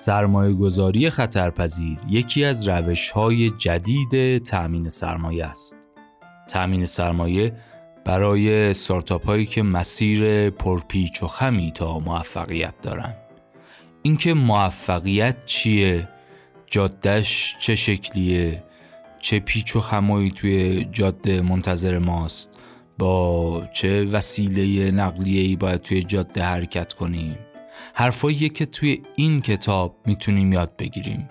[0.00, 5.76] سرمایه گذاری خطرپذیر یکی از روش های جدید تأمین سرمایه است.
[6.48, 7.52] تأمین سرمایه
[8.04, 13.16] برای ستارتاپ هایی که مسیر پرپیچ و خمی تا موفقیت دارند.
[14.02, 16.08] اینکه موفقیت چیه؟
[16.66, 18.64] جادش چه شکلیه؟
[19.20, 22.58] چه پیچ و خمایی توی جاده منتظر ماست؟
[22.98, 27.38] با چه وسیله نقلیه‌ای باید توی جاده حرکت کنیم؟
[27.94, 31.28] حرفاییه که توی این کتاب می‌تونیم یاد بگیریم.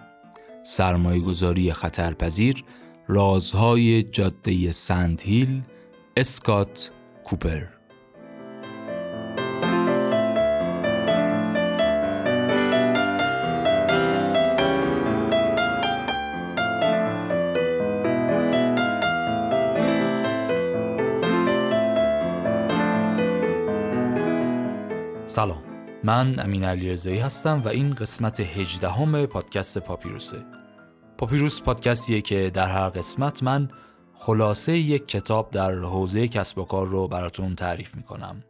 [0.64, 2.64] سرمایه گذاری خطرپذیر
[3.08, 5.62] رازهای جاده سند هیل
[6.18, 6.92] اسکات
[7.24, 7.64] کوپر.
[25.26, 25.69] سلام.
[26.04, 30.46] من امین علی رضایی هستم و این قسمت هجدهم پادکست پاپیروسه.
[31.18, 33.70] پاپیروس پادکستیه که در هر قسمت من
[34.14, 38.44] خلاصه یک کتاب در حوزه کسب و کار رو براتون تعریف می‌کنم.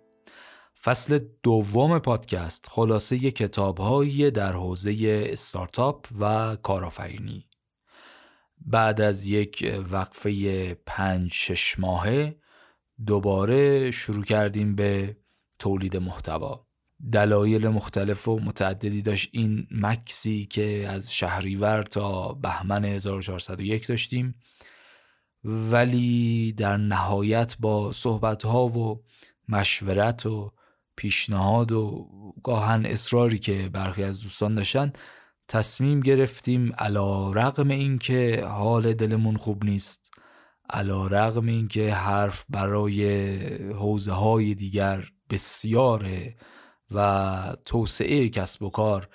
[0.84, 7.46] فصل دوم پادکست خلاصه کتاب هایی در حوزه استارتاپ و کارآفرینی.
[8.58, 12.36] بعد از یک وقفه پنج شش ماهه
[13.06, 15.18] دوباره شروع کردیم به
[15.60, 16.69] تولید محتوا.
[17.12, 19.30] دلایل مختلف و متعددی داشت.
[19.32, 24.36] این مکسی که از شهریور تا بهمن 1401 داشتیم.
[25.44, 29.04] ولی در نهایت با صحبت ها و
[29.50, 30.52] مشورت و
[30.96, 32.08] پیشنهاد و
[32.44, 34.94] گاهن اصراری که برخی از دوستان داشتن
[35.48, 40.12] تصمیم گرفتیم علا رقم این که حال دلمون خوب نیست
[40.70, 43.28] علا رقم این که حرف برای
[43.74, 46.36] حوزه های دیگر بسیاره
[46.92, 49.10] و توسعه کسب و کار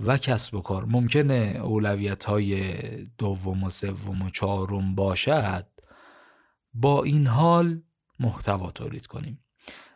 [0.00, 0.84] و کسب و کار.
[0.84, 2.72] ممکنه اولویت های
[3.18, 5.66] دوم و سوم و چهارم باشد.
[6.74, 7.82] با این حال
[8.20, 9.44] محتوا تولید کنیم.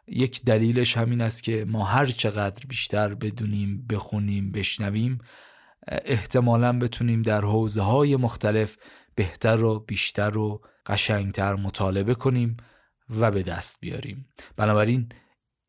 [0.09, 5.19] یک دلیلش همین است که ما هر چقدر بیشتر بدونیم بخونیم بشنویم
[5.89, 8.77] احتمالا بتونیم در حوزه های مختلف
[9.15, 12.57] بهتر و بیشتر و قشنگتر مطالبه کنیم
[13.11, 14.29] و به دست بیاریم.
[14.57, 15.09] بنابراین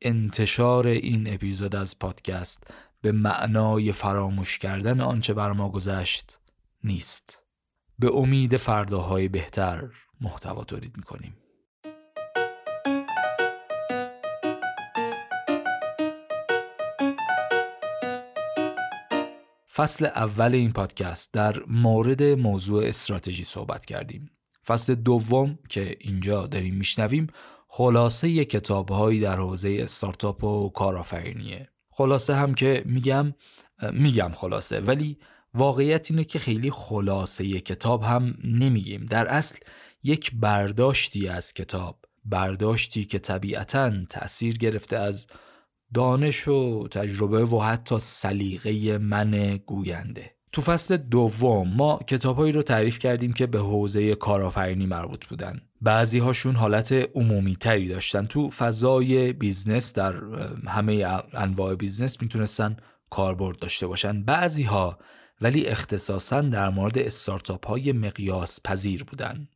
[0.04, 2.68] انتشار این اپیزود از پادکست
[3.02, 6.40] به معنای فراموش کردن آنچه بر ما گذشت
[6.84, 7.46] نیست.
[8.00, 9.90] به امید فرداهای بهتر
[10.22, 11.38] محتوا تولید می‌کنیم.
[19.74, 24.32] فصل اول این پادکست در مورد موضوع استراتژی صحبت کردیم.
[24.66, 27.28] فصل دوم که اینجا داریم میشنویم
[27.76, 31.70] خلاصه کتابهایی در حوزه استارتاپ و کارآفرینیه.
[31.90, 33.34] خلاصه هم که میگم
[33.94, 35.18] میگم خلاصه ولی
[35.54, 39.06] واقعیت اینه که خیلی خلاصه کتاب هم نمیگیم.
[39.06, 39.58] در اصل
[40.04, 45.28] یک برداشتی از کتاب برداشتی که طبیعتا تأثیر گرفته از
[45.94, 50.33] دانش و تجربه و حتی سلیقه من گوینده.
[50.54, 55.62] تو فصل دوم ما کتابهایی رو تعریف کردیم که به حوزه کارآفرینی مربوط بودن.
[55.82, 58.26] بعضی هاشون حالت عمومی تری داشتن.
[58.26, 60.16] تو فضای business در
[60.68, 62.78] همه انواع business می‌تونستن
[63.10, 64.24] کاربرد داشته باشن.
[64.24, 64.98] بعضی ها
[65.42, 69.48] ولی اختصاصا در مورد استارتاپ های مقیاس پذیر بودن.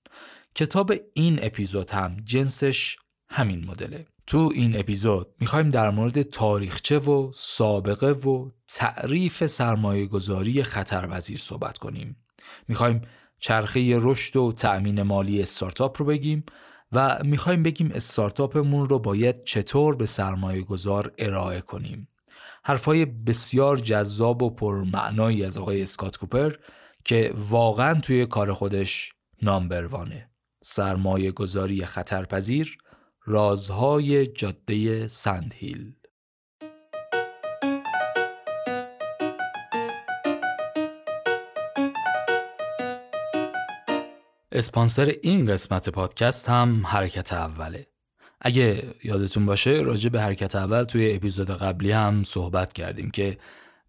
[0.56, 2.97] کتاب این اپیزود هم جنسش
[3.29, 4.06] همین مدله.
[4.28, 11.78] تو این اپیزود می‌خوایم در مورد تاریخچه و سابقه و تعریف سرمایه گذاری خطرپذیر صحبت
[11.78, 12.17] کنیم.
[12.67, 13.01] می‌خوایم
[13.39, 16.44] چرخه رشد و تأمین مالی استارتاپ رو بگیم
[16.91, 22.07] و می‌خوایم بگیم استارتاپمون رو باید چطور به سرمایه گذار ارائه کنیم.
[22.63, 26.53] حرفای بسیار جذاب و پرمعنایی از آقای اسکات کوپر
[27.05, 30.29] که واقعا توی کار خودش نامبروانه.
[30.61, 32.78] سرمایه گذاری خطرپذیر
[33.25, 35.93] رازهای جاده سندهیل
[44.58, 47.88] اسپانسر این قسمت پادکست هم حرکت اوله.
[48.42, 53.38] اگه یادتون باشه راجع به حرکت اول توی اپیزود قبلی هم صحبت کردیم که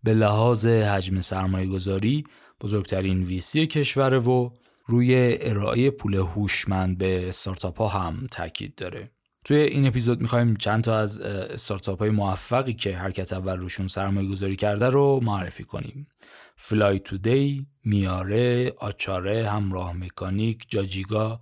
[0.03, 2.25] به لحاظ حجم سرمایه گذاری
[2.61, 4.53] بزرگترین VC کشور و
[4.87, 9.11] روی ارائه پول هوشمند به استارتاپ ها هم تاکید داره.
[9.45, 14.29] توی این اپیزود می‌خوایم چند تا از استارتاپ های موفقی که حرکت اول روشون سرمایه
[14.29, 16.09] گذاری کرده رو معرفی کنیم.
[16.57, 21.41] فلای تودی، میاره، آچاره، همراه مکانیک، جاجیگا،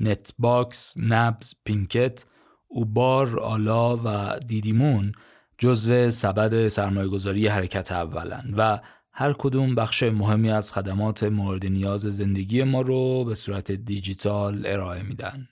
[0.00, 2.24] نت باکس، نبز، پینکت،
[2.68, 5.12] اوبار، آلا و دیدیمون
[5.58, 8.78] جزو سبد سرمایه گذاری حرکت اولن و
[9.12, 15.02] هر کدوم بخش مهمی از خدمات مورد نیاز زندگی ما رو به صورت دیجیتال ارائه
[15.02, 15.48] میدن.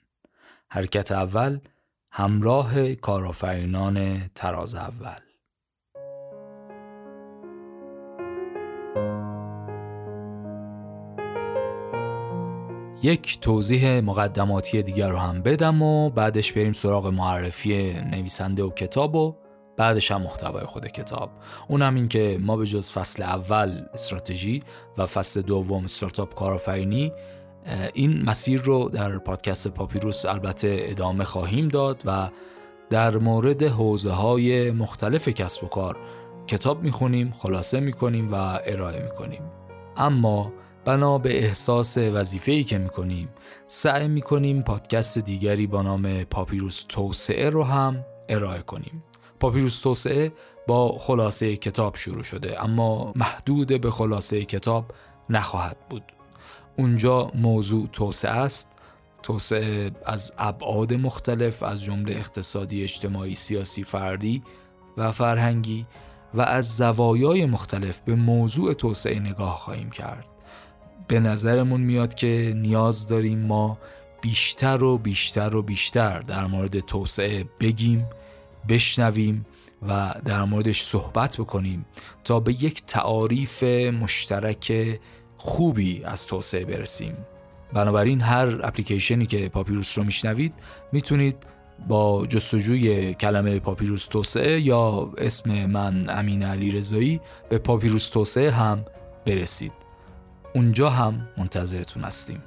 [0.69, 1.59] حرکت اول
[2.11, 5.28] همراه کارآفرینان تراز اول
[13.03, 19.15] یک توضیح مقدماتی دیگر رو هم بدم و بعدش بریم سراغ معرفی نویسنده و کتاب
[19.15, 19.35] و
[19.77, 21.31] بعدش هم محتوای خود کتاب.
[21.67, 24.63] اونم این که ما به جز فصل اول استراتژی
[24.97, 27.11] و فصل دوم استارتاپ کارآفرینی
[27.93, 32.29] این مسیر رو در پادکست پاپیروس البته ادامه خواهیم داد و
[32.89, 35.97] در مورد حوزه های مختلف کسب و کار
[36.47, 39.41] کتاب می‌خونیم خلاصه می‌کنیم و ارائه می‌کنیم.
[39.97, 40.53] اما
[40.85, 43.29] بنا به احساس وظیفه‌ای که می‌کنیم.
[43.67, 49.03] سعی می‌کنیم پادکست دیگری با نام پاپیروس توسعه رو هم ارائه کنیم.
[49.39, 50.33] پاپیروس توسعه
[50.67, 54.91] با خلاصه کتاب شروع شده اما محدود به خلاصه کتاب
[55.29, 56.03] نخواهد بود.
[56.77, 58.79] اونجا موضوع توسعه است.
[59.23, 64.43] توسعه از ابعاد مختلف از جمله اقتصادی اجتماعی سیاسی فردی
[64.97, 65.87] و فرهنگی
[66.33, 70.28] و از زوایای مختلف به موضوع توسعه نگاه خواهیم کرد.
[71.09, 73.77] به نظرمون میاد که نیاز داریم ما
[74.21, 78.05] بیشتر و بیشتر و بیشتر در مورد توسعه بگیم
[78.69, 79.45] بشنویم
[79.87, 81.85] و در موردش صحبت بکنیم
[82.23, 84.99] تا به یک تعاریف مشترک
[85.37, 87.17] خوبی از توسعه برسیم.
[87.73, 90.53] بنابراین هر اپلیکیشنی که پاپیروس رو میشنوید
[90.91, 91.35] می‌تونید
[91.87, 98.85] با جستجوی کلمه پاپیروس توسعه یا اسم من امین علی رضایی به پاپیروس توسعه هم
[99.25, 99.88] برسید.
[100.55, 102.43] اونجا هم منتظرتون هستیم.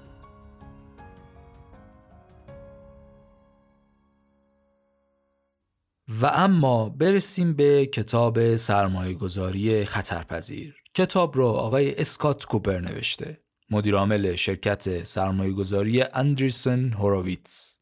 [6.20, 10.76] و اما برسیم به کتاب سرمایه گذاری خطرپذیر.
[10.94, 13.40] کتاب رو آقای اسکات کوپر نوشته
[13.70, 17.78] مدیرعامل شرکت سرمایه گذاری اندریسن هوروویتس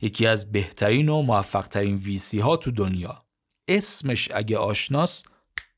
[0.00, 3.26] یکی از بهترین و موفقترین ویسی ها تو دنیا.
[3.68, 5.26] اسمش اگه آشناست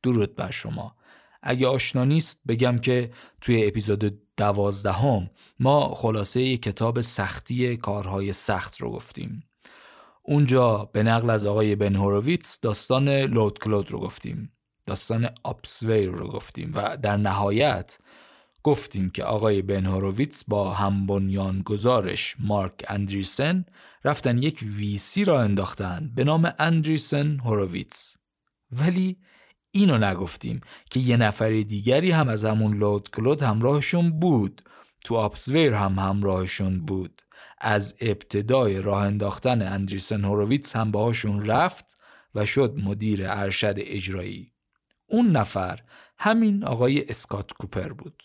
[0.03, 0.98] درود بر شما.
[1.43, 8.91] اگه آشنا نیست بگم که توی اپیزود دوازدهم ما خلاصه کتاب سختی کارهای سخت رو
[8.91, 9.43] گفتیم.
[10.23, 14.53] اونجا به نقل از آقای بن هوروویتس داستان لود کلود رو گفتیم.
[14.87, 17.99] داستان آپسویر رو گفتیم و در نهایت
[18.63, 23.65] گفتیم که آقای بن هوروویتس با هم گزارش مارک اندریسن
[24.05, 28.17] رفتن یک ویسی را انداختن به نام اندریسن هوروویتس
[28.73, 29.19] ولی
[29.79, 30.61] اینو نگفتیم
[30.91, 34.63] که یه نفر دیگری هم از همون لود کلود همراهشون بود.
[35.05, 37.23] تو آپسویر هم همراهشون بود.
[37.61, 42.01] از ابتدای راه انداختن Andreessen Horowitz هم باهاشون رفت
[42.35, 44.53] و شد مدیر ارشد اجرایی.
[45.07, 45.81] اون نفر
[46.19, 48.23] همین آقای اسکات کوپر بود.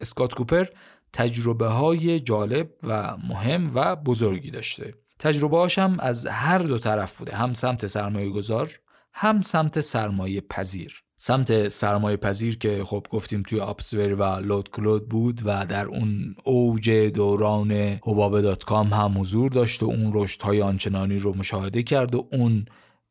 [0.00, 0.66] اسکات کوپر
[1.12, 4.94] تجربه های جالب و مهم و بزرگی داشته.
[5.18, 7.36] تجربه هم از هر دو طرف بوده.
[7.36, 8.70] هم سمت سرمایه گذار
[9.18, 11.02] هم سمت سرمایه پذیر.
[11.16, 16.90] سمت سرمایه پذیر که خب گفتیم توی Opsware و Loudcloud بود و در اون اوج
[16.90, 22.28] دوران حباب dot-com هم حضور داشت و اون رشد های آنچنانی رو مشاهده کرد و
[22.32, 22.64] اون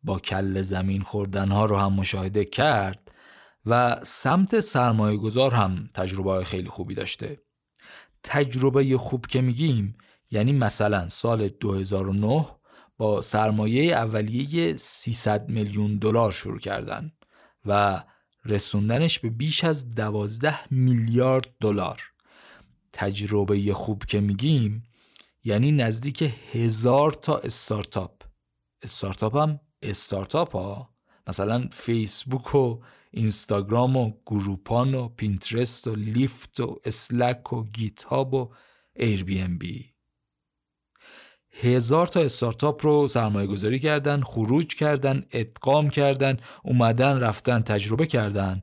[0.03, 3.11] با کل زمین خوردن ها رو هم مشاهده کرد
[3.65, 7.39] و سمت سرمایه گذار هم تجربه خیلی خوبی داشته.
[8.23, 9.97] تجربه خوب که میگیم
[10.31, 12.45] یعنی مثلا سال 2009
[12.97, 17.11] با سرمایه اولیه 300 میلیون دلار شروع کردن
[17.65, 18.03] و
[18.45, 22.01] رسوندنش به بیش از 12 میلیارد دلار.
[22.93, 24.83] تجربه خوب که میگیم
[25.43, 28.21] یعنی نزدیک هزار تا استارتاپ.
[28.81, 30.89] استارتاپ هم استارتاپ ها.
[31.27, 38.53] مثلا فیسبوک و اینستاگرام و Groupon و Pinterest و Lyft و Slack و GitHub و
[38.95, 39.94] Airbnb
[41.61, 48.61] هزار تا استارتاپ رو سرمایه گذاری کردن خروج کردن ادغام کردن اومدن رفتن تجربه کردن.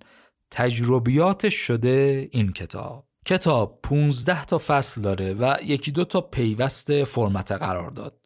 [0.50, 3.06] تجربیاتش شده این کتاب.
[3.26, 8.18] کتاب 15 تا فصل داره و یکی دو تا پیوست فرمت قرار داد.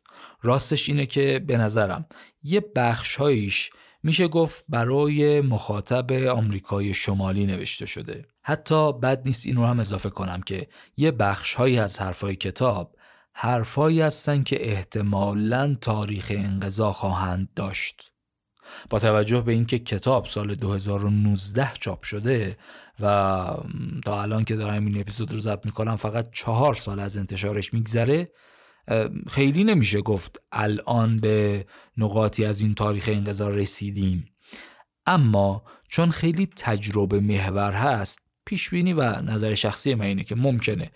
[0.42, 2.06] راستش اینه که به نظرم
[2.42, 3.70] یه بخشهاییش
[4.02, 8.25] میشه گفت برای مخاطب آمریکای شمالی نوشته شده.
[8.42, 12.96] حتی بد نیست این رو هم اضافه کنم که یه بخشهایی از حرفای کتاب
[13.38, 18.12] حرفایی هستند که احتمالا تاریخ انقضا خواهند داشت.
[18.90, 22.57] با توجه به اینکه کتاب سال 2019 چاپ شده
[23.00, 23.05] و
[24.05, 28.33] تا الان که دارم این اپیزود رو ضبط می‌کنم فقط چهار سال از انتشارش میگذره
[29.31, 31.66] خیلی نمیشه گفت الان به
[31.97, 34.25] نقاطی از این تاریخ انقضا رسیدیم.
[35.07, 40.90] اما چون خیلی تجربه محور هست پیش بینی و نظر شخصی من اینه که ممکنه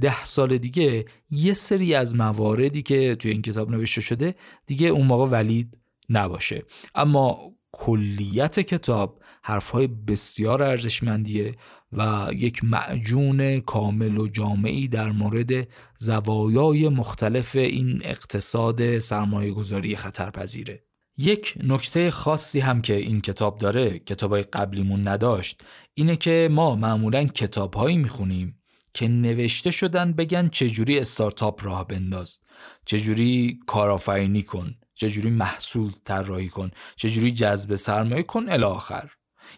[0.00, 4.34] ده سال دیگه یه سری از مواردی که توی این کتاب نوشته شده
[4.66, 6.62] دیگه اون موقع ولید نباشه.
[6.94, 11.54] اما کلیت کتاب حرفهای بسیار ارزشمندیه
[11.92, 20.84] و یک معجون کامل و جامعی در مورد زوایای مختلف این اقتصاد سرمایه گذاری خطرپذیره.
[21.16, 27.24] یک نکته خاصی هم که این کتاب داره کتابای قبلیمون نداشت اینه که ما معمولا
[27.24, 28.60] کتابهایی می‌خونیم
[28.94, 32.40] که نوشته شدن بگن چجوری استارتاپ راه بنداز.
[32.86, 34.74] چجوری کارآفرینی کن.
[34.94, 36.70] چجوری محصول طراحی کن.
[36.96, 39.10] چجوری جذب سرمایه کن الاخر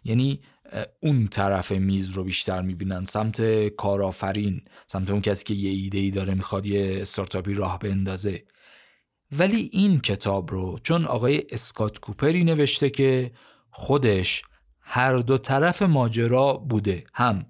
[0.04, 0.40] یعنی
[1.02, 3.04] اون طرف میز رو بیشتر می‌بینن.
[3.04, 8.44] سمت کارآفرین سمت اون کسی که یه ایده ای داره می‌خواد یه استارتاپی راه بندازه.
[9.32, 13.32] ولی این کتاب رو چون آقای اسکات کوپری نوشته که
[13.70, 14.42] خودش
[14.80, 17.04] هر دو طرف ماجرا بوده.
[17.14, 17.46] هم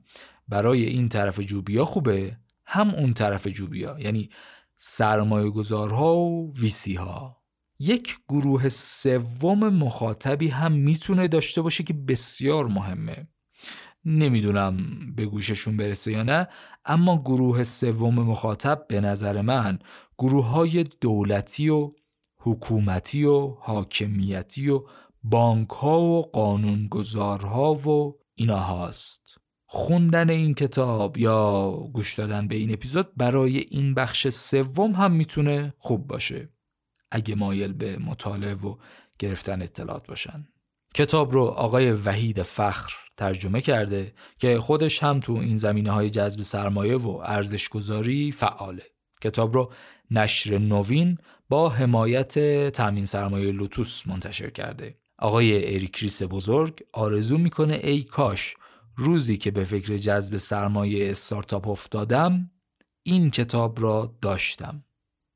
[0.48, 2.36] برای این طرف جوبیا خوبه؟
[2.66, 4.30] هم اون طرف جوبیا یعنی
[4.78, 7.42] سرمایه گذارها و ویسی ها
[7.78, 13.28] یک گروه سوم مخاطبی هم می‌تونه داشته باشه که بسیار مهمه.
[14.04, 14.76] نمی‌دونم
[15.16, 16.48] به گوششون برسه یا نه
[16.84, 19.78] اما گروه سوم مخاطب به نظر من
[20.18, 21.92] گروه های دولتی و
[22.38, 24.84] حکومتی و حاکمیتی و
[25.22, 29.45] بانک ها و قانونگذارها و اینا هاست.
[29.76, 35.74] خوندن این کتاب یا گوش دادن به این اپیزود برای این بخش سوم هم می‌تونه
[35.78, 36.48] خوب باشه.
[37.10, 38.76] اگه مایل به مطالعه و
[39.18, 40.48] گرفتن اطلاعات باشن.
[40.94, 46.40] کتاب رو آقای وحید فخر ترجمه کرده که خودش هم تو این زمینه های جذب
[46.40, 48.84] سرمایه و ارزش گذاری فعاله.
[49.20, 49.72] کتاب رو
[50.10, 51.18] نشر نوین
[51.48, 54.98] با حمایت تامین سرمایه لوتوس منتشر کرده.
[55.18, 58.54] آقای اریک ریس بزرگ آرزو می‌کنه ای کاش
[58.96, 62.50] روزی که به فکر جذب سرمایه استارتاپ افتادم
[63.02, 64.84] این کتاب را داشتم.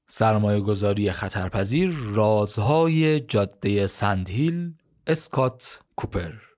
[0.09, 4.75] سرمایه گذاری خطرپذیر رازهای جاده سندهیل
[5.07, 6.50] اسکات کوپر.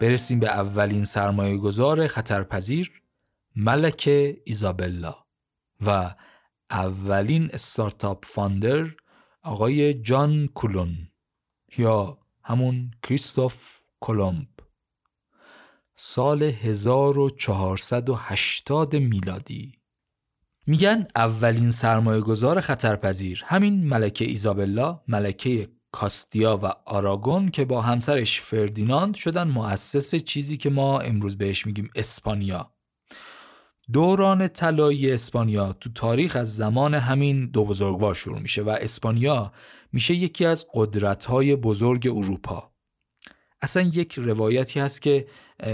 [0.00, 3.02] برسیم به اولین سرمایه گذار خطرپذیر
[3.56, 4.10] ملک
[4.44, 5.16] ایزابلا
[5.86, 6.14] و
[6.70, 8.86] اولین استارتاپ فاندر
[9.42, 11.08] آقای جان کولون
[11.78, 14.46] یا همون کریستوف کولومب.
[15.94, 19.72] سال 1480 میلادی.
[20.66, 28.40] میگن اولین سرمایه گذار خطرپذیر همین ملکه ایزابلا ملکه کاستیا و آراگون که با همسرش
[28.40, 32.74] فردیناند شدن مؤسس چیزی که ما امروز بهش میگیم اسپانیا.
[33.92, 39.52] دوران طلایی اسپانیا تو تاریخ از زمان همین دو بزرگوار شروع میشه و اسپانیا
[39.92, 42.70] میشه یکی از قدرت‌های بزرگ اروپا.
[43.62, 45.26] اصلا یک روایتی هست که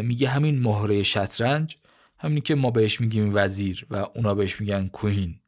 [0.03, 1.77] میگه همین مهره شطرنج
[2.19, 5.41] همینی که ما بهش میگیم وزیر و اونا بهش میگن کوین.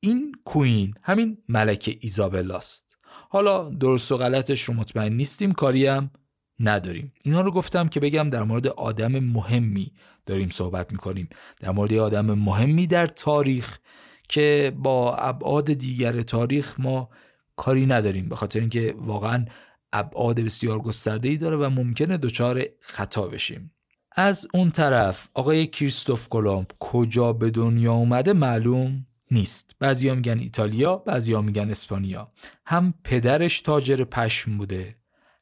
[0.00, 2.98] این کوین همین ملکه ایزابلاست.
[3.32, 6.10] حالا درست و غلطش رو مطمئن نیستیم کاریم
[6.60, 7.12] نداریم.
[7.22, 9.92] اینا رو گفتم که بگم در مورد آدم مهمی
[10.26, 11.28] داریم صحبت می‌کنیم.
[11.60, 13.78] در مورد آدم مهمی در تاریخ
[14.28, 17.08] که با ابعاد دیگر تاریخ ما
[17.56, 19.44] کاری نداریم به خاطر اینکه واقعا
[19.92, 23.72] ابعاد بسیار گسترده ای داره و ممکنه دچار خطا بشیم.
[24.16, 29.76] از اون طرف آقای کریستوف کلمب کجا به دنیا اومده معلوم؟ نیست.
[29.78, 32.32] بعضیا میگن ایتالیا بعضیا میگن اسپانیا.
[32.66, 34.96] هم پدرش تاجر پشم بوده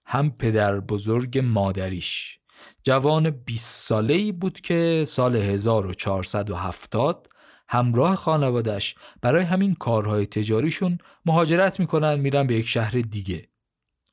[0.07, 2.39] هم پدر بزرگ مادریش.
[2.83, 7.29] جوان 20 ساله ای بود که سال 1470
[7.69, 13.49] همراه خانوادش برای همین کارهای تجاریشون مهاجرت می‌کنن میرن به یک شهر دیگه.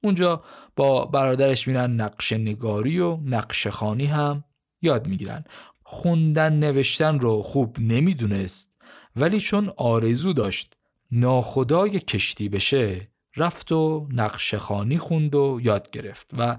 [0.03, 0.43] اونجا
[0.75, 4.43] با برادرش میرن نقش نگاری و نقش خانی هم
[4.81, 5.43] یاد می‌گیرن.
[5.83, 8.74] خوندن نوشتن رو خوب نمی‌دونست.
[9.15, 10.77] ولی چون آرزو داشت
[11.11, 16.57] ناخدای کشتی بشه رفت و نقش خانی خوند و یاد گرفت و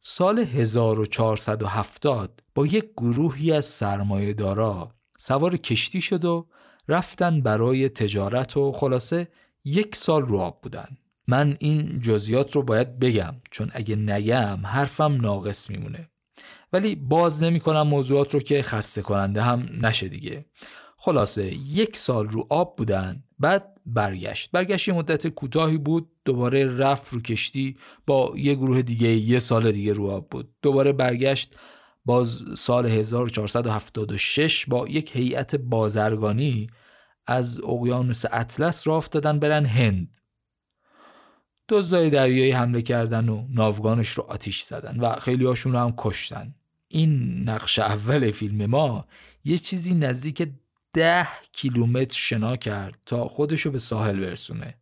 [0.00, 6.46] سال 1470 با یک گروهی از سرمایه دارا سوار کشتی شد و
[6.88, 9.28] رفتن برای تجارت و خلاصه
[9.64, 10.88] یک سال رو آب بودن.
[11.26, 16.08] من این جزیات رو باید بگم چون اگه نگم حرفم ناقص میمونه.
[16.72, 20.44] ولی باز نمی کنم موضوعات رو که خسته کننده هم نشه دیگه.
[21.00, 24.50] خلاصه یک سال رو آب بودن بعد برگشت.
[24.52, 27.76] برگشت یه مدت کوتاهی بود دوباره رفت رو کشتی
[28.06, 30.54] با یه گروه دیگه یه سال دیگه رو آب بود.
[30.62, 31.56] دوباره برگشت
[32.04, 36.66] باز سال 1476 با یک هیئت بازرگانی
[37.26, 40.20] از اقیانوس اطلس را افتادن برن هند.
[41.68, 46.54] دزدای دریایی حمله کردن و ناوگانش رو آتیش زدن و خیلی هاشون رو هم کشتن.
[46.88, 49.06] این نقش اول فیلم ما
[49.44, 50.48] یه چیزی نزدیک
[50.98, 54.74] ده کیلومتر شنا کرد تا خودشو به ساحل برسونه.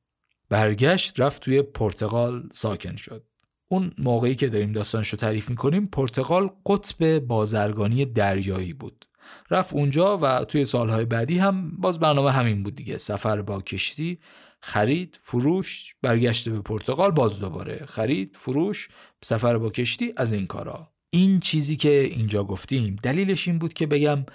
[0.49, 3.25] برگشت رفت توی پرتغال ساکن شد.
[3.71, 9.05] اون موقعی که داریم داستانش رو تعریف می‌کنیم پرتغال قطب بازرگانی دریایی بود.
[9.51, 14.19] رفت اونجا و توی سالهای بعدی هم باز برنامه همین بود دیگه سفر با کشتی.
[14.61, 18.89] خرید فروش برگشته به پرتغال باز دوباره خرید فروش
[19.25, 20.89] سفر با کشتی از این کارا.
[21.11, 24.27] این چیزی که اینجا گفتیم دلیلش این بود که بگم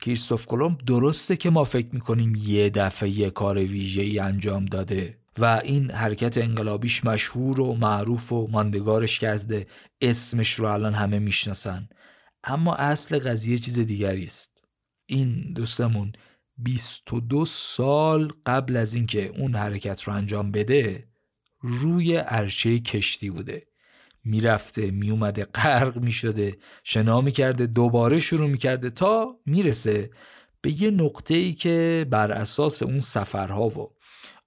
[0.00, 5.18] کریستوف کلمب درسته که ما فکر می‌کنیم یه دفعه یه کار ویژه ای انجام داده
[5.38, 9.66] و این حرکت انقلابیش مشهور و معروف و ماندگارش کرده
[10.00, 11.88] اسمش رو الان همه می‌شناسن.
[12.44, 14.64] اما اصل قضیه چیز دیگری است.
[15.06, 16.12] این دوستمون
[16.58, 21.08] 22 سال قبل از اینکه اون حرکت رو انجام بده
[21.60, 23.66] روی عرشه کشتی بوده.
[24.26, 30.10] می‌رفته میومده غرق می‌شده شنا می‌کرده دوباره شروع می‌کرده تا می‌رسه
[30.60, 33.96] به یه نقطه ای که بر اساس اون سفرها و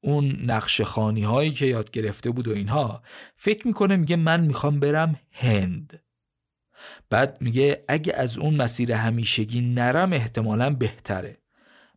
[0.01, 3.01] اون نقش خانی هایی که یاد گرفته بود و اینها
[3.35, 6.03] فکر می‌کنه میگه من می‌خوام برم هند.
[7.09, 11.37] بعد میگه اگه از اون مسیر همیشگی نرم احتمالا بهتره.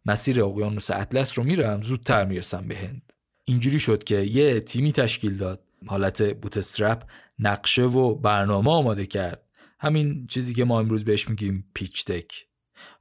[0.07, 3.13] مسیر اقیانوس اطلس رو میرم زودتر می‌رسم به هند.
[3.45, 5.65] اینجوری شد که یه تیمی تشکیل داد.
[5.87, 7.03] حالت بوتسترپ
[7.39, 9.47] نقشه و برنامه آماده کرد.
[9.81, 12.47] همین چیزی که ما امروز بهش میگیم پیچ تک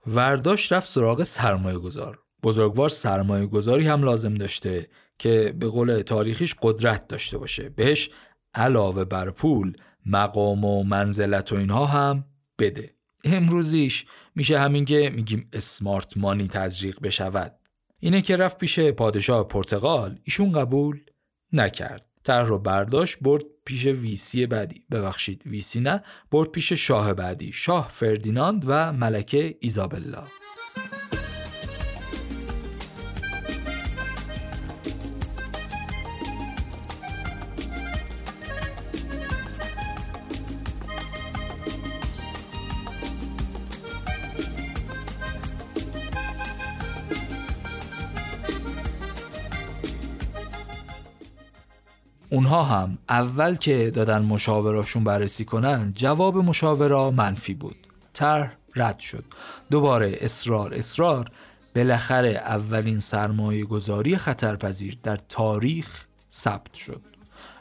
[0.07, 4.89] ورداشت رفت سراغ سرمایه گذار بزرگوار سرمایه گذاری هم لازم داشته
[5.19, 7.69] که به قول تاریخیش قدرت داشته باشه.
[7.69, 8.09] بهش
[8.53, 12.25] علاوه بر پول مقام و منزلت و اینها هم
[12.59, 12.95] بده.
[13.23, 17.59] امروزیش میشه همین که میگیم اسمارت مانی تزریق بشود.
[17.99, 20.19] اینه که رفت پیش پادشاه پرتغال.
[20.23, 20.99] ایشون قبول
[21.53, 22.10] نکرد.
[22.23, 24.83] طرح رو برداشت برد پیش ویسی بعدی.
[24.91, 27.51] ببخشید ویسی نه برد پیش شاه بعدی.
[27.53, 30.23] شاه فردیناند و ملکه ایزابلا.
[52.41, 57.75] اونها هم اول که دادن مشاوراشون بررسی کنن جواب مشاورا منفی بود.
[58.13, 59.23] طرح رد شد.
[59.71, 61.31] دوباره اصرار اصرار.
[61.75, 67.01] بالاخره اولین سرمایه گذاری خطرپذیر در تاریخ ثبت شد.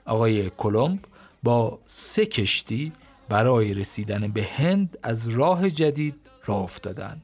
[0.05, 0.99] آقای کلمب
[1.43, 2.93] با سه کشتی
[3.29, 7.23] برای رسیدن به هند از راه جدید راه افتادن.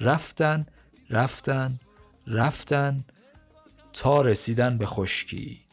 [0.00, 0.66] رفتن
[1.10, 1.80] رفتن
[2.26, 3.04] رفتن
[3.92, 5.63] تا رسیدن به خشکی.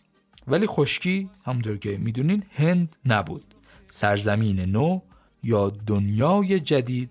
[0.47, 3.55] ولی خشکی همونطور که می‌دونین هند نبود.
[3.87, 4.99] سرزمین نو
[5.43, 7.09] یا دنیای جدید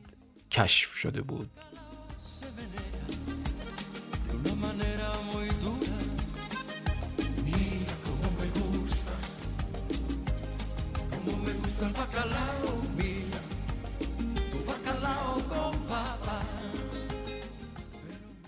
[0.50, 1.50] کشف شده بود.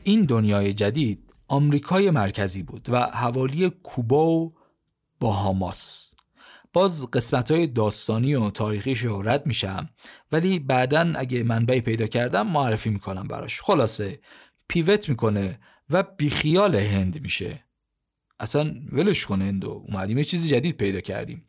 [0.04, 4.54] این دنیای جدید آمریکای مرکزی بود و حوالی کوبا و
[5.22, 6.14] باهاماس
[6.72, 9.90] باز قسمت های داستانی و تاریخی رد میشم
[10.32, 13.60] ولی بعدا اگه منبعی پیدا کردم معرفی می‌کنم براش.
[13.60, 14.20] خلاصه
[14.68, 17.64] پیوت می‌کنه و بیخیال هند میشه.
[18.40, 21.46] اصلا ولش کنه هندو اومدیم یه چیزی جدید پیدا کردیم.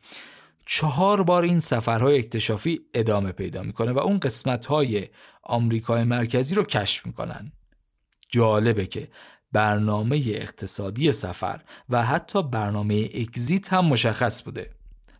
[0.66, 5.08] چهار بار این سفرهای اکتشافی ادامه پیدا می‌کنه و اون قسمت های
[5.42, 7.52] آمریکای مرکزی رو کشف می‌کنن.
[8.28, 9.08] جالبه که
[9.54, 14.70] برنامه اقتصادی سفر و حتی برنامه اگزیت هم مشخص بوده.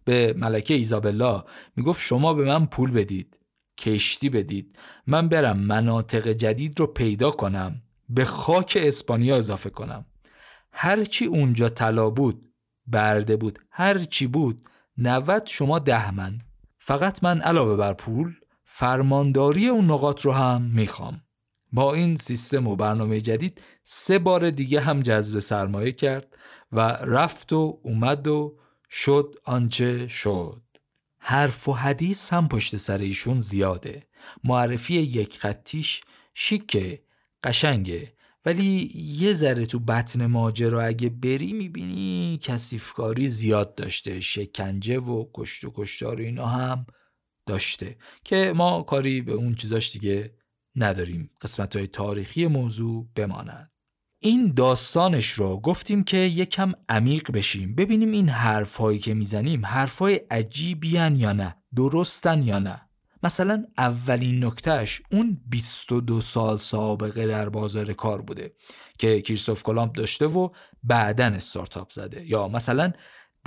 [0.05, 1.45] به ملکه ایزابلا
[1.77, 3.39] می‌گفت شما به من پول بدید
[3.79, 10.05] کشتی بدید من برم مناطق جدید رو پیدا کنم به خاک اسپانیا اضافه کنم.
[10.73, 12.53] هرچی اونجا طلا بود
[12.87, 14.63] برده بود هرچی بود
[14.99, 16.39] 90 شما ده من.
[16.79, 21.24] فقط من علاوه بر پول فرمانداری اون نقاط رو هم می‌خوام.
[21.75, 26.37] با این سیستم و برنامه جدید سه بار دیگه هم جذب سرمایه کرد
[26.73, 28.59] و رفت و اومد و
[28.91, 30.63] شد آنچه شد.
[31.19, 34.07] حرف و حدیث هم پشت سر ایشون زیاده.
[34.45, 36.01] معرفی یک خطیش
[36.35, 37.03] شیکه
[37.43, 38.13] قشنگه.
[38.45, 44.21] ولی یه ذره تو بطن ماجرا اگه بری می‌بینی کسیفکاری زیاد داشته.
[44.21, 46.87] شکنجه و کشت و کشتار اینا هم
[47.47, 47.97] داشته.
[48.25, 50.35] که ما کاری به اون چیزاش دیگه
[50.77, 53.71] نداریم قسمت های تاریخی موضوع بماند.
[54.19, 60.89] این داستانش رو گفتیم که یکم عمیق بشیم ببینیم این حرفهایی که می‌زنیم حرفهای عجیبی
[60.89, 62.81] یا نه درستن یا نه.
[63.23, 68.53] مثلا اولین نکتهش اون 22 سال سابقه در بازار کار بوده
[68.99, 70.49] که کریستوف کلامپ داشته و
[70.83, 72.25] بعدا استارتاپ زده.
[72.27, 72.93] یا مثلا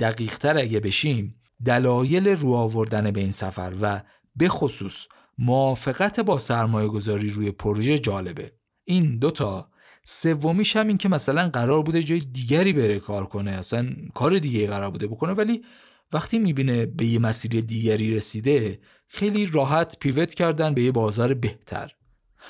[0.00, 4.00] دقیقتر اگه بشیم دلایل رو آوردن به این سفر و
[4.36, 5.06] به خصوص
[5.38, 8.52] موافقت با سرمایه گذاری روی پروژه جالبه.
[8.84, 9.70] این دوتا
[10.04, 13.50] سومیش هم این که مثلا قرار بوده جای دیگری بره کار کنه.
[13.50, 15.64] اصلا کار دیگه قرار بوده بکنه ولی
[16.12, 21.92] وقتی می‌بینه به یه مسیر دیگری رسیده خیلی راحت پیوت کردن به یه بازار بهتر.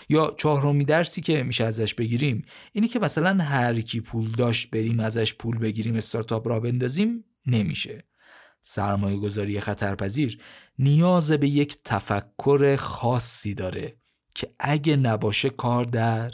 [0.08, 5.00] یا چهارمی درسی که میشه ازش بگیریم اینی که مثلا هر کی پول داشت بریم
[5.00, 8.04] ازش پول بگیریم استارتاپ را بندازیم نمیشه.
[8.60, 10.38] سرمایه گذاری خطرپذیر
[10.78, 13.96] نیاز به یک تفکر خاصی داره
[14.34, 16.30] که اگه نباشه کار در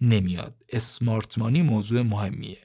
[0.00, 0.54] نمیاد.
[0.68, 2.58] اسمارتمانی موضوع مهمیه.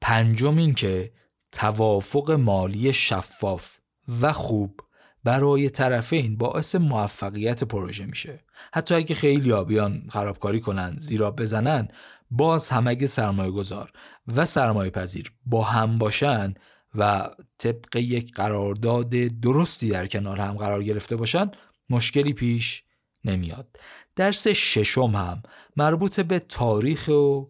[0.00, 1.12] پنجم این که
[1.52, 3.78] توافق مالی شفاف
[4.20, 4.80] و خوب
[5.24, 8.44] برای طرفین باعث موفقیت پروژه میشه.
[8.72, 11.88] حتی اگه خیلی بیان خرابکاری کنن زیرا بزنن
[12.30, 13.92] باز هم اگه سرمایه گذار
[14.36, 16.54] و سرمایه پذیر با هم باشن
[16.96, 21.50] و طبق یک قرارداد درستی در کنار هم قرار گرفته باشن
[21.90, 22.82] مشکلی پیش
[23.24, 23.80] نمیاد.
[24.16, 25.42] درس ششم هم
[25.76, 27.44] مربوط به تاریخ و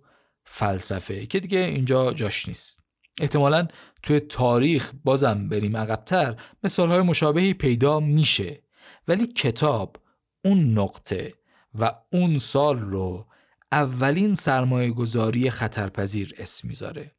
[0.44, 2.80] فلسفه که دیگه اینجا جاش نیست.
[3.20, 3.68] احتمالا
[4.02, 8.62] توی تاریخ بازم بریم عقبتر مثال های مشابهی پیدا میشه.
[9.08, 9.96] ولی کتاب
[10.44, 11.34] اون نقطه
[11.74, 13.26] و اون سال رو
[13.72, 17.12] اولین سرمایه گذاری خطرپذیر اسم می‌ذاره.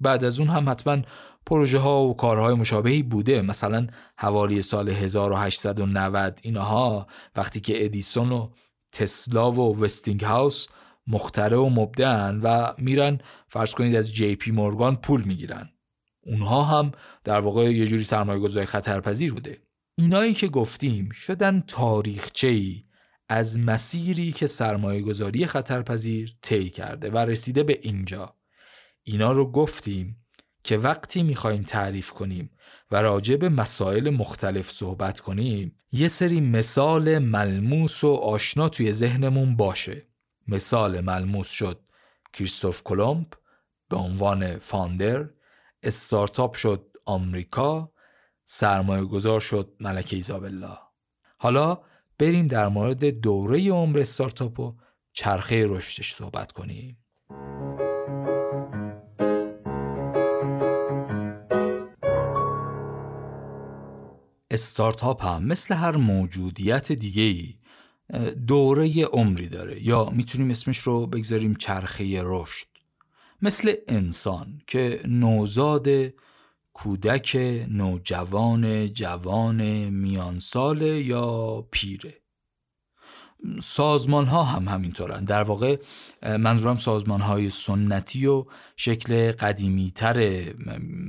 [0.00, 1.02] بعد از اون هم حتما
[1.46, 3.42] پروژه ها و کارهای مشابهی بوده.
[3.42, 3.86] مثلا
[4.18, 8.48] حوالی سال 1890 اینها وقتی که ادیسون و
[8.92, 10.66] تسلا و وستینگ هاوس
[11.06, 15.70] مختره و مبدعن و میرن فرض کنید از جی پی مورگان پول می‌گیرن.
[16.26, 16.92] اونها هم
[17.24, 19.58] در واقع یه جوری سرمایه گذاری خطرپذیر بوده.
[19.98, 22.84] اینایی که گفتیم شدن تاریخچه ای
[23.28, 28.34] از مسیری که سرمایه گذاری خطرپذیر طی کرده و رسیده به اینجا.
[29.02, 30.23] اینا رو گفتیم
[30.64, 32.50] که وقتی می‌خوایم تعریف کنیم
[32.90, 39.56] و راجع به مسائل مختلف صحبت کنیم یه سری مثال ملموس و آشنا توی ذهنمون
[39.56, 40.06] باشه.
[40.48, 41.80] مثال ملموس شد
[42.32, 43.26] کریستوف کلمب
[43.88, 45.30] به عنوان فاندر
[45.82, 47.92] استارتاپ شد آمریکا
[48.44, 50.78] سرمایه گذار شد ملکه ایزابلا.
[51.38, 51.78] حالا
[52.18, 54.76] بریم در مورد دوره عمر استارتاپ و
[55.12, 57.03] چرخه رشدش صحبت کنیم.
[64.54, 67.54] استارتاپ هم مثل هر موجودیت دیگه ای
[68.46, 69.82] دوره عمری داره.
[69.82, 72.66] یا می‌تونیم اسمش رو بگذاریم چرخه رشد.
[73.42, 75.88] مثل انسان که نوزاد
[76.72, 77.36] کودک
[77.68, 82.23] نوجوان جوان میانسال یا پیره.
[83.62, 85.24] سازمان ها هم همینطورن.
[85.24, 85.76] در واقع
[86.22, 88.44] منظورم سازمان های سنتی و
[88.76, 90.44] شکل قدیمی تر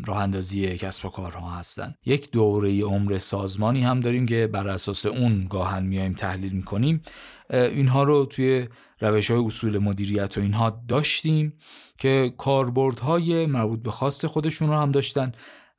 [0.06, 1.96] راه اندازی کسب و کارها هستن.
[2.06, 7.02] یک دوره عمر سازمانی هم داریم که بر اساس اون گاهن میایم تحلیل می‌کنیم.
[7.50, 8.68] اینها رو توی
[9.00, 11.54] روش های اصول مدیریت و اینها داشتیم
[11.98, 15.32] که کاربردهای مربوط به خاص خودشون رو هم داشتن.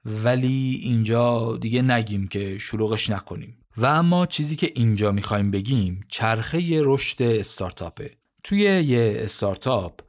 [0.05, 3.59] ولی اینجا دیگه نگیم که شلوغش نکنیم.
[3.76, 8.10] و اما چیزی که اینجا می‌خوایم بگیم چرخه رشد استارتاپه.
[8.44, 10.00] توی یه استارتاپ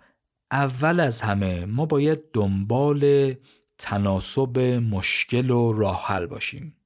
[0.51, 3.33] اول از همه ما باید دنبال
[3.77, 6.77] تناسب مشکل و راه حل باشیم.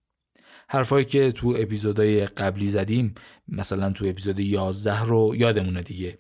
[0.70, 3.16] حرفایی که تو اپیزودهای قبلی زدیم
[3.48, 6.20] مثلا تو اپیزود 11 رو یادمونه دیگه.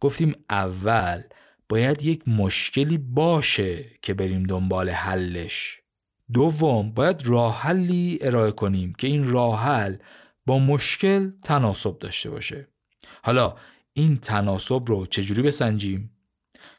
[0.00, 1.22] گفتیم اول
[1.68, 5.81] باید یک مشکلی باشه که بریم دنبال حلش.
[6.32, 9.96] دوم باید راه حلی ارائه کنیم که این راه حل
[10.46, 12.68] با مشکل تناسب داشته باشه.
[13.22, 13.56] حالا
[13.92, 16.10] این تناسب رو چجوری بسنجیم؟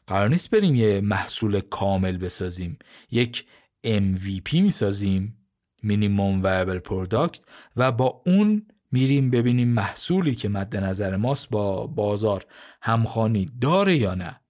[0.06, 2.78] قرار نیست بریم یه محصول کامل بسازیم.
[3.10, 3.44] یک
[3.86, 5.36] MVP می‌سازیم
[5.82, 7.40] minimum viable product
[7.76, 12.46] و با اون میریم ببینیم محصولی که مد نظر ماست با بازار
[12.82, 14.40] همخوانی داره یا نه.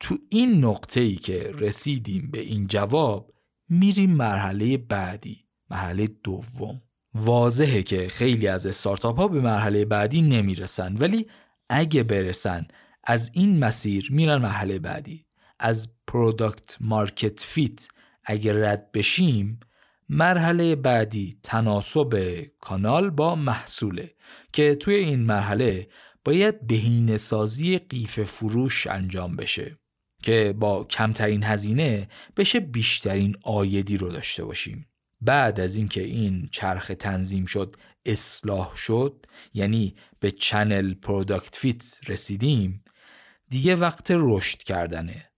[0.00, 3.31] تو این نقطه ای که رسیدیم به این جواب
[3.74, 6.82] میریم مرحله بعدی مرحله دوم.
[7.14, 11.26] واضحه که خیلی از استارتاپ ها به مرحله بعدی نمی‌رسن ولی
[11.68, 12.66] اگه برسن
[13.04, 15.26] از این مسیر میرن مرحله بعدی.
[15.58, 17.88] از product market fit
[18.24, 19.60] اگر رد بشیم
[20.08, 24.14] مرحله بعدی تناسب کانال با محصوله
[24.52, 25.88] که توی این مرحله
[26.24, 29.78] باید بهینه سازی قیف فروش انجام بشه.
[30.22, 34.86] که با کمترین هزینه بشه بیشترین عایدی رو داشته باشیم.
[35.20, 42.84] بعد از اینکه این چرخ تنظیم شد اصلاح شد یعنی به channel product fit رسیدیم
[43.48, 45.28] دیگه وقت رشد کردنه.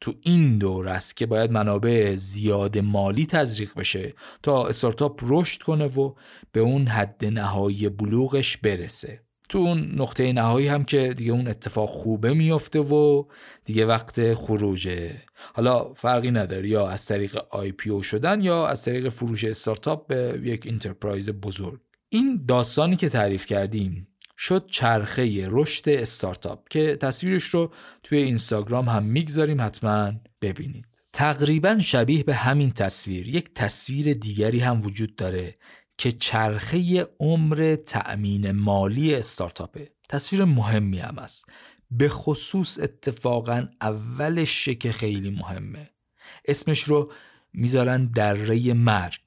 [0.00, 5.86] تو این دوره است که باید منابع زیاد مالی تزریق بشه تا استارتاپ رشد کنه
[5.86, 6.14] و
[6.52, 9.22] به اون حد نهایی بلوغش برسه.
[9.52, 13.24] تو اون نقطه نهایی هم که دیگه اون اتفاق خوبه میفته و
[13.64, 15.16] دیگه وقت خروجه.
[15.54, 20.66] حالا فرقی نداره یا از طریق IPO شدن یا از طریق فروش استارتاپ به یک
[20.66, 21.80] enterprise بزرگ.
[22.08, 29.02] این داستانی که تعریف کردیم شد چرخه رشد استارتاپ که تصویرش رو توی اینستاگرام هم
[29.02, 30.12] می‌گذاریم حتما
[30.42, 30.86] ببینید.
[31.12, 35.54] تقریبا شبیه به همین تصویر یک تصویر دیگری هم وجود داره
[36.02, 39.90] که چرخه عمر تأمین مالی استارتاپه.
[40.08, 41.52] تصویر مهمی هم است
[41.90, 45.90] به خصوص اتفاقا اولش که خیلی مهمه.
[46.44, 47.12] اسمش رو
[47.52, 49.20] می‌ذارن دره مرگ.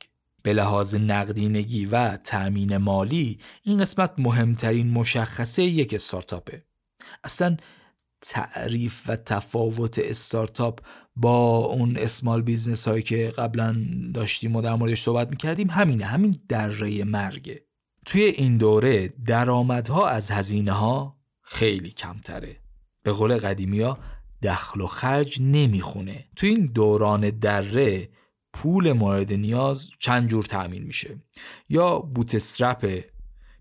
[0.43, 6.63] به لحاظ نقدینگی و تأمین مالی این قسمت مهمترین مشخصه یک استارتاپه.
[7.23, 7.57] اصلا
[8.29, 10.79] تعریف و تفاوت استارتاپ
[11.15, 16.39] با اون small business هایی که قبلا داشتیم و در موردش صحبت می‌کردیم همینه همین
[16.49, 17.65] دره مرگه
[18.05, 22.57] توی این دوره درآمدها از هزینه ها خیلی کمتره.
[23.03, 23.97] به قول قدیمی ها
[24.43, 26.25] دخل و خرج نمی‌خونه.
[26.35, 28.09] توی این دوران دره
[28.53, 31.15] پول مورد نیاز چند جور تأمین میشه؟
[31.69, 32.61] یا بوت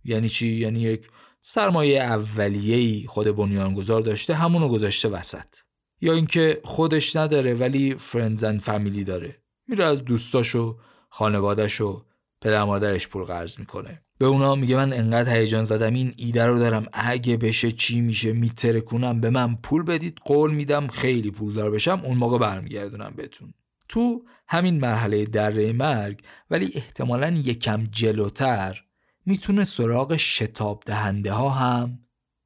[0.04, 1.08] یعنی چی؟ یعنی یک
[1.46, 5.56] سرمایه اولیه‌ای خود بنیانگذار داشته همونو گذاشته وسط.
[6.00, 9.38] یا اینکه خودش نداره ولی فرندز اند فامیلی داره.
[9.68, 10.78] میره از دوستاشو
[11.08, 12.04] خانوادهش و
[12.40, 14.02] پدر مادرش پول قرض می‌کنه.
[14.18, 16.86] به اونا میگه من انقدر هیجان زدم این ایده رو دارم.
[16.92, 19.20] اگه بشه چی میشه میترکونم.
[19.20, 23.54] به من پول بدید قول میدم خیلی پولدار بشم اون موقع برمیگردونم بهتون.
[23.88, 28.84] تو همین مرحله دره مرگ ولی احتمالا یکم جلوتر
[29.26, 31.98] می‌تونه سراغ شتاب دهنده ها هم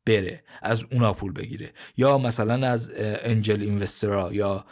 [0.06, 1.72] بره از اونا پول بگیره.
[1.96, 4.64] یا مثلا از انجل اینوسترا یا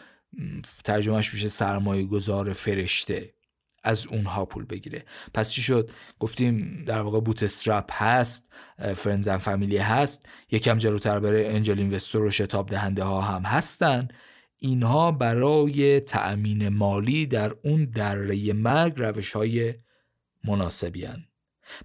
[0.84, 3.34] ترجمهش میشه سرمایه گذار فرشته
[3.82, 5.04] از اونها پول بگیره.
[5.34, 8.52] پس چی شد؟ گفتیم در واقع بوت استرپ هست
[8.94, 14.08] فرنز فامیلی هست یکم جلوتر بره انجل اینوستر و شتاب دهنده ها هم هستن.
[14.58, 19.74] اینها برای تأمین مالی در اون دره مرگ روش های
[20.44, 21.25] مناسبی هن.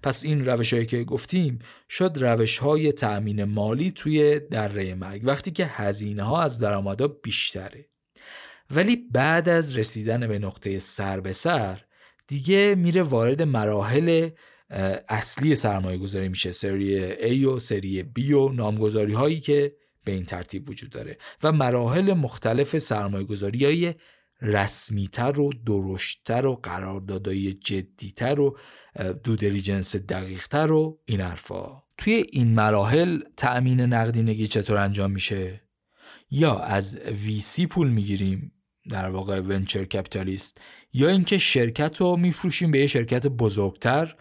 [0.02, 5.50] پس این روش هایی که گفتیم شد روش های تأمین مالی توی دره مرگ وقتی
[5.50, 7.88] که هزینه ها از درآمدها بیشتره.
[8.70, 11.80] ولی بعد از رسیدن به نقطه سر به سر
[12.26, 14.30] دیگه میره وارد مراحل
[15.08, 20.24] اصلی سرمایه گذاری میشه سری A و سری B و نامگذاری هایی که به این
[20.24, 23.94] ترتیب وجود داره و مراحل مختلف سرمایه گذاری های
[24.42, 28.58] رسمیتر و درشتتر و قراردادهای جدیتر و
[29.24, 31.82] دو دلیجنس دقیقتر و این حرفا.
[31.98, 35.60] توی این مراحل تأمین نقدینگی چطور انجام میشه؟
[36.30, 38.52] یا از ویسی پول می‌گیریم
[38.90, 40.60] در واقع ونچر کپیتالیست
[40.92, 44.14] یا اینکه شرکت رو میفروشیم به یه شرکت بزرگتر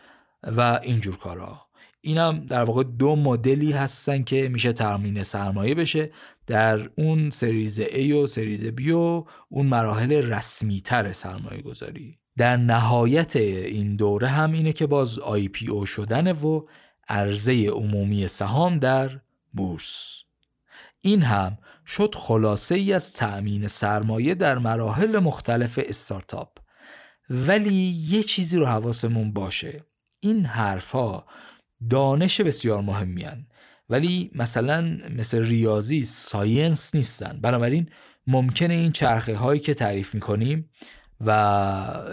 [0.44, 6.12] و اینجور کارها اینم در واقع دو مدلی هستن که میشه تامین سرمایه بشه.
[6.48, 12.58] در اون سریز A و سریز B و اون مراحل رسمی تر سرمایه گذاری در
[12.58, 16.66] نهایت این دوره هم اینه که باز IPO شدن و
[17.08, 19.20] عرضه عمومی سهام در
[19.54, 20.24] بورس.
[21.02, 26.58] این هم شد خلاصه ای از تأمین سرمایه در مراحل مختلف استارتاپ.
[27.30, 29.86] ولی یه چیزی رو حواسمون باشه.
[30.20, 31.26] این حرفها
[31.90, 33.48] دانش بسیار مهمی هن.
[33.90, 37.40] ولی مثلا مثل ریاضی science نیستن.
[37.42, 37.90] بنابراین
[38.28, 40.70] ممکنه این چرخه هایی که تعریف می‌کنیم
[41.26, 41.30] و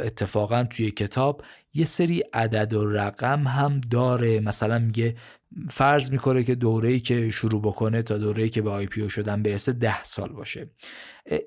[0.04, 1.42] اتفاقا توی کتاب
[1.74, 4.40] یه سری عدد و رقم هم داره.
[4.40, 5.14] مثلا میگه
[5.70, 10.04] فرض می‌کنه که دوره‌ای که شروع بکنه تا دوره‌ای که به IPO شدن برسه ده
[10.04, 10.70] سال باشه.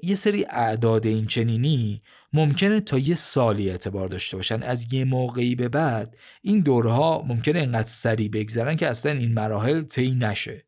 [0.04, 2.02] یه سری اعداد این چنینی
[2.34, 4.64] ممکنه تا یه سالی اعتبار داشته باشن.
[4.64, 9.82] از یه موقعی به بعد این دورها ممکنه اینقدر سریع بگذرن که اصلا این مراحل
[9.82, 10.66] طی نشه.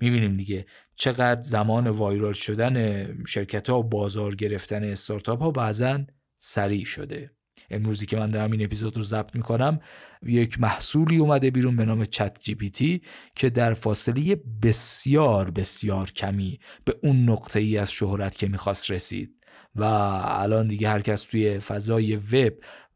[0.00, 6.00] می‌بینیم دیگه چقدر زمان وایرال شدن شرکت ها و بازار گرفتن استارتاپ ها بعضا
[6.38, 7.30] سریع شده.
[7.70, 9.80] امروزی که من دارم این اپیزود رو ضبط می‌کنم
[10.22, 13.02] یک محصولی اومده بیرون به نام چت جی پی تی
[13.34, 19.36] که در فاصله بسیار بسیار کمی به اون نقطه ای از شهرت که می‌خواست رسید.
[19.74, 22.52] و الان دیگه هر کس توی فضای وب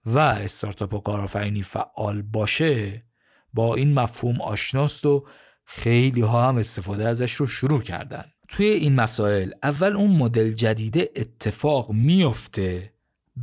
[0.06, 3.04] و استارتاپ و کارآفرینی فعال باشه
[3.52, 5.26] با این مفهوم آشناست و
[5.64, 8.24] خیلی ها هم استفاده ازش رو شروع کردن.
[8.48, 12.92] توی این مسائل اول اون مدل جدیده اتفاق میفته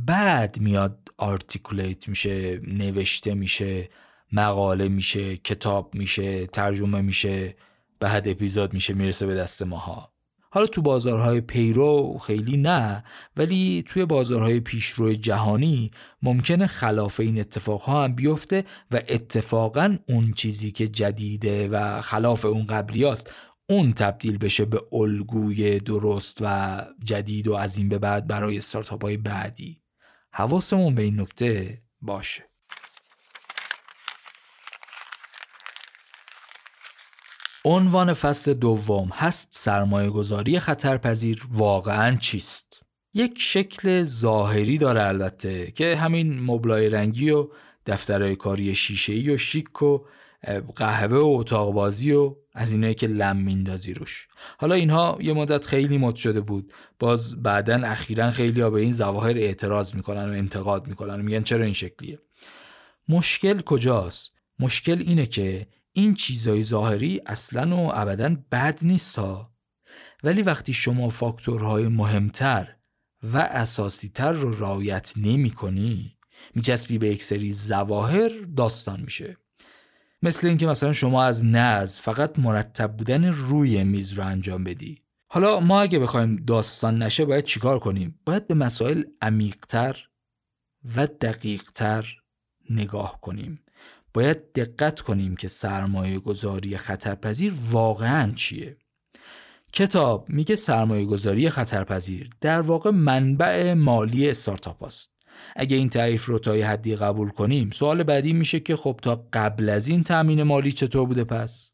[0.06, 3.88] بعد میاد آرتیکولیت میشه نوشته میشه
[4.32, 7.56] مقاله میشه کتاب میشه ترجمه میشه
[8.00, 10.12] بعد اپیزود میشه می‌رسه به دست ماها.
[10.50, 13.04] حالا تو بازارهای پیرو خیلی نه
[13.36, 15.90] ولی توی بازارهای پیشرو جهانی
[16.22, 22.66] ممکنه خلاف این اتفاقها هم بیفته و اتفاقا اون چیزی که جدیده و خلاف اون
[22.66, 23.32] قبلی است
[23.70, 29.04] اون تبدیل بشه به الگوی درست و جدید و از این به بعد برای استارتاپ
[29.04, 29.77] های بعدی.
[30.38, 32.44] حواسمون به این نکته باشه
[37.64, 42.82] عنوان فصل دوم هست سرمایه گذاری خطرپذیر واقعا چیست؟
[43.14, 47.48] یک شکل ظاهری داره البته که همین مبلای رنگی و
[47.86, 49.98] دفترهای کاری شیشه‌ای و شیک و
[50.76, 54.28] قهوه و اتاق بازی و از اینایی که لم میندازی روش.
[54.58, 56.72] حالا اینها یه مدت خیلی مد شده بود.
[56.98, 61.42] باز بعدا اخیرا خیلی ها به این ظواهر اعتراض می‌کنن و انتقاد می‌کنن و میگن
[61.42, 62.18] چرا این شکلیه.
[63.08, 69.52] مشکل کجاست؟ مشکل اینه که این چیزای ظاهری اصلا و ابدا بد نیست ها
[70.22, 72.76] ولی وقتی شما فاکتورهای مهمتر
[73.22, 76.16] و اساسیتر رو رعایت نمی کنی
[76.98, 79.36] به یک سری ظواهر داستان میشه.
[80.22, 85.02] مثل اینکه مثلا شما از نز فقط مرتب بودن روی میز رو انجام بدی.
[85.30, 90.08] حالا ما اگه بخوایم داستان نشه باید چیکار کنیم؟ باید به مسائل عمیقتر
[90.96, 92.06] و دقیقتر
[92.70, 93.64] نگاه کنیم.
[94.14, 98.76] باید دقت کنیم که سرمایه گذاری خطرپذیر واقعا چیه.
[99.72, 105.17] کتاب میگه سرمایه گذاری خطرپذیر در واقع منبع مالی استارتاپ است
[105.56, 109.26] اگه این تعریف رو تا یه حدی قبول کنیم سوال بعدی میشه که خب تا
[109.32, 111.72] قبل از این تأمین مالی چطور بوده پس؟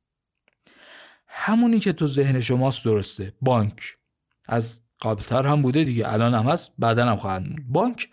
[1.26, 3.32] همونی که تو ذهن شماست درسته.
[3.40, 3.96] بانک.
[4.48, 6.12] از قبلتر هم بوده دیگه.
[6.12, 8.08] الان هم هست بعدا هم خواهد بانک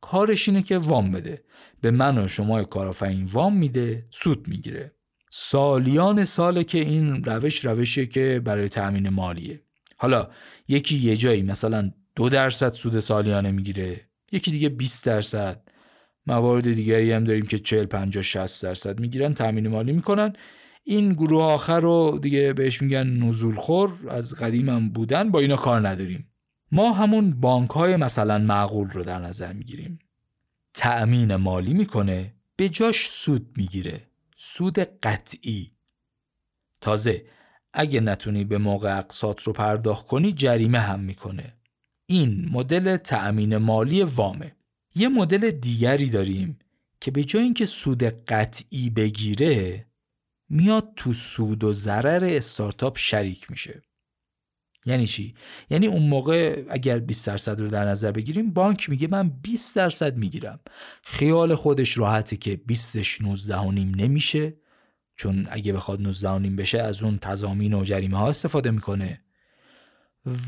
[0.00, 1.44] کارش اینه که وام بده.
[1.80, 4.92] به من و شما کارآفرین وام میده سود می‌گیره.
[5.30, 9.62] سالیان ساله که این روش روشیه که برای تأمین مالیه.
[9.96, 10.28] حالا
[10.68, 14.07] یکی یه جایی مثلا دو درصد سود سالیانه می‌گیره.
[14.32, 15.62] یکی دیگه 20 درصد.
[16.26, 20.32] موارد دیگری هم داریم که 40 50 60 درصد می‌گیرن تامین مالی می‌کنن.
[20.84, 25.56] این گروه آخر رو دیگه بهش میگن نزول خور از قدیم هم بودن با اینا
[25.56, 26.32] کار نداریم.
[26.72, 29.98] ما همون بانک های مثلا معقول رو در نظر می‌گیریم.
[30.74, 34.08] تأمین مالی می‌کنه به جاش سود می‌گیره.
[34.36, 35.72] سود قطعی.
[36.80, 37.24] تازه
[37.72, 41.57] اگه نتونی به موقع اقساط رو پرداخت کنی جریمه هم می‌کنه.
[42.10, 44.56] این مدل تأمین مالی وامه.
[44.94, 46.58] یه مدل دیگری داریم
[47.00, 49.86] که به جای اینکه سود قطعی بگیره
[50.48, 53.82] میاد تو سود و ضرر استارتاپ شریک میشه.
[54.86, 55.34] یعنی چی؟
[55.70, 60.16] یعنی اون موقع اگر 20 درصد رو در نظر بگیریم بانک میگه من 20 درصد
[60.16, 60.60] می‌گیرم.
[61.04, 64.54] خیال خودش راحته که 20ش 19 نمیشه
[65.16, 69.20] چون اگه بخواد 19 بشه از اون تضامین و جریمه ها استفاده می‌کنه.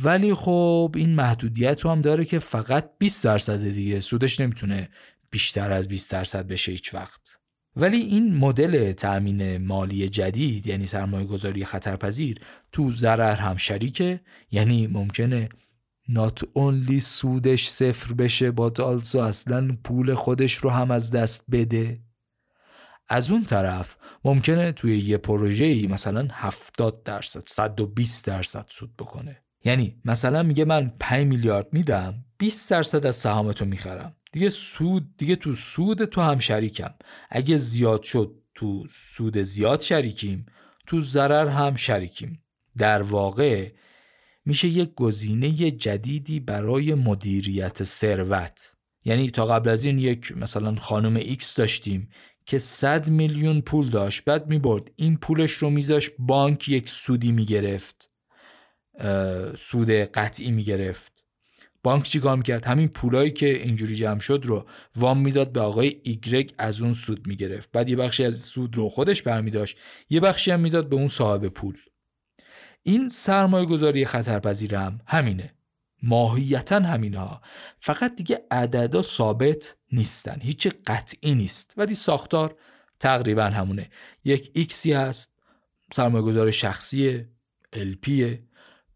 [0.04, 4.88] ولی خب این محدودیت رو هم داره که فقط 20 درصد دیگه سودش نمی‌تونه
[5.30, 7.36] بیشتر از 20 درصد بشه هیچ وقت.
[7.76, 12.40] ولی این مدل تأمین مالی جدید یعنی سرمایه گذاری خطرپذیر
[12.72, 14.20] تو ضرر هم شریکه.
[14.50, 15.48] یعنی ممکنه
[16.10, 18.72] not only سودش صفر بشه با
[19.14, 22.00] اصلا پول خودش رو هم از دست بده.
[23.08, 29.42] از اون طرف ممکنه توی یه پروژه‌ای مثلا 70 درصد 120 درصد سود بکنه.
[29.64, 34.16] یعنی مثلا میگه من 5 میلیارد میدم 20 درصد از سهامتو می‌خرم.
[34.32, 36.94] دیگه سود دیگه تو سود تو هم شریکم.
[37.30, 40.46] اگه زیاد شد تو سود زیاد شریکیم
[40.86, 42.42] تو ضرر هم شریکیم.
[42.78, 43.72] در واقع
[44.44, 48.76] میشه یک گزینه جدیدی برای مدیریت ثروت.
[49.04, 52.08] یعنی تا قبل از این یک مثلا خانم ایکس داشتیم
[52.46, 54.24] که 100 میلیون پول داشت.
[54.24, 58.09] بعد می‌برد این پولش رو میذاش بانک یک سودی می‌گرفت.
[59.56, 61.12] سود قطعی می‌گرفت.
[61.82, 66.54] بانک چیکار می‌کرد؟ همین پولایی که اینجوری جمع شد رو وام می‌داد به آقای ایگرگ
[66.58, 67.72] از اون سود می‌گرفت.
[67.72, 69.78] بعد یه بخشی از سود رو خودش برمیداشت
[70.10, 71.78] یه بخشی هم می‌داد به اون صاحب پول.
[72.82, 75.54] این سرمایه گذاری خطرپذیر هم همینه.
[76.02, 77.40] ماهیتا همینها.
[77.80, 80.40] فقط دیگه عددا ثابت نیستن.
[80.40, 81.74] هیچ قطعی نیست.
[81.76, 82.56] ولی ساختار
[83.00, 83.90] تقریبا همونه.
[84.24, 85.38] یک ایکسی هست.
[85.92, 87.26] سرمایه گذار شخصی
[87.74, 88.10] LP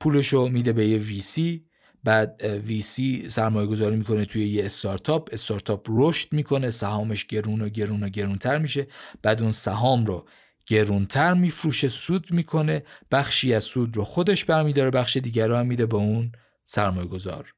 [0.04, 1.64] پولشو میده به یه ویسی
[2.04, 8.02] بعد VC سرمایه گذاری می‌کنه توی یه استارتاپ استارتاپ رشد می‌کنه سهامش گرون و گرون
[8.02, 8.86] و گرونتر میشه
[9.22, 10.28] بعد اون سهام رو
[10.66, 15.86] گرونتر میفروشه سود می‌کنه بخشی از سود رو خودش برمیداره بخش دیگر رو هم میده
[15.86, 16.32] به اون
[16.64, 17.54] سرمایه گذار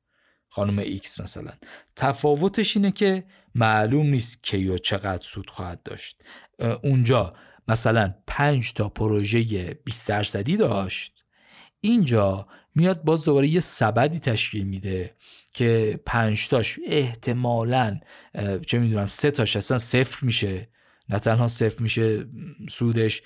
[0.48, 1.52] خانم ایکس مثلا.
[1.96, 3.24] تفاوتش اینه که
[3.54, 6.22] معلوم نیست کی و چقدر سود خواهد داشت.
[6.82, 7.32] اونجا
[7.68, 11.15] مثلا 5 تا پروژه 20 درصدی داشت.
[11.80, 15.16] اینجا میاد باز دوباره یه سبدی تشکیل میده
[15.52, 18.00] که پنج تاش احتمالا
[18.66, 20.68] چه می‌دونم سه تاش اصلا صفر میشه.
[21.08, 22.26] نه تنها صفر میشه
[22.68, 23.22] سودش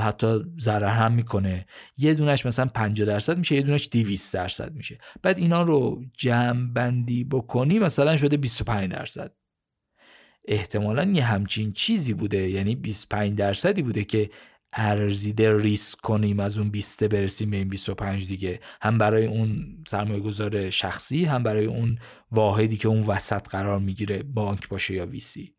[0.00, 1.66] حتی ضرر هم می‌کنه.
[1.96, 4.98] یه دونش مثلا 50 درصد میشه یه دونش 200 درصد میشه.
[5.22, 9.34] بعد اینا رو جمع بندی بکنی مثلا شده 25 درصد.
[10.44, 14.30] احتمالا یه همچین چیزی بوده یعنی 25 درصدی بوده که
[14.72, 18.60] ارزیده ریسک کنیم از اون 20 برسیم به این 25 دیگه.
[18.82, 21.98] هم برای اون سرمایه گذار شخصی هم برای اون
[22.32, 25.52] واحدی که اون وسط قرار می‌گیره بانک باشه یا ویسی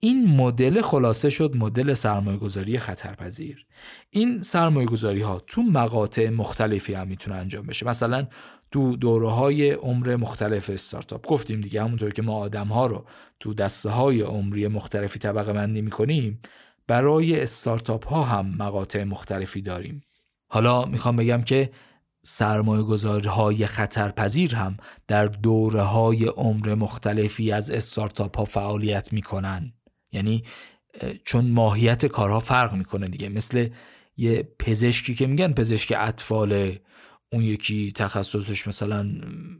[0.00, 3.66] این مدل خلاصه شد مدل سرمایه گذاری خطرپذیر.
[4.10, 7.86] این سرمایه گذاری ها تو مقاطع مختلفی هم می‌تونه انجام بشه.
[7.86, 8.26] مثلا
[8.70, 11.26] تو دوره های عمر مختلف استارتاپ.
[11.26, 13.06] گفتیم دیگه همونطور که ما آدم ها رو
[13.40, 16.40] تو دسته های عمری مختلفی طبقه بندی می‌کنیم
[16.88, 20.02] برای استارتاپ ها هم مقاطع مختلفی داریم.
[20.50, 21.70] حالا می‌خوام بگم که
[22.22, 24.76] سرمایه های خطرپذیر هم
[25.06, 29.72] در دوره های عمر مختلفی از استارتاپ ها فعالیت می‌کنن.
[30.12, 30.42] یعنی
[31.24, 33.28] چون ماهیت کارها فرق می‌کنه دیگه.
[33.28, 33.68] مثل
[34.16, 36.78] یه پزشکی که میگن پزشک اطفال
[37.32, 39.10] اون یکی تخصصش مثلا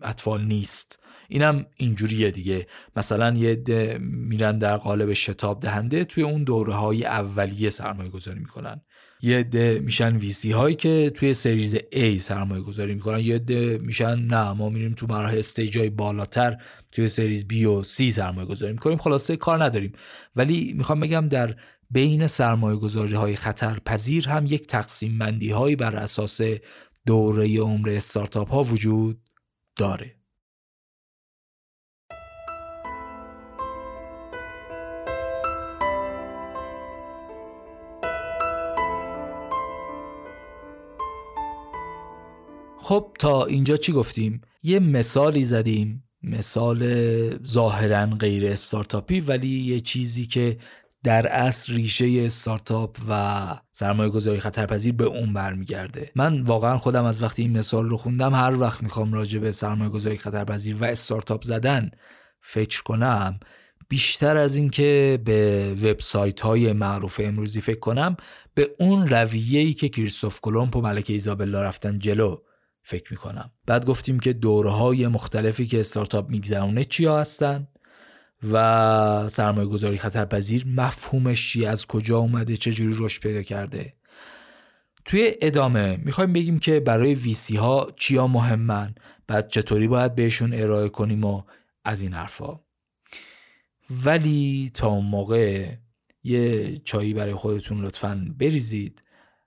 [0.02, 0.98] اطفال نیست.
[1.28, 2.66] اینم اینجوریه دیگه.
[2.96, 8.38] مثلا یه ده میرن در قالب شتاب دهنده توی اون دوره های اولیه سرمایه گذاری
[8.38, 8.80] می‌کنن.
[9.22, 13.18] یه ده میشن ویسی هایی که توی سریز A سرمایه گذاری می‌کنن.
[13.18, 16.56] یه ده میشن نه ما میریم تو مراحل استیج های بالاتر
[16.92, 18.98] توی سریز B و C سرمایه گذاری می‌کنیم.
[18.98, 19.92] خلاصه کار نداریم.
[20.36, 21.56] ولی می‌خوام بگم در
[21.90, 26.40] بین سرمایه گذاری های خطر پذیر هم یک تقسیم بندی هایی بر اساس
[27.06, 29.20] دوره عمر استارتاپ ها وجود
[29.76, 30.17] داره.
[42.88, 50.26] خب تا اینجا چی گفتیم؟ یه مثالی زدیم مثال ظاهرا غیر استارتاپی ولی یه چیزی
[50.26, 50.58] که
[51.04, 57.22] در اصل ریشه استارتاپ و سرمایه گذاری خطرپذیر به اون برمیگرده من واقعا خودم از
[57.22, 61.42] وقتی این مثال رو خوندم هر وقت می‌خوام راجع به سرمایه گذاری خطرپذیر و استارتاپ
[61.42, 61.90] زدن
[62.40, 63.40] فکر کنم
[63.88, 68.16] بیشتر از اینکه به وبسایت های معروف امروزی فکر کنم
[68.54, 72.36] به اون رویه‌ای که کریستوف کلمب و ملکه ایزابلا رفتن جلو
[72.82, 73.50] فکر می‌کنم.
[73.66, 77.68] بعد گفتیم که دوره های مختلفی که استارتاپ میگذرونه چیا هستن
[78.52, 83.94] و سرمایه گذاری خطرپذیر مفهومش چی از کجا اومده؟ چجوری رشد پیدا کرده؟
[85.04, 88.94] توی ادامه می‌خوایم بگیم که برای ویسی ها چیا مهمن
[89.26, 91.42] بعد چطوری باید بهشون ارائه کنیم و
[91.84, 92.60] از این حرفا.
[94.04, 95.74] ولی تا اون موقع
[96.22, 99.02] یه چایی برای خودتون لطفا بریزید.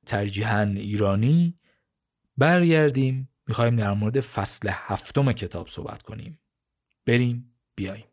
[0.05, 1.55] ترجیحاً ایرانی
[2.37, 6.39] برگردیم می‌خوایم در مورد فصل هفتم کتاب صحبت کنیم.
[7.05, 8.10] بریم بیاییم.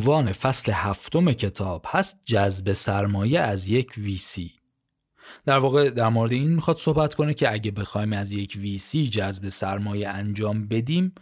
[0.00, 4.52] عنوان فصل هفتم کتاب هست جذب سرمایه از یک ویسی
[5.46, 9.48] در واقع در مورد این می‌خواد صحبت کنه که اگه بخوایم از یک ویسی جذب
[9.48, 11.14] سرمایه انجام بدیم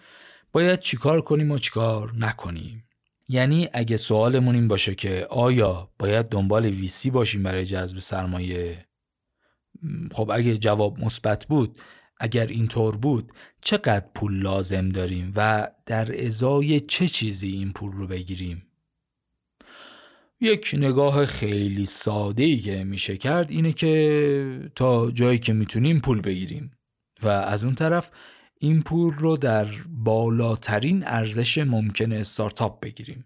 [0.52, 2.84] باید چیکار کنیم و چیکار نکنیم؟
[3.28, 8.86] یعنی اگه سوالمون این باشه که آیا باید دنبال ویسی باشیم برای جذب سرمایه؟
[10.12, 11.80] خب اگه جواب مثبت بود
[12.20, 18.06] اگر اینطور بود چقدر پول لازم داریم و در ازای چه چیزی این پول رو
[18.06, 18.67] بگیریم؟
[20.40, 26.20] یک نگاه خیلی ساده ای که میشه کرد اینه که تا جایی که می‌تونیم پول
[26.20, 26.70] بگیریم.
[27.22, 28.10] و از اون طرف
[28.60, 33.24] این پول رو در بالاترین ارزش ممکن استارتاپ بگیریم.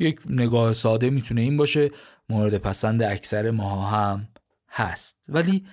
[0.00, 1.90] یک نگاه ساده می‌تونه این باشه
[2.28, 4.28] مورد پسند اکثر ماها هم
[4.68, 5.26] هست.
[5.28, 5.66] ولی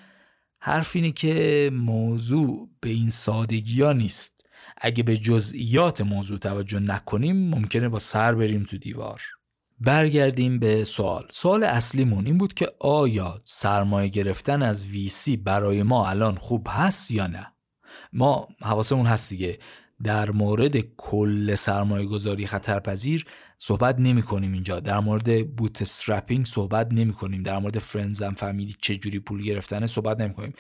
[0.59, 4.45] حرف اینه که موضوع به این سادگی ها نیست.
[4.77, 9.21] اگه به جزئیات موضوع توجه نکنیم ممکنه با سر بریم تو دیوار.
[9.79, 11.25] برگردیم به سوال.
[11.31, 17.11] سوال اصلیمون این بود که آیا سرمایه گرفتن از VC برای ما الان خوب هست
[17.11, 17.53] یا نه؟
[18.13, 19.59] ما حواسمون هست دیگه.
[20.03, 23.25] در مورد کل سرمایه گذاری خطرپذیر
[23.57, 24.79] صحبت نمی کنیم اینجا.
[24.79, 30.19] در مورد bootstrapping صحبت نمی کنیم در مورد friends and family چجوری پول گرفتنه صحبت
[30.19, 30.53] نمی کنیم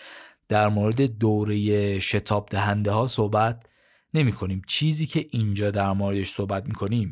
[0.47, 3.65] در مورد دوره شتاب دهنده ها صحبت
[4.13, 7.11] نمی کنیم چیزی که اینجا در موردش صحبت می کنیم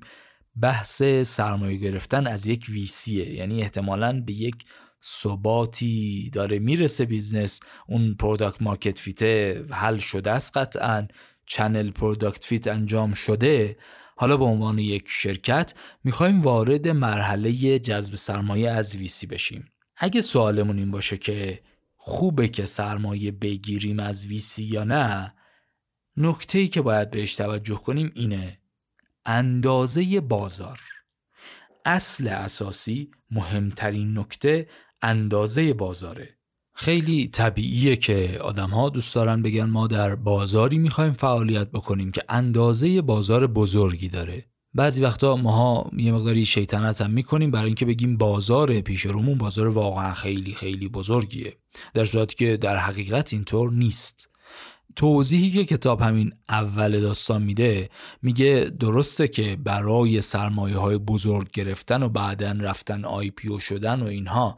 [0.61, 3.33] بحث سرمایه گرفتن از یک VC ه.
[3.33, 4.65] یعنی احتمالا به یک
[5.03, 7.59] ثباتی داره می‌رسه business.
[7.87, 9.23] اون product market fit
[9.71, 11.07] حل شده است قطعا.
[11.45, 13.77] channel product fit انجام شده.
[14.15, 15.73] حالا به عنوان یک شرکت
[16.03, 19.71] می‌خوایم وارد مرحله جذب سرمایه از VC بشیم.
[19.97, 21.61] اگه سوالمون این باشه که
[21.95, 25.33] خوبه که سرمایه بگیریم از VC یا نه
[26.17, 28.60] نکته ای که باید بهش توجه کنیم اینه.
[29.25, 30.79] اندازه بازار.
[31.85, 34.67] اصل اساسی مهمترین نکته
[35.01, 36.37] اندازه بازاره.
[36.75, 42.23] خیلی طبیعیه که آدم ها دوست دارن بگن ما در بازاری می‌خوایم فعالیت بکنیم که
[42.29, 44.45] اندازه بازار بزرگی داره.
[44.73, 49.67] بعضی وقتا ماها یه مقداری شیطنت هم می‌کنیم برای اینکه بگیم بازار پیش رومون بازار
[49.67, 51.57] واقعا خیلی خیلی بزرگیه.
[51.93, 54.30] در صورتی که در حقیقت اینطور نیست.
[54.95, 57.89] توضیحی که کتاب همین اول داستان میده
[58.21, 64.05] میگه درسته که برای سرمایه های بزرگ گرفتن و بعدا رفتن آی پی شدن و
[64.05, 64.57] اینها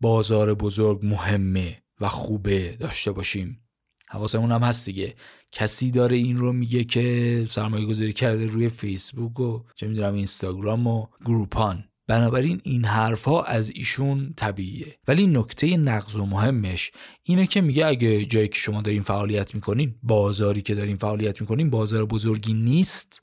[0.00, 3.60] بازار بزرگ مهمه و خوبه داشته باشیم.
[4.08, 5.14] حواسمون هم هست دیگه.
[5.52, 10.86] کسی داره این رو میگه که سرمایه گذاری کرده روی فیسبوک و چه می‌دونم اینستاگرام
[10.86, 11.84] و گروپان.
[12.06, 14.98] بنابراین این حرفها از ایشون طبیعیه.
[15.08, 16.90] ولی نکته نقض و مهمش
[17.22, 21.70] اینه که میگه اگه جایی که شما دارین فعالیت می‌کنین بازاری که دارین فعالیت می‌کنین
[21.70, 23.22] بازار بزرگی نیست.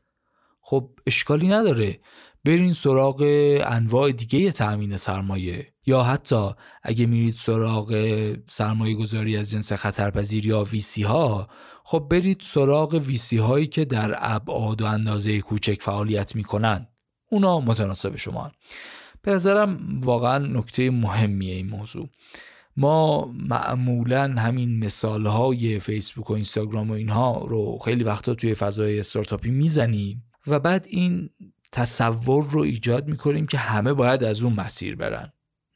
[0.61, 1.99] خب اشکالی نداره.
[2.45, 3.23] برین سراغ
[3.63, 5.73] انواع دیگه تأمین سرمایه.
[5.85, 6.49] یا حتی
[6.83, 7.93] اگه میرید سراغ
[8.47, 11.47] سرمایه گذاری از جنس خطرپذیر یا ویسی ها
[11.85, 16.87] خب برید سراغ ویسی هایی که در ابعاد و اندازه کوچک فعالیت می‌کنن.
[17.33, 18.51] اونا متناسب شما
[19.21, 22.09] به نظرم واقعا نکته مهمیه این موضوع.
[22.77, 28.99] ما معمولا همین مثال های فیسبوک و اینستاگرام و اینها رو خیلی وقتا توی فضای
[28.99, 31.29] استارتاپی می‌زنیم و بعد این
[31.71, 35.33] تصور رو ایجاد می‌کنیم که همه باید از اون مسیر برن.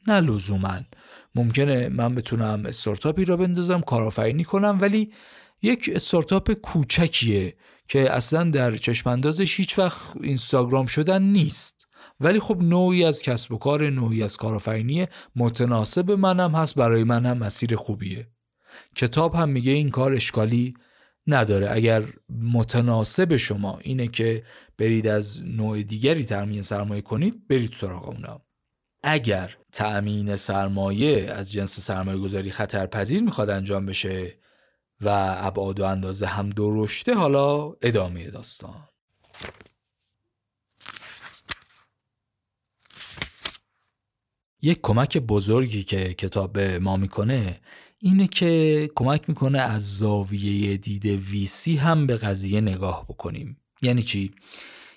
[0.07, 0.79] نه لزوما.
[1.35, 5.11] ممکنه من بتونم استارتاپی را بندازم کارآفرینی کنم ولی
[5.61, 7.55] یک استارتاپ کوچکیه
[7.87, 11.87] که اصلا در چشماندازش هیچ وقت اینستاگرام شدن نیست.
[12.19, 17.37] ولی خب نوعی از کسب و کار نوعی از کارآفرینی متناسب منم هست برای منم
[17.37, 18.27] مسیر خوبیه.
[18.95, 20.73] کتاب هم میگه این کار اشکالی
[21.27, 21.71] نداره.
[21.71, 24.43] اگر متناسب شما اینه که
[24.77, 28.41] برید از نوع دیگری تأمین سرمایه کنید برید سراغ اونا.
[29.03, 34.37] اگر تأمین سرمایه از جنس سرمایه گذاری خطرپذیر می‌خواد انجام بشه
[35.01, 38.87] و ابعاد و اندازه هم درشته حالا ادامه داستان.
[44.61, 47.61] یک کمک بزرگی که کتاب ما می‌کنه
[47.99, 53.61] اینه که کمک می‌کنه از زاویه دید ویسی هم به قضیه نگاه بکنیم.
[53.81, 54.31] یعنی چی؟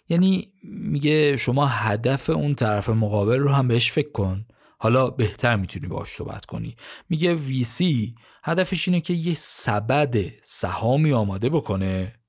[0.09, 4.47] یعنی میگه شما هدف اون طرف مقابل رو هم بهش فکر کن.
[4.79, 6.77] حالا بهتر می‌تونی باش صحبت کنی.
[7.09, 12.21] میگه ویسی هدفش اینه که یه سبد سهامی آماده بکنه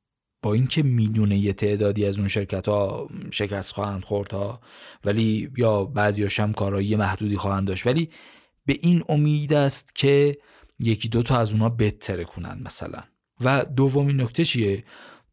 [0.41, 4.61] با اینکه می‌دونه یه تعدادی از اون شرکت ها شکست خواهند خورد ها
[5.05, 7.87] ولی یا بعضی هم کارایی محدودی خواهند داشت.
[7.87, 8.09] ولی
[8.65, 10.37] به این امید است که
[10.79, 13.03] یکی دو تا از اونها بهتره کنن مثلا.
[13.41, 14.83] و دومین نکته چیه؟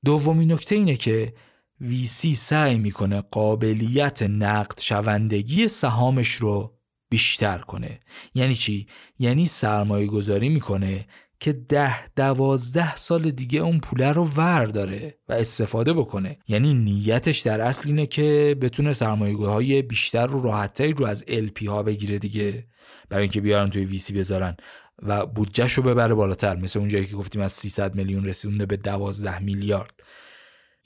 [0.05, 1.35] دومین نکته اینه که
[1.81, 6.78] ویسی سعی می‌کنه قابلیت نقد شوندگی سهامش رو
[7.09, 8.01] بیشتر کنه.
[8.35, 8.87] یعنی چی؟
[9.19, 11.07] یعنی سرمایه گذاری می‌کنه
[11.41, 16.39] که ده دوازده سال دیگه اون پوله رو ور داره و استفاده بکنه.
[16.49, 21.67] یعنی نیتش در اصل اینه که بتونه سرمایه های بیشتر رو راحتتری رو از LP
[21.67, 22.67] ها بگیره دیگه.
[23.09, 24.57] برای اینکه بیارن توی ویسی بذارن
[25.03, 26.57] و بودجهش رو ببره بالاتر.
[26.57, 30.01] مثل اونجایی که گفتیم از 300 میلیون رسونده به 12 میلیارد.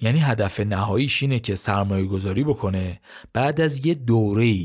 [0.00, 3.00] یعنی هدف نهاییش اینه که سرمایه گذاری بکنه.
[3.32, 4.56] بعد از یه دوره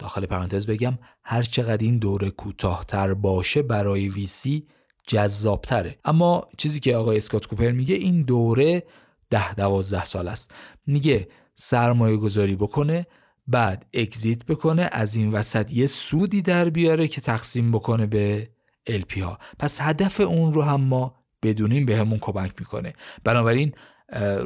[0.00, 4.66] داخل پرانتز بگم هر چقدر این دوره کوتاهتر باشه برای ویسی
[5.06, 5.98] جذابتره.
[6.04, 8.82] اما چیزی که آقای اسکات کوپر میگه این دوره
[9.30, 10.54] ده دوازده سال است.
[10.86, 13.06] میگه سرمایه گذاری بکنه
[13.46, 18.50] بعد اگزیت بکنه از این وسط یه سودی در بیاره که تقسیم بکنه به
[18.90, 19.38] LP ها.
[19.58, 22.92] پس هدف اون رو هم ما بدونیم به همون کمک می‌کنه.
[23.24, 23.72] بنابراین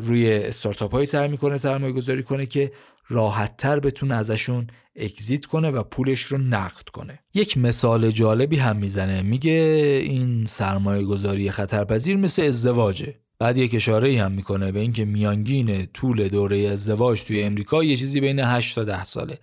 [0.01, 2.73] روی استارتاپ هایی سر می‌کنه سرمایه گذاری کنه که
[3.09, 7.19] راحت تر بتونه ازشون اگزیت کنه و پولش رو نقد کنه.
[7.35, 9.23] یک مثال جالبی هم می‌زنه.
[9.23, 9.53] میگه
[10.05, 13.15] این سرمایه گذاری خطرپذیر مثل ازدواجه.
[13.39, 18.21] بعد یک اشاره هم می‌کنه به اینکه میانگین طول دوره ازدواج توی امریکا یه چیزی
[18.21, 19.39] بین 8 تا 10 ساله.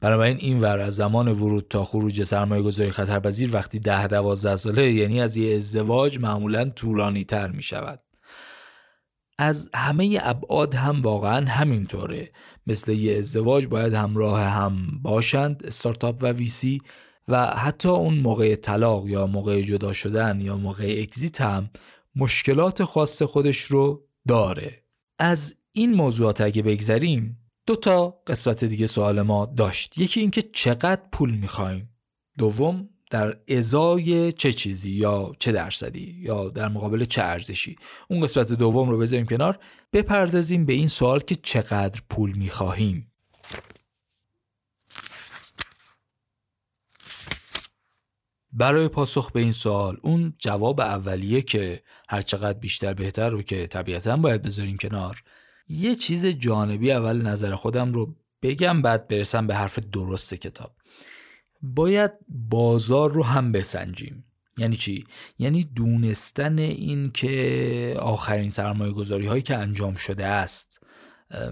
[0.00, 4.92] بنابراین این ور از زمان ورود تا خروج سرمایه گذاری خطرپذیر وقتی 10 12 ساله
[4.92, 8.00] یعنی از یه ازدواج معمولا طولانی تر می شود
[9.38, 12.30] از همه ابعاد هم واقعا همینطوره.
[12.66, 16.80] مثل یه ازدواج باید همراه هم باشند استارتاپ و ویسی
[17.28, 21.70] و حتی اون موقع طلاق یا موقع جدا شدن یا موقع اکزیت هم
[22.16, 24.82] مشکلات خاص خودش رو داره.
[25.18, 29.98] از این موضوعات اگه بگذریم دو تا قسمت دیگه سوال ما داشت.
[29.98, 31.90] یکی اینکه چقدر پول می‌خوایم.
[32.38, 37.76] دوم در ازای چه چیزی یا چه درصدی یا در مقابل چه ارزشی؟
[38.08, 39.58] اون قسمت دوم رو بذاریم کنار.
[39.92, 43.12] بپردازیم به این سوال که چقدر پول می‌خواهیم.
[48.52, 53.66] برای پاسخ به این سوال اون جواب اولیه که هر چقدر بیشتر بهتر رو که
[53.66, 55.22] طبیعتا باید بذاریم کنار.
[55.68, 60.76] یه چیز جانبی اول نظر خودم رو بگم بعد برسم به حرف درست کتاب.
[61.74, 64.24] باید بازار رو هم بسنجیم
[64.58, 65.04] یعنی چی؟
[65.38, 70.86] یعنی دونستن این که آخرین سرمایه گذاری هایی که انجام شده است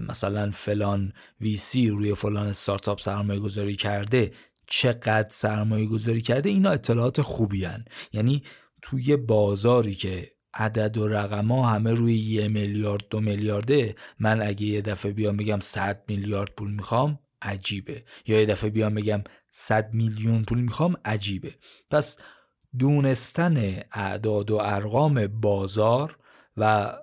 [0.01, 4.31] مثلا فلان ویسی روی فلان استارتاپ سرمایه گذاری کرده
[4.67, 7.85] چقدر سرمایه گذاری کرده اینا اطلاعات خوبی هن.
[8.13, 8.43] یعنی
[8.81, 14.65] توی بازاری که عدد و رقم ها همه روی یه میلیارد دو میلیارده من اگه
[14.65, 18.03] یه دفعه بیام بگم 100 میلیارد پول می‌خوام عجیبه.
[18.27, 21.55] یا یه دفعه بیام بگم 100 میلیون پول می‌خوام عجیبه.
[21.91, 22.17] پس
[22.79, 26.17] دونستن اعداد و ارقام بازار
[26.57, 26.93] و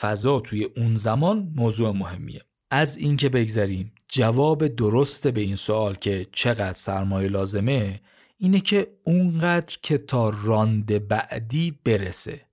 [0.00, 2.40] فضا توی اون زمان موضوع مهمیه.
[2.70, 8.00] از اینکه بگذریم جواب درست به این سوال که چقدر سرمایه لازمه
[8.36, 12.46] اینه که اونقدر که تا راند بعدی برسه.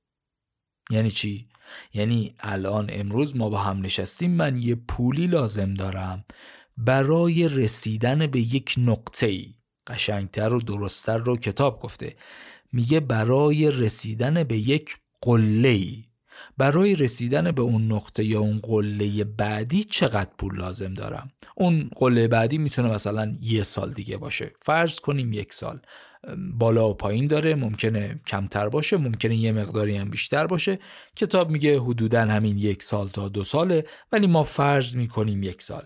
[0.89, 1.50] یعنی چی؟
[1.93, 6.26] یعنی الان امروز ما با هم نشستیم من یه پولی لازم دارم.
[6.86, 9.54] برای رسیدن به یک نقطه ای
[9.88, 12.16] قشنگتر و درستتر رو کتاب گفته.
[12.74, 16.04] میگه برای رسیدن به یک قله ای
[16.58, 22.28] برای رسیدن به اون نقطه یا اون قله بعدی چقدر پول لازم دارم؟ اون قله
[22.28, 24.52] بعدی می‌تونه مثلا یه سال دیگه باشه.
[24.62, 25.80] فرض کنیم یک سال.
[26.54, 30.80] بالا و پایین داره ممکنه کمتر باشه ممکنه یه مقداری هم بیشتر باشه.
[31.16, 35.84] کتاب میگه حدودا همین یک سال تا دو ساله ولی ما فرض می‌کنیم یک سال.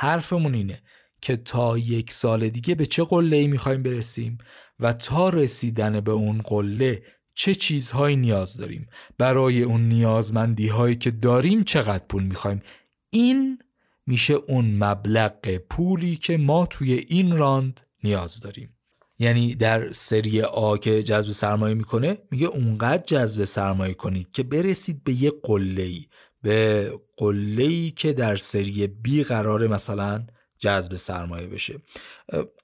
[0.00, 0.82] حرفمون اینه
[1.20, 4.38] که تا یک سال دیگه به چه قله ای می‌خوایم برسیم
[4.80, 7.02] و تا رسیدن به اون قله
[7.34, 8.88] چه چیزهایی نیاز داریم؟
[9.18, 12.62] برای اون نیازمندی هایی که داریم چقدر پول می‌خوایم؟
[13.10, 13.58] این
[14.06, 18.76] میشه اون مبلغ پولی که ما توی این راند نیاز داریم.
[19.18, 25.04] یعنی در سری آ که جذب سرمایه می‌کنه میگه اونقدر جذب سرمایه کنید که برسید
[25.04, 26.06] به یه قله ای
[26.42, 30.26] به قله ای که در سری بی قراره مثلا
[30.58, 31.74] جذب سرمایه بشه.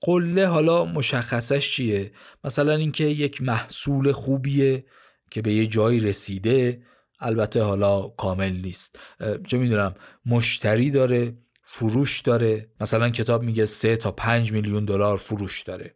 [0.01, 2.13] قله حالا مشخصش چیه؟
[2.45, 4.85] مثلا اینکه یک محصول خوبیه
[5.31, 6.83] که به یه جایی رسیده
[7.21, 8.99] البته حالا کامل نیست.
[9.47, 9.95] چه می‌دونم
[10.27, 15.95] مشتری داره فروش داره مثلا کتاب میگه سه تا پنج میلیون دلار فروش داره.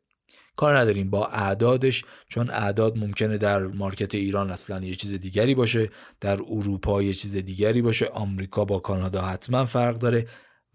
[0.59, 5.91] کار نداریم با اعدادش چون اعداد ممکنه در مارکت ایران اصلا یه چیز دیگری باشه
[6.21, 10.27] در اروپا یه چیز دیگری باشه آمریکا با کانادا حتما فرق داره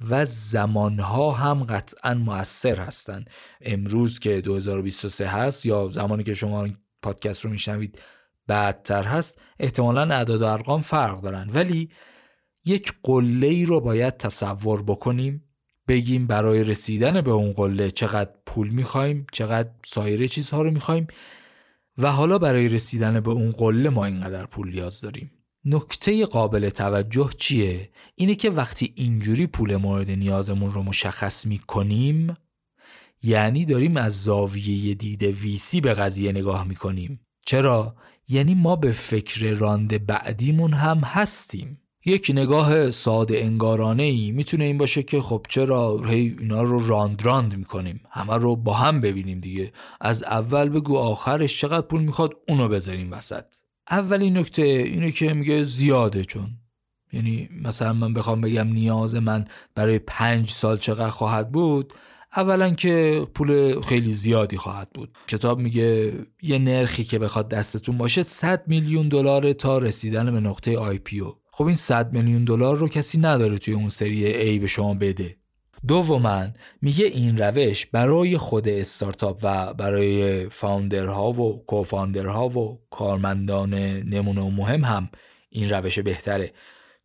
[0.10, 3.26] و زمانها هم قطعا موثر هستن.
[3.62, 6.68] امروز که 2023 هست یا زمانی که شما
[7.02, 8.00] پادکست رو میشنوید
[8.48, 11.50] بعدتر هست احتمالا اعداد و ارقام فرق دارن.
[11.54, 11.90] ولی
[12.66, 15.53] یک قله ای رو باید تصور بکنیم
[15.88, 21.08] بگیم برای رسیدن به اون قله چقدر پول می‌خوایم چقدر سایر چیزها رو می‌خوایم
[21.98, 25.32] و حالا برای رسیدن به اون قله ما اینقدر پول نیاز داریم
[25.66, 32.38] نکته قابل توجه چیه؟ اینه که وقتی اینجوری پول مورد نیازمون رو مشخص می‌کنیم
[33.24, 37.96] یعنی داریم از زاویه دید ویسی به قضیه نگاه می‌کنیم چرا؟
[38.28, 44.78] یعنی ما به فکر راند بعدیمون هم هستیم یک نگاه ساده انگارانه ای می‌تونه این
[44.78, 48.02] باشه که خب چرا هی اینا رو راند راند می‌کنیم.
[48.10, 49.72] همه رو با هم ببینیم دیگه.
[50.02, 53.46] از اول بگو آخرش چقدر پول می‌خواد اونو بذاریم وسط.
[53.92, 56.50] اولین نکته اینه که میگه زیاده چون.
[57.14, 59.46] یعنی مثلا من بخوام بگم نیاز من
[59.76, 61.94] برای پنج سال چقدر خواهد بود
[62.36, 65.18] اولا که پول خیلی زیادی خواهد بود.
[65.28, 70.78] کتاب میگه یه نرخی که بخواد دستتون باشه 100 میلیون دلار تا رسیدن به نقطه
[70.78, 71.22] آی پی
[71.56, 75.38] خب این 100 میلیون دلار رو کسی نداره توی اون سری A به شما بده.
[75.88, 76.48] دوما
[76.82, 84.50] میگه این روش برای خود استارتاپ و برای فاوندرها و کوفاندرها و کارمندان نمونه و
[84.50, 85.10] مهم هم
[85.50, 86.54] این روش بهتره.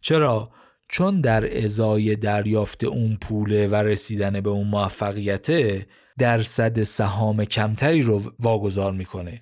[0.01, 0.51] چرا؟
[0.88, 5.49] چون در ازای دریافت اون پوله و رسیدن به اون موفقیت
[6.18, 9.40] درصد سهام کمتری رو واگذار می‌کنه.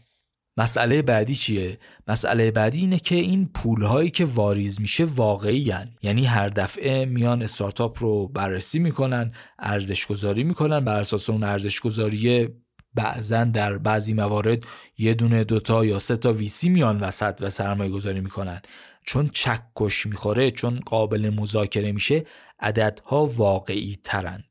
[0.59, 1.79] مسئله بعدی چیه؟
[2.09, 5.95] مسئله بعدی اینه که این پولهایی که واریز میشه واقعی هن.
[6.03, 11.81] یعنی هر دفعه میان استارتاپ رو بررسی می‌کنن ارزش گذاری می‌کنن بر اساس اون ارزش
[11.81, 12.49] گذاری
[12.95, 14.65] بعضا در بعضی موارد
[14.99, 18.61] یه دونه دوتا یا سه تا ویسی میان وسط و سرمایه گذاری می‌کنن
[19.07, 22.25] چون چکش می‌خوره چون قابل مذاکره میشه
[22.61, 24.45] عددها واقعی ترند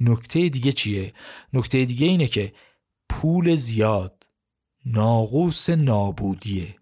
[0.00, 1.12] نکته دیگه چیه؟
[1.52, 2.52] نکته دیگه اینه که
[3.08, 4.15] پول زیاد
[4.88, 6.76] ناقوس نابودیه.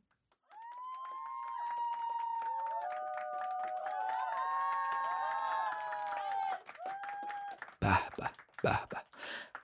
[7.81, 8.31] به به
[8.63, 8.99] به به.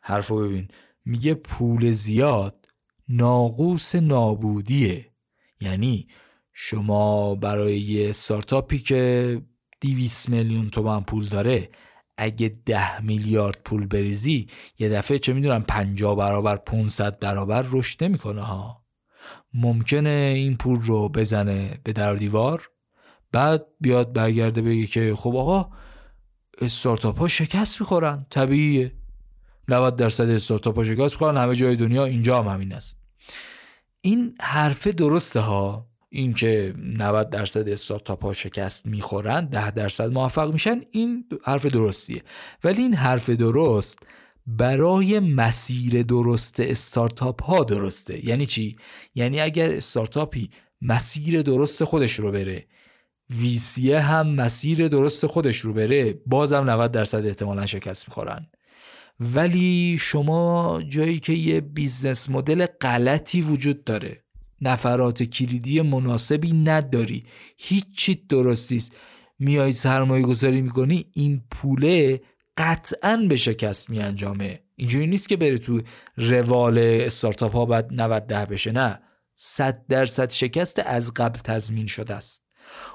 [0.02, 0.68] حرفو ببین.
[1.04, 2.68] میگه پول زیاد
[3.08, 5.12] ناقوس نابودیه.
[5.60, 6.08] یعنی
[6.52, 9.42] شما برای یه استارتاپی که
[9.80, 11.70] 200 میلیون تومن پول داره
[12.20, 14.46] اگه ده میلیارد پول بریزی
[14.78, 18.84] یه دفعه چه می‌دونم 50 برابر 500 برابر رشد نمی‌کنه ها.
[19.54, 22.70] ممکنه این پول رو بزنه به در دیوار
[23.32, 25.70] بعد بیاد برگرده بگه که خب آقا
[26.60, 28.26] استارتاپ ها شکست می‌خورن.
[28.30, 28.92] طبیعیه.
[29.68, 31.36] 90 درصد استارتاپ ها شکست می‌خورن.
[31.36, 33.00] همه جای دنیا اینجا هم همین است.
[34.00, 35.89] این حرف درسته ها.
[36.12, 42.22] اینکه 90 درصد استارتاپ ها شکست می‌خورن 10 درصد موفق میشن این حرف درستیه.
[42.64, 43.98] ولی این حرف درست
[44.46, 48.26] برای مسیر درست استارتاپ ها درسته.
[48.26, 48.76] یعنی چی؟
[49.14, 50.50] یعنی اگر استارتاپی
[50.82, 52.66] مسیر درست خودش رو بره
[53.30, 58.46] ویسیه هم مسیر درست خودش رو بره بازم 90 درصد احتمالا شکست می‌خورن.
[59.20, 64.24] ولی شما جایی که یه business model غلطی وجود داره
[64.60, 67.24] نفرات کلیدی مناسبی نداری.
[67.58, 68.92] هیچی درست نیست.
[69.38, 72.20] میای سرمایه گذاری می‌کنی این پوله
[72.56, 74.60] قطعا به شکست میانجامه.
[74.76, 75.80] اینجوری نیست که بره تو
[76.16, 78.72] روال استارتاپ ها بعد 90 ده بشه.
[78.72, 79.00] نه.
[79.34, 82.46] 100 درصد شکست از قبل تضمین شده است.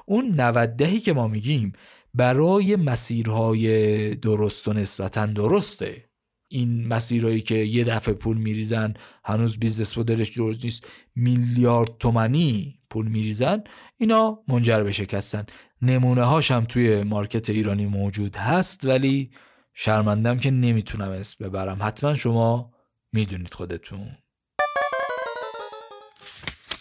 [0.06, 1.72] اون 90 دهی که ما میگیم
[2.14, 6.04] برای مسیرهای درست و نسبتا درسته.
[6.48, 8.94] این مسیرهایی که یه دفعه پول میریزن
[9.24, 13.64] هنوز business model ش درست نیست میلیارد تومنی پول میریزن
[13.96, 15.46] اینا منجر به شکستن.
[15.82, 19.30] نمونه هاش هم توی market ایرانی موجود هست ولی
[19.74, 21.78] شرمندم که نمی‌تونم اسم ببرم.
[21.80, 22.72] حتما شما
[23.12, 24.08] می‌دونید خودتون.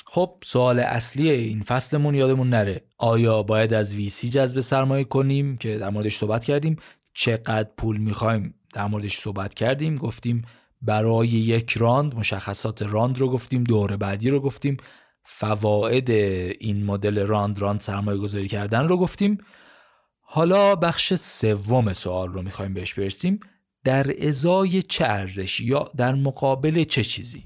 [0.06, 2.86] خب سوال اصلی این فصلمون یادمون نره.
[2.98, 6.76] آیا باید از VC جذب سرمایه کنیم که در موردش صحبت کردیم؟
[7.14, 10.42] چقدر پول می‌خوایم در موردش صحبت کردیم گفتیم
[10.82, 14.78] برای یک round مشخصات round رو گفتیم دور بعدی رو گفتیم
[15.24, 19.38] فواید این مدل round round سرمایه گذاری کردن رو گفتیم.
[20.22, 23.40] حالا بخش سوم سوال رو می‌خوایم بهش برسیم.
[23.84, 27.44] در ازای چه ارزشی یا در مقابل چه چیزی؟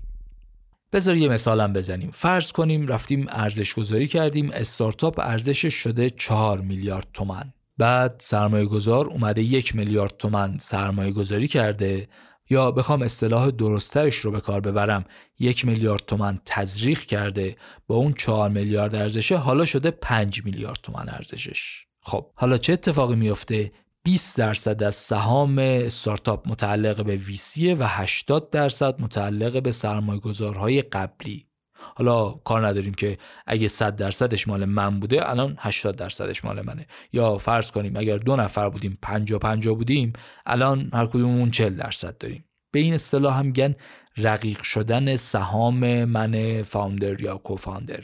[0.92, 2.12] بذار یه مثالم بزنیم.
[2.12, 9.08] فرض کنیم رفتیم ارزش گذاری کردیم استارتاپ ارزشش شده 4 میلیارد تومن بعد سرمایه گذار
[9.08, 12.08] اومده یک میلیارد تومن سرمایه گذاری کرده.
[12.50, 15.06] یا بخوام اصطلاح درسترش رو به کار ببرم
[15.40, 17.56] یک میلیارد تومن تزریق کرده.
[17.88, 21.86] با اون چهار میلیارد ارزشه حالا شده 5 میلیارد تومن ارزشش.
[22.02, 23.72] خب حالا چه اتفاقی میفته
[24.04, 30.82] 20 درصد از سهام استارتاپ متعلق به ویسی و 80 درصد متعلق به سرمایه گذارهای
[30.82, 31.49] قبلی.
[31.96, 33.18] حالا کار نداریم که
[33.48, 36.86] اگه 100 درصدش مال من بوده الان 80 درصدش مال منه.
[37.14, 40.14] یا فرض کنیم اگر دو نفر بودیم 50 50 بودیم
[40.46, 42.46] الان هر کدوممون 40 درصد داریم.
[42.72, 43.76] به این اصطلاح هم میگن
[44.18, 48.04] رقیق شدن سهام من فاوندر یا کوفاندر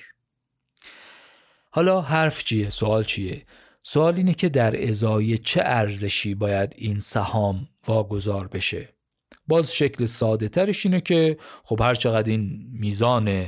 [1.71, 3.45] حالا حرف چیه؟ سوال چیه؟
[3.83, 8.89] سوال اینه که در ازای چه ارزشی باید این سهام واگذار بشه؟
[9.47, 13.45] باز شکل ساده ترش اینه که خب هر چقدر این میزان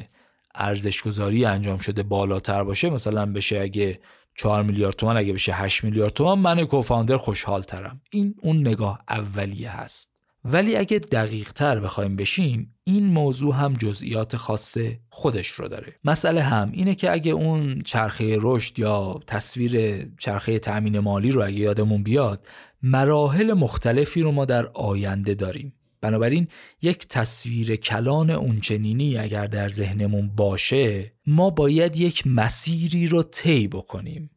[0.57, 3.99] ارزش گذاری انجام شده بالاتر باشه مثلا بشه اگه
[4.35, 8.01] 4 میلیارد تومن اگه بشه 8 میلیارد تومن من کوفاندر خوشحال ترم.
[8.11, 10.17] این اون نگاه اولیه هست.
[10.45, 14.77] ولی اگه دقیق تر بخوایم بشیم این موضوع هم جزئیات خاص
[15.09, 15.95] خودش رو داره.
[16.03, 21.57] مسئله هم اینه که اگه اون چرخه رشد یا تصویر چرخه تأمین مالی رو اگه
[21.57, 22.47] یادمون بیاد
[22.81, 25.73] مراحل مختلفی رو ما در آینده داریم.
[26.01, 26.47] بنابراین
[26.81, 34.29] یک تصویر کلان اونچنینی اگر در ذهنمون باشه ما باید یک مسیری رو طی بکنیم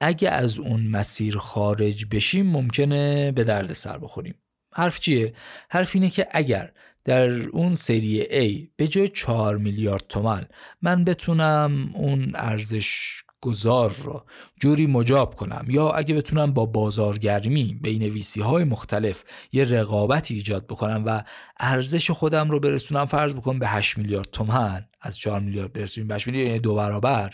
[0.00, 4.34] اگه از اون مسیر خارج بشیم ممکنه به درد سر بخوریم
[4.74, 5.34] حرف چیه؟
[5.70, 6.72] حرف اینه که اگر
[7.04, 10.46] در اون سری A به جای 4 میلیارد تومن
[10.82, 14.24] من بتونم اون ارزش گذار رو
[14.60, 20.66] جوری مجاب کنم یا اگه بتونم با بازارگرمی بین ویسی های مختلف یه رقابتی ایجاد
[20.66, 21.22] بکنم و
[21.60, 26.14] ارزش خودم رو برسونم فرض بکنم به 8 میلیارد تومن از 4 میلیارد برسونیم به
[26.14, 27.30] 8 میلیارد یعنی دو برابر.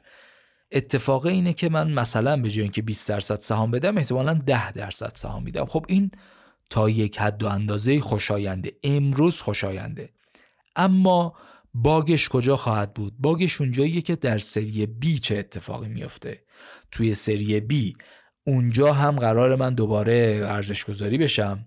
[0.73, 5.13] اتفاق اینه که من مثلا به جای اینکه 20 درصد سهام بدم احتمالا 10 درصد
[5.15, 5.65] سهام میدم.
[5.65, 6.11] خب این
[6.71, 10.11] تا یک حد و اندازه خوشاینده امروز خوشاینده.
[10.77, 11.35] اما
[11.75, 16.45] باگش کجا خواهد بود؟ باگش اونجاییه که در سری بی چه اتفاقی میفته
[16.91, 17.97] توی سری بی
[18.47, 21.66] اونجا هم قرار من دوباره ارزش گذاری بشم.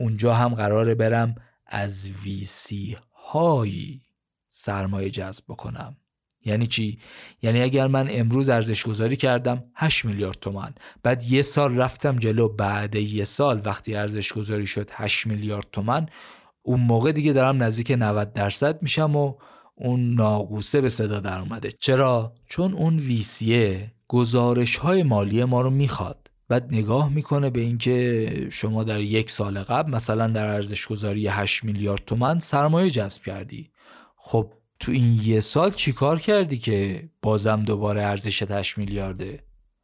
[0.00, 1.34] اونجا هم قراره برم
[1.66, 4.02] از ویسی هایی
[4.48, 5.96] سرمایه جذب بکنم.
[6.44, 6.98] یعنی چی؟
[7.42, 12.48] یعنی اگر من امروز ارزش گذاری کردم 8 میلیارد تومن بعد یه سال رفتم جلو
[12.48, 16.06] بعد یه سال وقتی ارزش گذاری شد 8 میلیارد تومن
[16.68, 19.34] اون موقع دیگه دارم نزدیک 90 درصد میشم و
[19.74, 21.70] اون ناقوسه به صدا در اومده.
[21.70, 26.30] چرا؟ چون اون ویسیه گزارش های مالی ما رو می‌خواد.
[26.48, 31.64] بعد نگاه می‌کنه به اینکه شما در یک سال قبل مثلا در ارزش گذاری 8
[31.64, 33.70] میلیارد تومن سرمایه جذب کردی.
[34.16, 39.40] خب تو این یه سال چیکار کردی که بازم دوباره ارزش 8 میلیارده؟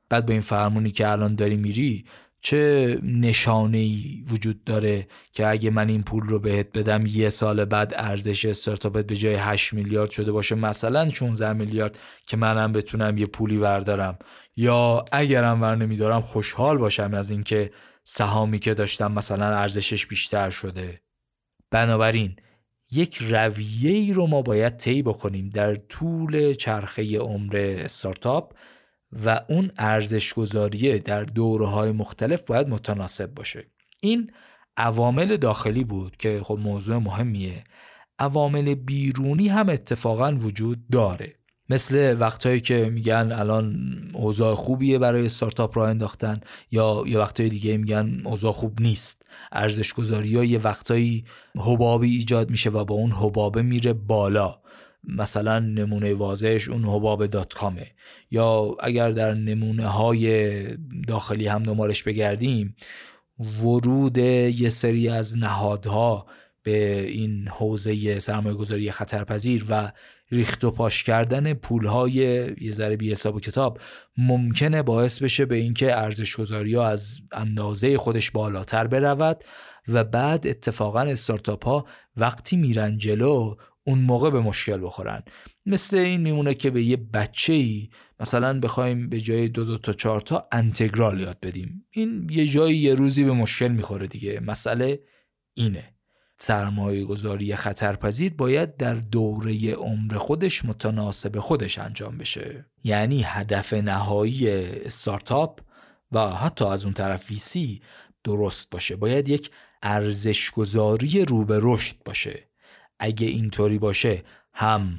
[0.08, 2.04] بعد با این فرمونی که الان داری میری
[2.46, 7.64] چه نشانه ای وجود داره که اگه من این پول رو بهت بدم یه سال
[7.64, 13.18] بعد ارزش استارتاپت به جای 8 میلیارد شده باشه مثلا 16 میلیارد که منم بتونم
[13.18, 14.18] یه پولی وردارم.
[14.56, 17.70] یا اگرم ور نمیدارم خوشحال باشم از اینکه
[18.04, 21.00] سهامی که داشتم مثلا ارزشش بیشتر شده.
[21.70, 22.36] بنابراین
[22.92, 28.52] یک رویه ای رو ما باید طی بکنیم در طول چرخه عمر استارتاپ.
[29.24, 33.66] و اون ارزش گذاریه در دوره های مختلف باید متناسب باشه.
[34.00, 34.30] این
[34.76, 37.64] عوامل داخلی بود که خب موضوع مهمیه.
[38.18, 41.34] عوامل بیرونی هم اتفاقا وجود داره.
[41.70, 43.76] مثل وقتهایی که میگن الان
[44.14, 46.40] اوضاع خوبیه برای استارتاپ راه انداختن
[46.70, 49.22] یا یه وقتهای دیگه میگن اوضاع خوب نیست.
[49.52, 51.24] ارزش گذاری یه وقتایی
[51.56, 54.60] حبابی ایجاد میشه و با اون حبابه میره بالا.
[55.08, 57.86] مثلا نمونه واضحش اون حباب دات کامه.
[58.30, 60.62] یا اگر در نمونه های
[61.08, 62.76] داخلی هم دنبالش بگردیم
[63.62, 66.26] ورود یه سری از نهادها
[66.62, 69.92] به این حوزه سرمایه گذاری خطرپذیر و
[70.30, 72.12] ریخت و پاش کردن پولهای
[72.60, 73.80] یه ذره بی حساب و کتاب
[74.16, 79.44] ممکنه باعث بشه به اینکه ارزش گذاری ها از اندازه خودش بالاتر برود
[79.88, 81.86] و بعد اتفاقا استارتاپ ها
[82.16, 83.54] وقتی میرن جلو
[83.86, 85.22] اون موقع به مشکل بخورن.
[85.66, 87.88] مثل این میمونه که به یه بچه ای
[88.20, 91.86] مثلا بخوایم به جای دو دو تا چهار تا انتگرال یاد بدیم.
[91.90, 94.40] این یه جایی یه روزی به مشکل می‌خوره دیگه.
[94.40, 95.00] مسئله
[95.54, 95.94] اینه.
[96.38, 102.66] سرمایه گذاری خطرپذیر باید در دوره عمر خودش متناسب خودش انجام بشه.
[102.84, 105.60] یعنی هدف نهایی استارتاپ
[106.12, 107.82] و حتی از اون طرف ویسی
[108.24, 108.96] درست باشه.
[108.96, 109.50] باید یک
[109.82, 112.48] ارزش گذاری رو به رشد باشه.
[112.98, 114.22] اگه اینطوری باشه
[114.54, 114.98] هم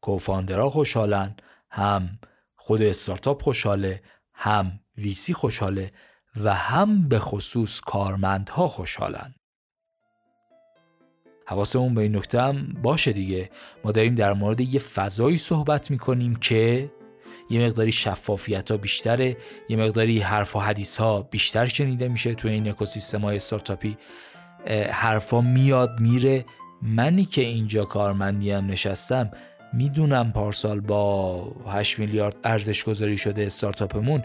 [0.00, 1.36] کوفاندرها خوشحالن
[1.70, 2.18] هم
[2.56, 4.02] خود استارتاپ خوشحاله
[4.34, 5.92] هم ویسی خوشحاله
[6.36, 9.34] و هم به خصوص کارمندها خوشحالن.
[11.46, 13.50] حواسمون به این نکته هم باشه دیگه.
[13.84, 16.90] ما داریم در مورد یه فضایی صحبت می‌کنیم که
[17.50, 19.36] یه مقداری شفافیت ها بیشتره
[19.68, 23.96] یه مقداری حرف و حدیث ها بیشتر شنیده میشه تو این اکوسیستم های استارتاپی
[24.90, 26.44] حرفا میاد میره
[26.82, 29.30] منی که اینجا کارمندیم نشستم
[29.72, 34.22] می‌دونم پارسال با 8 میلیارد ارزش گذاری شده استارتاپمون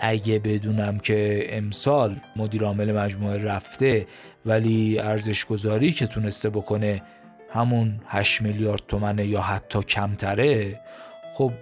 [0.00, 4.06] اگه بدونم که امسال مدیر عامل مجموعه رفته
[4.46, 7.02] ولی ارزش گذاری که تونسته بکنه
[7.50, 10.80] همون 8 میلیارد تومنه یا حتی کمتره
[11.32, 11.52] خب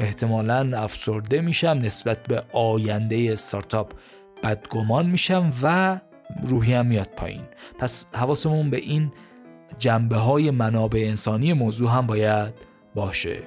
[0.00, 3.92] احتمالا افسرده میشم نسبت به آینده استارتاپ
[4.44, 5.98] بدگمان میشم و
[6.42, 7.42] روحیم میاد پایین.
[7.78, 9.12] پس حواسمون به این
[9.78, 12.54] جنبه های منابع انسانی موضوع هم باید
[12.94, 13.38] باشه.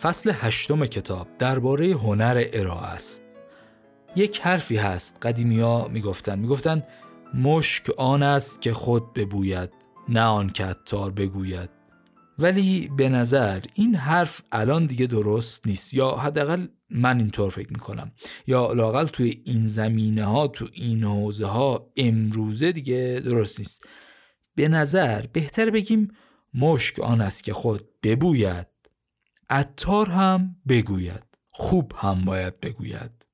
[0.00, 3.36] فصل هشتم کتاب درباره هنر ارائه است.
[4.16, 5.18] یک حرفی هست.
[5.22, 6.38] قدیمیا می‌گفتن.
[6.38, 6.82] می‌گفتن
[7.34, 9.85] مشک آن است که خود ببوید.
[10.08, 11.70] نه آن که عطار بگوید.
[12.38, 15.94] ولی به نظر این حرف الان دیگه درست نیست.
[15.94, 18.12] یا حداقل من اینطور فکر می‌کنم.
[18.46, 23.84] یا لاقل توی این زمینه ها تو این حوزه ها امروزه دیگه درست نیست.
[24.54, 26.08] به نظر بهتر بگیم
[26.54, 28.66] مشک آن است که خود ببوید.
[29.50, 31.24] عطار هم بگوید.
[31.52, 33.26] خوب هم باید بگوید.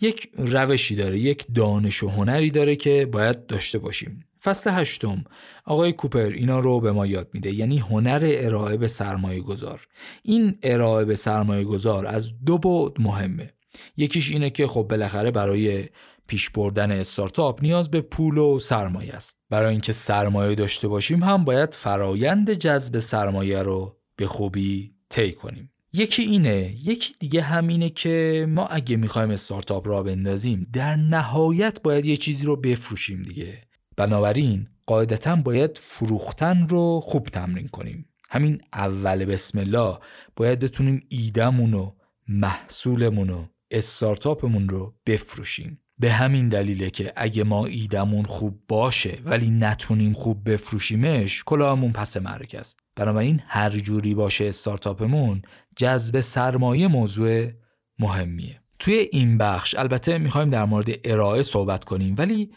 [0.00, 4.24] یک روشی داره یک دانش و هنری داره که باید داشته باشیم.
[4.44, 5.24] فصل هشتم.
[5.64, 9.86] آقای کوپر اینا رو به ما یاد میده یعنی هنر ارائه به سرمایه گذار
[10.22, 13.52] این ارائه به سرمایه گذار از دو بعد مهمه.
[13.96, 15.88] یکیش اینه که خب بالاخره برای
[16.26, 19.40] پیش بردن استارتاپ نیاز به پول و سرمایه است.
[19.50, 25.72] برای اینکه سرمایه داشته باشیم هم باید فرایند جذب سرمایه رو به خوبی طی کنیم.
[25.92, 32.04] یکی اینه یکی دیگه همینه که ما اگه می‌خوایم استارتاپ را بندازیم در نهایت باید
[32.04, 33.71] یه چیزی رو بفروشیم دیگه.
[33.96, 38.08] بنابراین قاعدتا باید فروختن رو خوب تمرین کنیم.
[38.30, 39.98] همین اول بسم الله
[40.36, 41.92] باید بتونیم ایدمون و
[42.28, 45.78] محصولمون و استارتاپمون رو بفروشیم.
[45.98, 52.16] به همین دلیله که اگه ما ایدمون خوب باشه ولی نتونیم خوب بفروشیمش کلاهمون پس
[52.16, 52.80] مرگ است.
[52.96, 55.42] بنابراین هر جوری باشه استارتاپمون
[55.76, 57.50] جذب سرمایه موضوع
[57.98, 58.60] مهمیه.
[58.78, 62.50] توی این بخش البته می‌خوایم در مورد ارائه صحبت کنیم ولی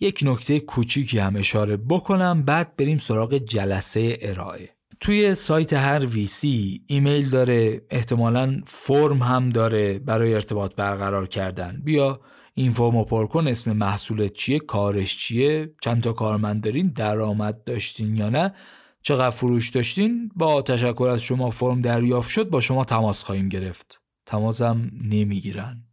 [0.00, 4.70] یک نکته کوچیکی هم اشاره بکنم بعد بریم سراغ جلسه ارائه.
[5.00, 11.80] توی سایت هر ویسی ایمیل داره احتمالا فرم هم داره برای ارتباط برقرار کردن.
[11.84, 12.20] بیا
[12.54, 18.16] این فرمو پر کن اسم محصولت چیه کارش چیه چند تا کارمند دارین درآمد داشتین
[18.16, 18.54] یا نه
[19.02, 24.02] چقدر فروش داشتین با تشکر از شما فرم دریافت شد با شما تماس خواهیم گرفت.
[24.26, 25.84] تماسم نمی‌گیرن.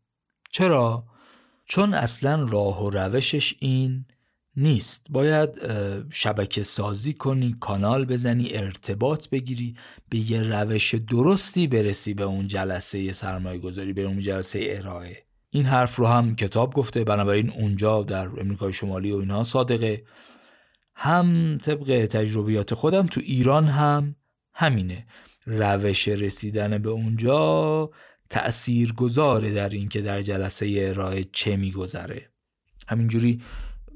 [0.51, 1.03] چرا؟
[1.67, 4.05] چون اصلا راه و روشش این
[4.55, 5.07] نیست.
[5.11, 5.49] باید
[6.09, 9.75] شبکه سازی کنی کانال بزنی ارتباط بگیری
[10.09, 15.23] به یه روش درستی برسی به اون جلسه سرمایه گذاری به اون جلسه ارائه.
[15.49, 20.03] این حرف رو هم کتاب گفته بنابراین اونجا در امریکای شمالی و اینها صادقه.
[20.95, 24.15] هم طبق تجربیات خودم تو ایران هم
[24.53, 25.05] همینه.
[25.45, 27.89] روش رسیدن به اونجا
[28.29, 32.29] تأثیر گذاره در اینکه در جلسه ارائه چه میگذره.
[32.87, 33.41] همینجوری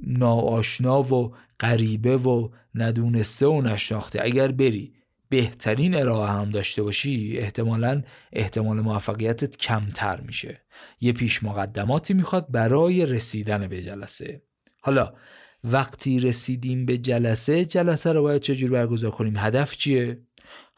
[0.04, 4.20] ناآشنا و غریبه و ندونسته و نشناخته.
[4.24, 4.94] اگر بری
[5.30, 8.02] بهترین ارائه هم داشته باشی احتمالا
[8.34, 10.62] احتمال موفقیتت کمتر میشه.
[11.02, 14.42] یه پیش مقدماتی می‌خواد برای رسیدن به جلسه.
[14.82, 15.14] حالا
[15.64, 20.20] وقتی رسیدیم به جلسه جلسه رو باید چجور برگزار کنیم؟ هدف چیه؟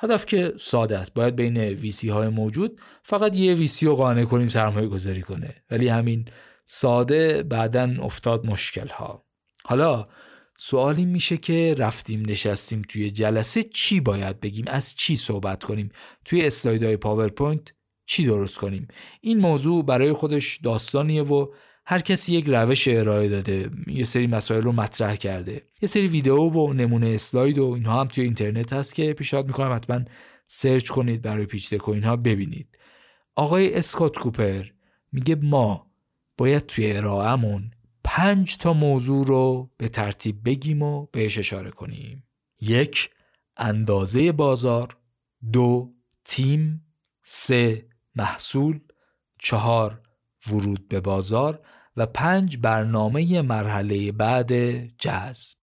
[0.04, 1.14] هدف که ساده است.
[1.14, 5.56] باید بین VC های موجود فقط یه VC رو قانع کنیم سرمایه گذاری کنه.
[5.72, 6.26] ولی همین
[6.66, 9.26] ساده بعدا افتاد مشکل ها
[9.66, 10.08] حالا
[10.58, 15.90] سوالی میشه که رفتیم نشستیم توی جلسه چی باید بگیم؟ از چی صحبت کنیم؟
[16.26, 17.74] توی اسلایدهای پاورپوینت
[18.06, 18.88] چی درست کنیم؟
[19.22, 21.48] این موضوع برای خودش داستانیه و
[21.86, 25.62] هر کسی یک روش ارائه داده یه سری مسائل رو مطرح کرده.
[25.82, 29.74] یه سری ویدیو و نمونه اسلاید و اینها هم توی اینترنت هست که پیشنهاد می‌کنم
[29.74, 30.02] حتما
[30.48, 32.78] سرچ کنید برای پیچ و اینها ببینید.
[33.36, 34.66] آقای اسکات کوپر
[35.12, 35.92] میگه ما
[36.38, 37.72] باید توی ارائهمون
[38.04, 42.24] پنج تا موضوع رو به ترتیب بگیم و بهش اشاره کنیم.
[42.62, 43.10] یک
[43.58, 44.98] اندازه بازار.
[45.52, 45.94] دو
[46.26, 46.86] تیم.
[47.24, 48.80] سه محصول.
[49.40, 50.02] چهار
[50.48, 51.60] ورود به بازار
[51.98, 54.52] و پنج برنامه مرحله بعد
[54.98, 55.58] جذب.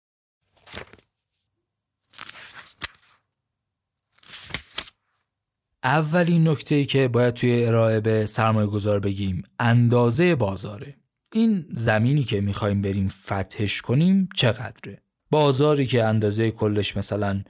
[5.85, 10.97] اولین نکته ای که باید توی ارائه به سرمایه گذار بگیم اندازه بازاره.
[11.33, 17.43] این زمینی که می‌خوایم بریم فتحش کنیم چقدره؟ بازاری که اندازه کلش مثلا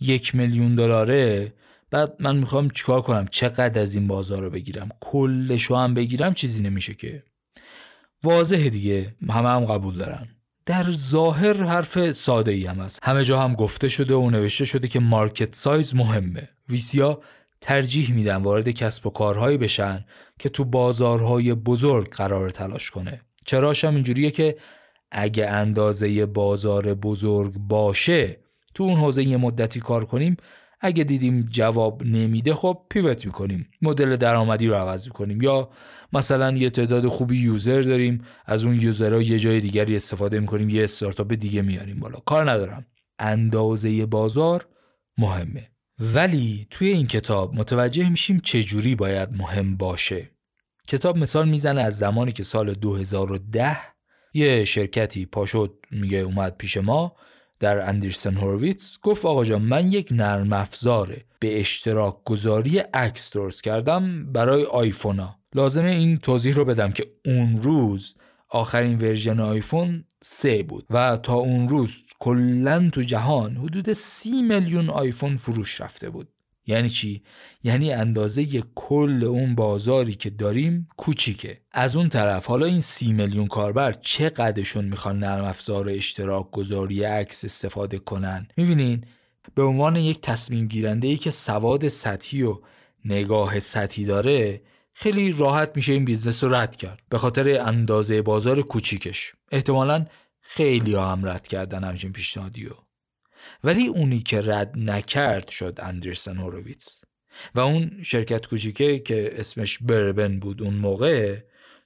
[0.00, 1.54] یک میلیون دلاره
[1.90, 6.62] بعد من می‌خوام چیکار کنم؟ چقدر از این بازار رو بگیرم؟ کلشو هم بگیرم چیزی
[6.62, 7.22] نمیشه که.
[8.22, 10.28] واضحه دیگه همه هم قبول دارن.
[10.66, 13.00] در ظاهر حرف ساده ای هم هست.
[13.02, 16.48] همه جا هم گفته شده و نوشته شده که مارکت سایز مهمه.
[16.68, 17.20] ویسیا
[17.60, 20.04] ترجیح میدن وارد کسب و کارهایی بشن
[20.38, 23.20] که تو بازارهای بزرگ قرار تلاش کنه.
[23.44, 24.56] چراش هم اینجوریه که
[25.10, 28.38] اگه اندازه بازار بزرگ باشه
[28.74, 30.36] تو اون حوزه یه مدتی کار کنیم
[30.80, 33.70] اگه دیدیم جواب نمیده خب پیوت می‌کنیم.
[33.82, 35.42] مدل درآمدی رو عوض می‌کنیم.
[35.42, 35.70] یا
[36.12, 40.84] مثلا یه تعداد خوبی یوزر داریم از اون یوزرها یه جای دیگری استفاده می‌کنیم یه
[40.84, 42.18] استارتاپ دیگه میاریم بالا.
[42.18, 42.86] کار ندارم.
[43.18, 44.68] اندازه بازار
[45.18, 45.70] مهمه.
[45.98, 50.30] ولی توی این کتاب متوجه میشیم چجوری باید مهم باشه.
[50.88, 53.78] کتاب مثال می‌زنه از زمانی که سال 2010
[54.34, 57.16] یه شرکتی پاشد میگه اومد پیش ما.
[57.60, 63.64] در اندرسن هورویتس گفت آقا جان من یک نرم افزار به اشتراک گذاری عکس درست
[63.64, 65.38] کردم برای آیفونا.
[65.54, 68.14] لازمه این توضیح رو بدم که اون روز
[68.48, 74.90] آخرین version آیفون سه بود و تا اون روز کلا تو جهان حدود سی میلیون
[74.90, 76.28] آیفون فروش رفته بود.
[76.68, 77.22] یعنی چی؟
[77.62, 81.60] یعنی اندازه کل اون بازاری که داریم کوچیکه.
[81.72, 87.44] از اون طرف حالا این سی میلیون کاربر چقدرشون می‌خوان نرم افزار اشتراک گذاری عکس
[87.44, 89.04] استفاده کنن؟ می‌بینین
[89.54, 92.58] به عنوان یک تصمیم گیرنده ای که سواد سطحی و
[93.04, 94.62] نگاه سطحی داره
[94.92, 97.00] خیلی راحت میشه این business رو رد کرد.
[97.08, 99.32] به خاطر اندازه بازار کوچیکش.
[99.52, 100.06] احتمالا
[100.40, 102.68] خیلی هم رد کردن همچین پیشنهادی
[103.64, 107.04] ولی اونی که رد نکرد شد Andreessen Horowitz
[107.54, 111.38] و اون شرکت کوچیکه که اسمش Burbn بود اون موقع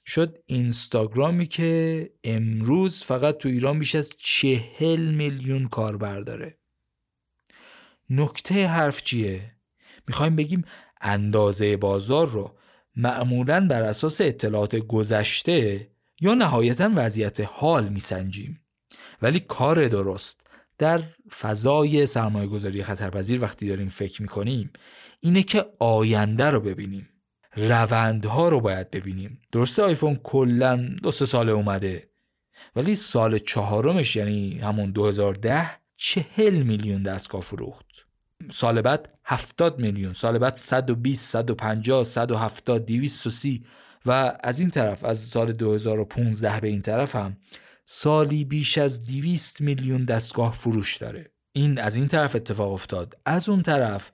[0.06, 6.58] شد اینستاگرامی که امروز فقط تو ایران بیش از چهل میلیون کاربر داره.
[8.10, 9.56] نکته حرف چیه؟
[10.08, 10.64] می‌خوایم بگیم
[11.00, 12.58] اندازه بازار رو
[12.96, 15.90] معمولا بر اساس اطلاعات گذشته
[16.20, 18.60] یا نهایتا وضعیت حال میسنجیم.
[19.22, 20.41] ولی کار درست.
[20.82, 21.02] در
[21.40, 24.70] فضای سرمایه گذاری خطرپذیر وقتی داریم فکر می‌کنیم
[25.20, 27.08] اینه که آینده رو ببینیم.
[27.56, 29.40] روندها رو باید ببینیم.
[29.52, 32.08] درسته آیفون کلا دو سه سال اومده
[32.76, 37.86] ولی سال چهارمش یعنی همون 2010 چهل میلیون دستگاه فروخت.
[38.50, 43.64] سال بعد 70 میلیون سال بعد 120 150 170 230
[44.06, 47.36] و از این طرف از سال 2015 به این طرف هم
[47.84, 51.32] سالی بیش از 200 میلیون دستگاه فروش داره.
[51.52, 53.14] این از این طرف اتفاق افتاد.
[53.26, 54.12] از اون طرف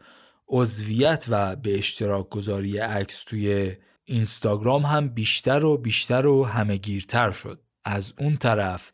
[0.49, 7.63] عضویت و به اشتراک گذاری عکس توی اینستاگرام هم بیشتر و بیشتر و همهگیرتر شد.
[7.85, 8.93] از اون طرف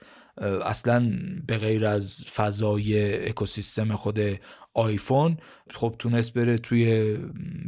[0.64, 1.12] اصلا
[1.46, 4.20] به غیر از فضای اکوسیستم خود
[4.74, 5.36] آیفون
[5.74, 7.14] خب تونست بره توی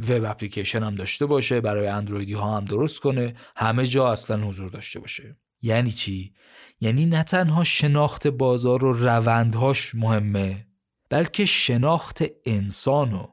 [0.09, 4.69] وب اپلیکیشن هم داشته باشه برای اندرویدی ها هم درست کنه همه جا اصلا حضور
[4.69, 5.35] داشته باشه.
[5.61, 6.33] یعنی چی؟
[6.81, 10.67] یعنی نه تنها شناخت بازار و روندهاش مهمه
[11.09, 13.27] بلکه شناخت انسان و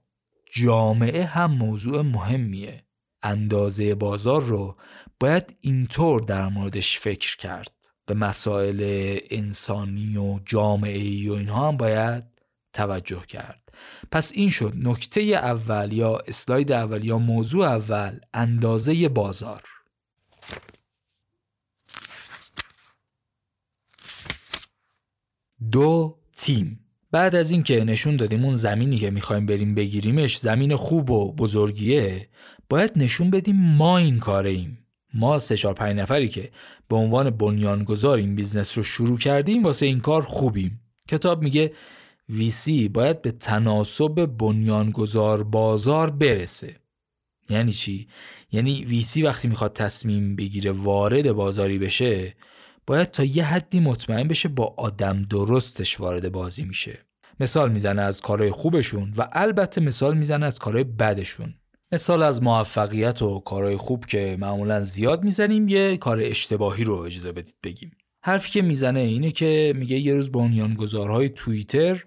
[0.53, 2.85] جامعه هم موضوع مهمیه.
[3.23, 4.77] اندازه بازار رو
[5.21, 7.73] باید اینطور در موردش فکر کرد.
[8.07, 12.25] به مسائل انسانی و جامعه و اینها هم باید
[12.73, 13.61] توجه کرد.
[14.11, 19.63] پس این شد نکته اول یا اسلاید اول یا موضوع اول اندازه بازار.
[25.73, 26.81] دو تیم.
[27.11, 32.29] بعد از اینکه نشون دادیم اون زمینی که می‌خوایم بریم بگیریمش زمین خوب و بزرگیه
[32.69, 34.79] باید نشون بدیم ما این کاره ایم.
[35.15, 36.51] ما سه چهار پنج نفری که
[36.89, 40.81] به عنوان بنیانگذار این business رو شروع کردیم واسه این کار خوبیم.
[41.09, 41.73] کتاب میگه
[42.29, 46.77] VC باید به تناسب بنیانگذار بازار برسه.
[47.51, 48.09] یعنی چی؟
[48.53, 52.35] یعنی VC وقتی می‌خواد تصمیم بگیره وارد بازاری بشه
[52.87, 56.99] باید تا یه حدی مطمئن بشه با آدم درستش وارد بازی میشه.
[57.41, 61.55] مثال می‌زنه از کارهای خوبشون و البته مثال می‌زنه از کارهای بدشون.
[61.93, 67.33] مثال از موفقیت و کارهای خوب که معمولا زیاد می‌زنیم یه کار اشتباهی رو اجازه
[67.33, 67.91] بدید بگیم.
[68.25, 72.05] حرفی که می‌زنه اینه که میگه یه روز بنیانگذارهای توییتر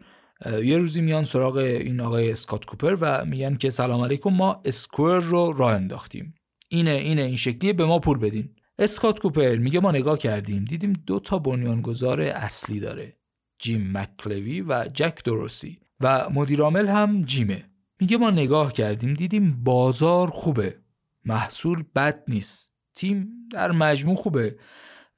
[0.63, 5.19] یه روزی میان سراغ این آقای اسکات کوپر و میگن که سلام علیکم ما اسکوئر
[5.19, 6.35] رو راه انداختیم.
[6.69, 8.55] اینه اینه این شکلیه به ما پول بدین.
[8.79, 13.17] اسکات کوپر میگه ما نگاه کردیم دیدیم دو تا بنیانگذار اصلی داره
[13.59, 17.69] جیم مکلوی و جک دروسی و مدیرعامل هم جیمه.
[17.99, 20.79] میگه ما نگاه کردیم دیدیم بازار خوبه
[21.25, 24.55] محصول بد نیست تیم در مجموع خوبه.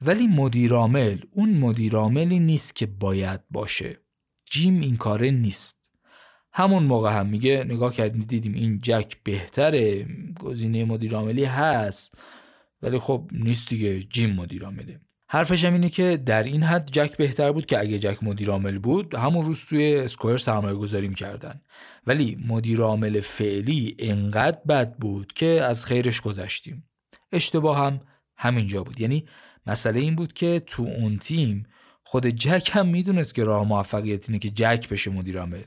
[0.00, 4.00] ولی مدیرعامل اون مدیرعاملی نیست که باید باشه.
[4.50, 5.90] جیم این کاره نیست.
[6.52, 10.06] همون موقع هم میگه نگاه کردیم دیدیم این جک بهتره
[10.40, 12.14] گزینه مدیر عاملی هست.
[12.82, 15.00] ولی خب نیست دیگه جیم مدیر عامله
[15.32, 18.78] حرفش هم اینه که در این حد جک بهتر بود که اگه جک مدیر عامل
[18.78, 21.60] بود همون روز توی اسکوئر سرمایه گذاری می‌کردن.
[22.06, 26.88] ولی مدیر عامل فعلی انقدر بد بود که از خیرش گذشتیم.
[27.32, 28.00] اشتباه هم
[28.36, 29.00] همینجا بود.
[29.00, 29.26] یعنی
[29.66, 31.66] مسئله این بود که تو اون تیم
[32.04, 35.62] خود جک هم می‌دونست که راه موفقیت اینه که جک بشه مدیر عامل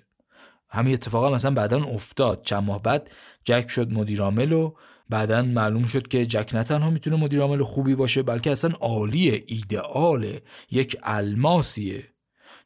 [0.70, 2.42] همین اتفاقا مثلا بعدا افتاد.
[2.46, 3.10] چند ماه بعد
[3.46, 4.74] جک شد مدیر عامل و
[5.10, 9.44] بعدا معلوم شد که جک نه تنها می‌تونه مدیر عامل خوبی باشه بلکه اصلا عالیه
[9.48, 12.14] ایدئاله یک الماسیه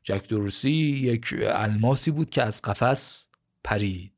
[0.04, 3.28] جک دروسی یک الماسی بود که از قفس
[3.64, 4.14] پرید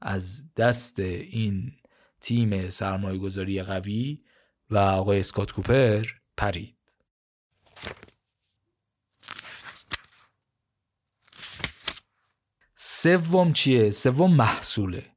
[0.00, 1.72] از دست این
[2.20, 4.22] تیم سرمایه گذاری قوی
[4.70, 6.04] و آقای اسکات کوپر
[6.36, 6.76] پرید
[12.76, 15.16] سوم چیه؟ سوم محصوله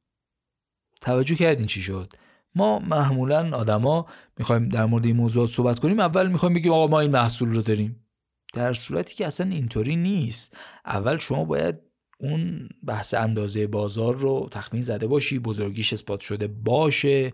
[1.00, 2.12] توجه کردین چی شد؟
[2.54, 4.06] ما معمولا آدما
[4.38, 7.62] می‌خوایم در مورد این موضوعات صحبت کنیم اول می‌خوایم بگیم آقا ما این محصول رو
[7.62, 8.06] داریم.
[8.54, 10.56] در صورتی که اصلا اینطوری نیست.
[10.84, 11.76] اول شما باید
[12.20, 17.32] اون بحث اندازه بازار رو تخمین زده باشی بزرگیش اثبات شده باشه.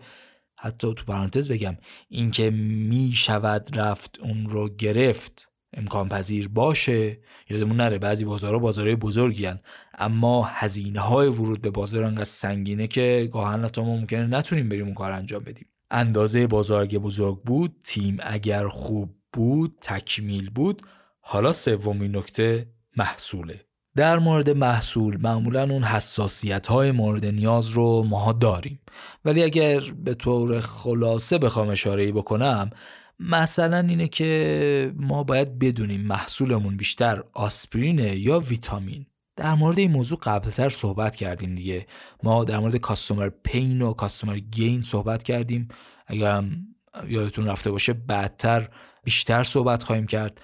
[0.58, 1.76] حتی تو پرانتز بگم
[2.08, 7.18] اینکه می شود رفت اون رو گرفت امکان پذیر باشه؟
[7.50, 9.60] یادمون نره بعضی بازارها بازارهای بزرگی هن.
[9.98, 14.84] اما هزینه های ورود به بازار انقدر سنگینه که گاهن حتی ما ممکنه نتونیم بریم
[14.84, 15.66] اون کار انجام بدیم.
[15.90, 20.82] اندازه بازار اگه بزرگ بود تیم اگر خوب بود تکمیل بود
[21.20, 23.60] حالا سومین نکته محصوله.
[23.96, 28.80] در مورد محصول معمولا اون حساسیت های مورد نیاز رو ماها داریم.
[29.24, 32.70] ولی اگر به طور خلاصه بخوام اشاره بکنم
[33.20, 39.06] مثلا اینه که ما باید بدونیم محصولمون بیشتر آسپرینه یا ویتامین.
[39.36, 41.86] در مورد این موضوع قبلتر صحبت کردیم دیگه.
[42.22, 45.68] ما در مورد کاستومر پین و کاستومر گین صحبت کردیم.
[46.06, 46.66] اگر هم
[47.08, 48.68] یادتون رفته باشه بعدتر
[49.04, 50.40] بیشتر صحبت خواهیم کرد.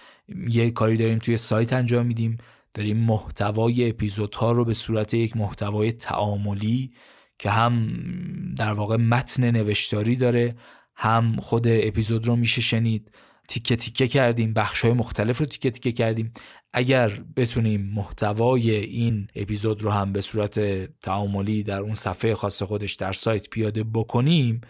[0.49, 2.39] یه کاری داریم توی سایت انجام میدیم.
[2.75, 6.93] داریم محتوای اپیزودها رو به صورت یک محتوای تعاملی
[7.39, 7.93] که هم
[8.57, 10.55] در واقع متن نوشتاری داره
[10.97, 13.11] هم خود اپیزود رو میشه شنید.
[13.49, 16.33] تیکه تیکه کردیم بخش های مختلف رو تیکه تیکه کردیم.
[16.73, 20.61] اگر بتونیم محتوای این اپیزود رو هم به صورت
[21.01, 24.61] تعاملی در اون صفحه خاص خودش در سایت پیاده بکنیم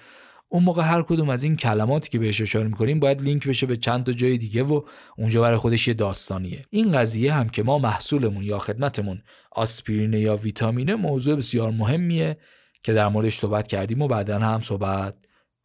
[0.48, 3.76] اون موقع هر کدوم از این کلماتی که بهش اشاره می‌کنیم باید لینک بشه به
[3.76, 4.82] چند تا جای دیگه و
[5.18, 6.64] اونجا برای خودش یه داستانیه.
[6.70, 9.22] این قضیه هم که ما محصولمون یا خدمتمون
[9.52, 12.36] آسپرین یا ویتامینه موضوع بسیار مهمیه
[12.82, 15.14] که در موردش صحبت کردیم و بعدا هم صحبت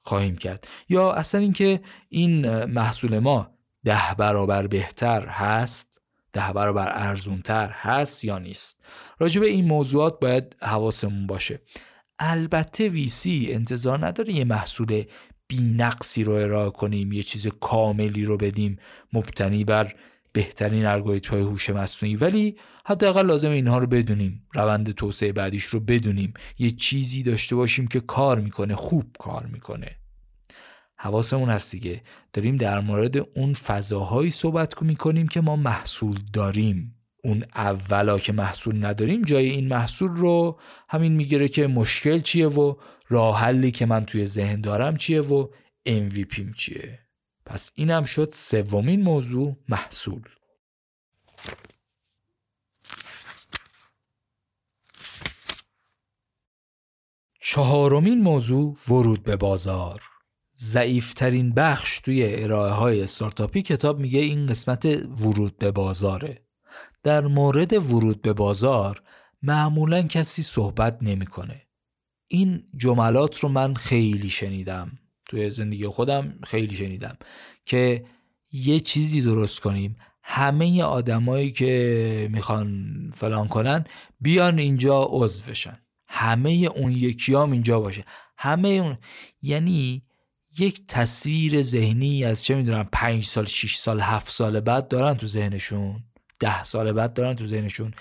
[0.02, 0.68] خواهیم کرد.
[0.90, 3.52] یا اصلا اینکه این محصول ما
[3.86, 6.02] ده برابر بهتر هست
[6.34, 8.82] ده برابر ارزونتر هست یا نیست؟
[9.20, 11.62] راجع به این موضوعات باید حواسمون باشه.
[12.20, 15.04] البته ویسی انتظار نداره یه محصول
[15.48, 18.80] بینقصی رو ارائه کنیم یه چیز کاملی رو بدیم.
[19.14, 19.96] مبتنی بر
[20.34, 22.16] بهترین الگوریتم های هوش مصنوعی.
[22.16, 24.48] ولی حداقل لازم اینها رو بدونیم.
[24.54, 26.34] روند توسعه بعدیش رو بدونیم.
[26.60, 29.96] یه چیزی داشته باشیم که کار می‌کنه خوب کار می‌کنه.
[30.98, 32.02] حواسمون هست دیگه.
[32.34, 36.96] داریم در مورد اون فضاهایی صحبت می‌کنیم که ما محصول داریم.
[37.24, 40.60] اون اولا که محصول نداریم جای این محصول رو
[40.90, 42.76] همین می‌گیره که مشکل چیه و
[43.10, 45.48] راه حلی که من توی ذهن دارم چیه و
[45.90, 47.00] MVP چیه.
[47.46, 50.22] پس اینم شد سومین موضوع محصول.
[57.44, 60.02] چهارمین موضوع ورود به بازار.
[60.60, 64.86] ضعیفترین بخش توی ارائه های استارتاپی کتاب میگه این قسمت
[65.22, 66.46] ورود به بازاره.
[67.04, 69.02] در مورد ورود به بازار
[69.42, 71.62] معمولا کسی صحبت نمی‌کنه.
[72.28, 74.92] این جملات رو من خیلی شنیدم.
[75.30, 77.18] توی زندگی خودم خیلی شنیدم
[77.66, 78.06] که
[78.52, 79.96] یه چیزی درست کنیم.
[80.24, 83.86] همه آدمایی که می‌خوان فلان کنن
[84.20, 85.81] بیان اینجا عضو بشن.
[86.14, 88.04] همه اون یکیام اینجا باشه.
[88.38, 88.98] همه اون
[89.42, 90.04] یعنی
[90.60, 95.28] یک تصویر ذهنی از چه می‌دونم پنج سال شیش سال هفت سال بعد دارن تو
[95.28, 96.04] ذهنشون.
[96.40, 97.94] ده سال بعد دارن تو ذهنشون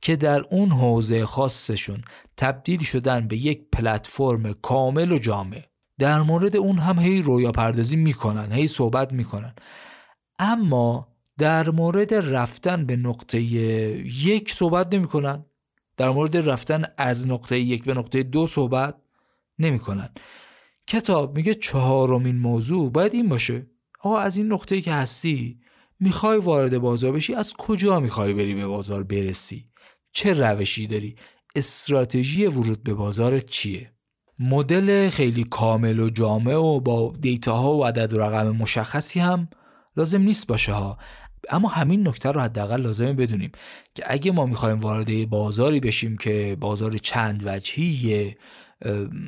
[0.00, 2.04] که در اون حوزه خاصشون
[2.36, 5.62] تبدیل شدن به یک پلتفرم کامل و جامع.
[5.98, 9.54] در مورد اون هم هی رویا پردازی می‌کنن هی صحبت می‌کنن.
[10.38, 15.44] اما در مورد رفتن به نقطه یک صحبت نمی‌کنن.
[15.96, 18.94] در مورد رفتن از نقطه یک به نقطه دو صحبت
[19.58, 20.08] نمی‌کنن.
[20.86, 23.66] کتاب میگه چهارمین موضوع باید این باشه.
[24.00, 25.60] آقا از این نقطه که هستی
[26.00, 29.68] می‌خوای وارد بازار بشی از کجا می‌خوای بری به بازار برسی؟
[30.12, 31.16] چه روشی داری؟
[31.56, 33.92] استراتژی ورود به بازار چیه؟
[34.38, 39.48] مدل خیلی کامل و جامع و با دیتاها و عدد و رقم مشخصی هم
[39.96, 40.98] لازم نیست باشه ها.
[41.50, 43.52] اما همین نکته رو حداقل لازمه بدونیم
[43.94, 48.34] که اگه ما می‌خوایم وارد بازاری بشیم که بازار چند وجهی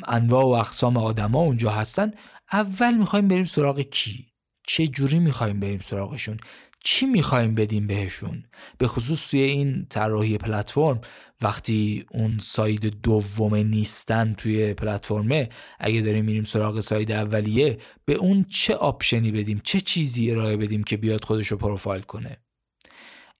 [0.09, 2.11] انواع و اقسام آدما اونجا هستن
[2.53, 4.27] اول می‌خوایم بریم سراغ کی؟
[4.67, 6.37] چه جوری می‌خوایم بریم سراغشون؟
[6.91, 8.45] چی می‌خوایم بدیم بهشون؟
[8.79, 11.01] به خصوص توی این طراحی پلتفرم
[11.43, 15.49] وقتی اون side دوم نیستن توی پلتفرمه
[15.79, 20.57] اگه داریم میریم سراغ side اولیه به اون چه option ی بدیم؟ چه چیزی ارائه
[20.57, 22.37] بدیم که بیاد خودش رو پروفایل کنه؟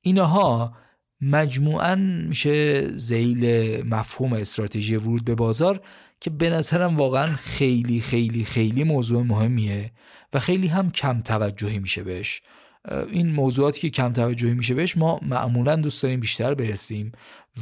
[0.01, 0.77] اینها
[1.21, 1.95] مجموعا
[2.29, 3.43] میشه زیل
[3.87, 5.81] مفهوم استراتژی ورود به بازار
[6.21, 9.93] که به نظرم واقعا خیلی خیلی خیلی موضوع مهمیه
[10.33, 12.43] و خیلی هم کم توجهی میشه بهش.
[12.89, 17.13] این موضوعاتی که کم توجهی میشه بهش ما معمولا دوست داریم بیشتر برسیم.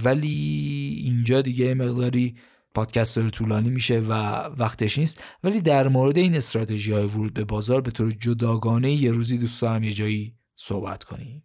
[0.04, 2.36] ولی اینجا دیگه مقداری
[2.74, 4.12] پادکست داره طولانی میشه و
[4.58, 5.24] وقتش نیست.
[5.44, 9.62] ولی در مورد این استراتژی های ورود به بازار به طور جداگانه یه روزی دوست
[9.62, 11.42] دارم یه جایی صحبت کنیم.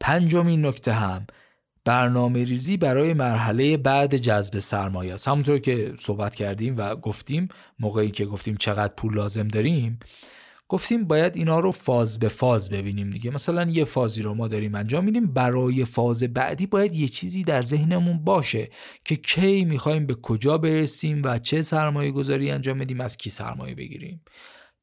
[0.00, 1.26] پنجمین نکته هم.
[1.88, 5.28] برنامه ریزی برای مرحله بعد جذب سرمایه است.
[5.28, 7.48] همونطور که صحبت کردیم و گفتیم
[7.78, 9.98] موقعی که گفتیم چقدر پول لازم داریم
[10.68, 13.30] گفتیم باید اینا رو فاز به فاز ببینیم دیگه.
[13.30, 17.62] مثلا یه فازی رو ما داریم انجام میدیم برای فاز بعدی باید یه چیزی در
[17.62, 18.70] ذهنمون باشه
[19.04, 23.74] که کی می‌خوایم به کجا برسیم و چه سرمایه گذاری انجام بدیم از کی سرمایه
[23.74, 24.22] بگیریم.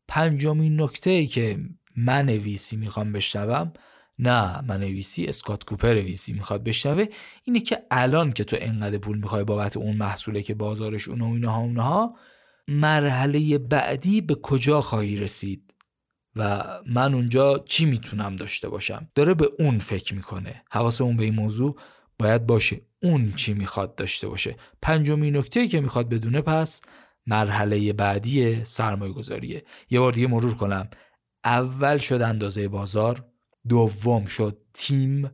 [0.07, 1.59] پنجمین نکته که
[1.95, 3.73] من ویسی می‌خوام بشنوم
[4.19, 7.05] نه من ویسی اسکات کوپر ویسی می‌خواد بشنوه.
[7.43, 11.25] اینه که الان که تو انقدر پول می‌خوای بابت اون محصوله که بازارش اون و
[11.25, 12.15] اینها اونها
[12.67, 15.73] مرحله بعدی به کجا خواهی رسید؟
[16.35, 20.63] و من اونجا چی می‌تونم داشته باشم؟ داره به اون فکر می‌کنه.
[20.71, 21.75] حواسمون به این موضوع
[22.19, 22.81] باید باشه.
[23.03, 24.55] اون چی می‌خواد داشته باشه.
[24.81, 26.81] پنجمین نکته که می‌خواد بدونه پس
[27.27, 30.89] مرحله بعدی سرمایه گذاریه یه بار دیگه مرور کنم.
[31.43, 33.25] اول شد اندازه بازار.
[33.69, 35.31] دوم شد تیم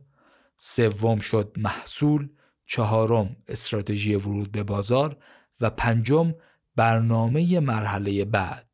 [0.58, 2.28] سوم شد محصول
[2.66, 5.16] چهارم استراتژی ورود به بازار
[5.60, 6.34] و پنجم
[6.76, 8.68] برنامه مرحله بعد.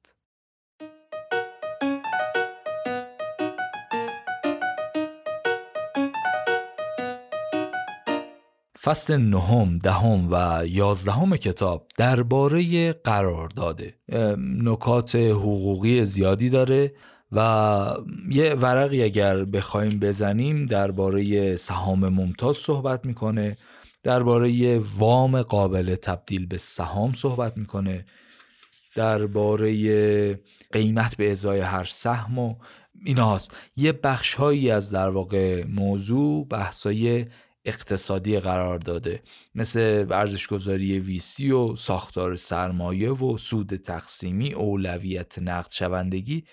[8.80, 13.94] فصل نهم، دهم و یازدهم کتاب درباره قرارداده.
[14.38, 16.94] نکات حقوقی زیادی داره.
[17.32, 17.94] و
[18.30, 23.56] یه ورقی اگر بخوایم بزنیم درباره سهام ممتاز صحبت می‌کنه
[24.02, 28.06] درباره وام قابل تبدیل به سهام صحبت می‌کنه
[28.94, 30.40] درباره
[30.72, 32.54] قیمت به ازای هر سهم و
[33.04, 37.26] ایناست یه بخش هایی از در واقع موضوع بحثای
[37.64, 39.22] اقتصادی قرار داده.
[39.54, 46.44] مثل ورزشگذاری ویسی و ساختار سرمایه و سود تقسیمی اولویت نقد شوندگی.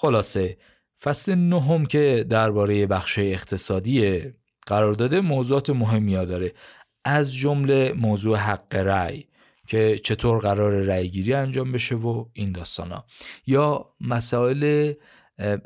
[0.00, 0.56] خلاصه
[1.02, 4.20] فصل نهم که درباره بخش اقتصادی
[4.66, 6.52] قرار داده موضوعات مهمی داره.
[7.04, 9.24] از جمله موضوع حق رأی
[9.66, 13.04] که چطور قرار رأی گیری انجام بشه و این ها.
[13.46, 14.92] یا مسائل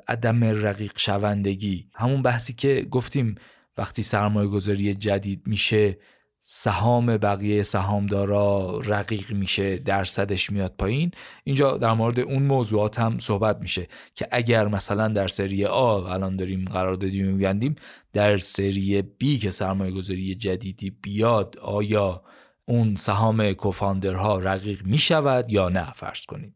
[0.09, 1.91] عدم رقیق شوندگی.
[1.95, 3.35] همون بحثی که گفتیم
[3.79, 5.99] وقتی سرمایه گذاری جدید میشه
[6.45, 11.11] سهام بقیه سهامدارا رقیق میشه درصدش میاد پایین.
[11.45, 16.37] اینجا در مورد اون موضوعات هم صحبت میشه که اگر مثلا در سری آ الان
[16.37, 17.75] داریم قرار دادیم میبندیم
[18.13, 22.23] در سری بی که سرمایه گذاری جدیدی بیاد آیا
[22.65, 26.55] اون سهام کوفاندرها رقیق می‌شود یا نه؟ فرض کنید.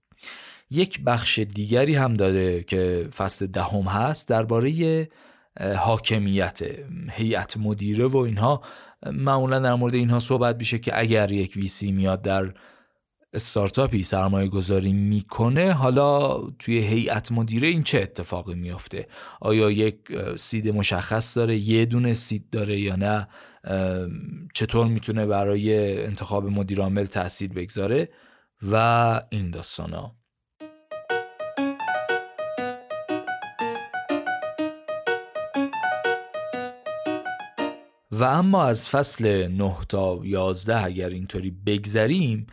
[0.71, 5.09] یک بخش دیگری هم داره که فصل دهم هست درباره
[5.77, 6.61] حاکمیت
[7.11, 8.63] هیئت مدیره و اینها.
[9.13, 12.55] معمولا در مورد اینها صحبت میشه که اگر یک ویسی میاد در
[13.33, 19.07] استارتاپی سرمایه گذاری می‌کنه حالا توی هیئت مدیره این چه اتفاقی میافته؟
[19.41, 19.97] آیا یک
[20.37, 23.29] سید مشخص داره یه دونه سید داره یا نه؟
[24.55, 28.09] چطور می‌تونه برای انتخاب مدیر عامل تاثیر بگذاره؟
[28.73, 30.17] و این داستانا.
[38.21, 42.47] و اما از فصل 9 تا 11 اگر اینطوری بگذریم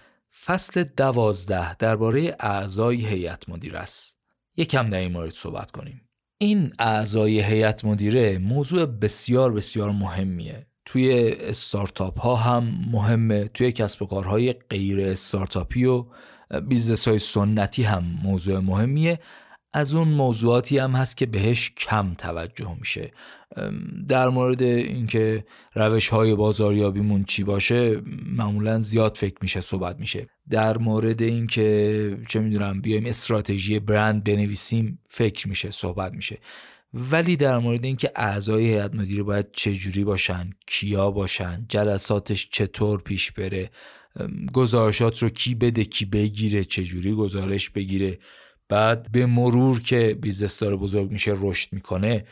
[0.46, 4.18] فصل 12 درباره اعضای هیئت مدیره است.
[4.58, 6.02] یکم در این مورد صحبت کنیم.
[6.38, 10.68] این اعضای هیئت مدیره موضوع بسیار بسیار مهمیه.
[10.86, 16.06] توی استارتاپ ها هم مهمه توی کسب و کارهای غیر استارتاپی و
[16.68, 19.20] business های سنتی هم موضوع مهمیه.
[19.74, 23.12] از اون موضوعاتی هم هست که بهش کم توجه میشه.
[24.08, 25.46] در مورد اینکه
[25.76, 30.28] روش های بازاریابیمون چی باشه معمولا زیاد فکر میشه صحبت میشه.
[30.50, 36.38] در مورد اینکه چه می‌دونم بیایم استراتژی برند بنویسیم فکر میشه صحبت میشه.
[36.94, 43.32] ولی در مورد اینکه اعضای هیئت مدیره باید چجوری باشن کیا باشن جلساتش چطور پیش
[43.32, 43.70] بره
[44.54, 48.20] گزارشات رو کی بده کی بگیره چجوری گزارش بگیره
[48.74, 52.26] بعد به مرور که business داره بزرگ میشه رشد می‌کنه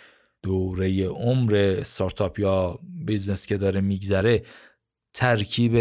[0.43, 4.43] دوره عمر استارتاپ یا business که داره میگذره
[5.13, 5.75] ترکیب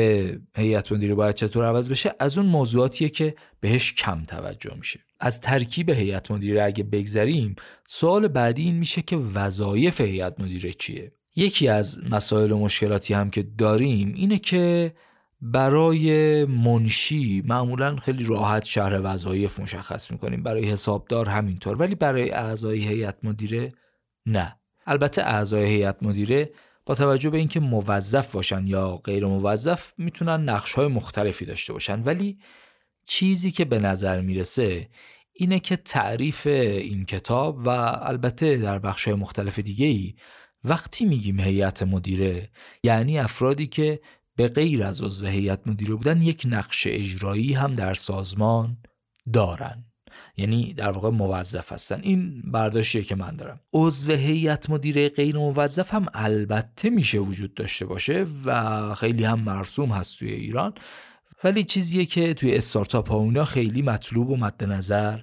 [0.57, 5.01] هیئت مدیره باید چطور عوض بشه؟ از اون موضوعاتیه که بهش کم توجه میشه.
[5.20, 7.57] از ترکیب هیئت مدیره اگه بگذریم
[7.89, 13.31] سوال بعدی این میشه که وظایف هیئت مدیره چیه؟ یکی از مسائل و مشکلاتی هم
[13.31, 14.95] که داریم اینه که
[15.42, 20.42] برای منشی معمولا خیلی راحت شهر وظایف مشخص می‌کنیم.
[20.42, 21.76] برای حسابدار همینطور.
[21.76, 23.72] ولی برای اعضای هیئت مدیره
[24.26, 24.56] نه.
[24.86, 26.50] البته اعضای هیئت مدیره
[26.86, 32.02] با توجه به اینکه موظف باشن یا غیر موظف می‌تونن نقش های مختلفی داشته باشن.
[32.02, 32.38] ولی
[33.06, 34.88] چیزی که به نظر می‌رسه
[35.32, 37.68] اینه که تعریف این کتاب و
[38.02, 40.14] البته در بخش های مختلف دیگه ای
[40.64, 42.50] وقتی میگیم هیئت مدیره
[42.82, 44.00] یعنی افرادی که
[44.36, 48.77] به غیر از عضو هیئت مدیره بودن یک نقش اجرایی هم در سازمان
[49.32, 49.85] دارن.
[50.36, 52.01] یعنی در واقع موظف هستن.
[52.02, 53.61] این برداشتیه که من دارم.
[53.73, 59.90] عضو هیئت مدیره غیر موظف هم البته میشه وجود داشته باشه و خیلی هم مرسوم
[59.90, 60.74] هست توی ایران.
[61.44, 65.20] ولی چیزیه که توی استارتاپ ها اونا خیلی مطلوب و مد نظر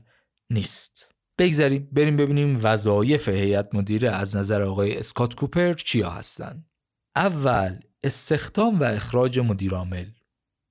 [0.50, 1.12] نیست.
[1.40, 6.66] بگذاریم بریم ببینیم وظایف هیئت مدیره از نظر آقای اسکات کوپر چیا هستن.
[7.16, 10.06] اول استخدام و اخراج مدیرعامل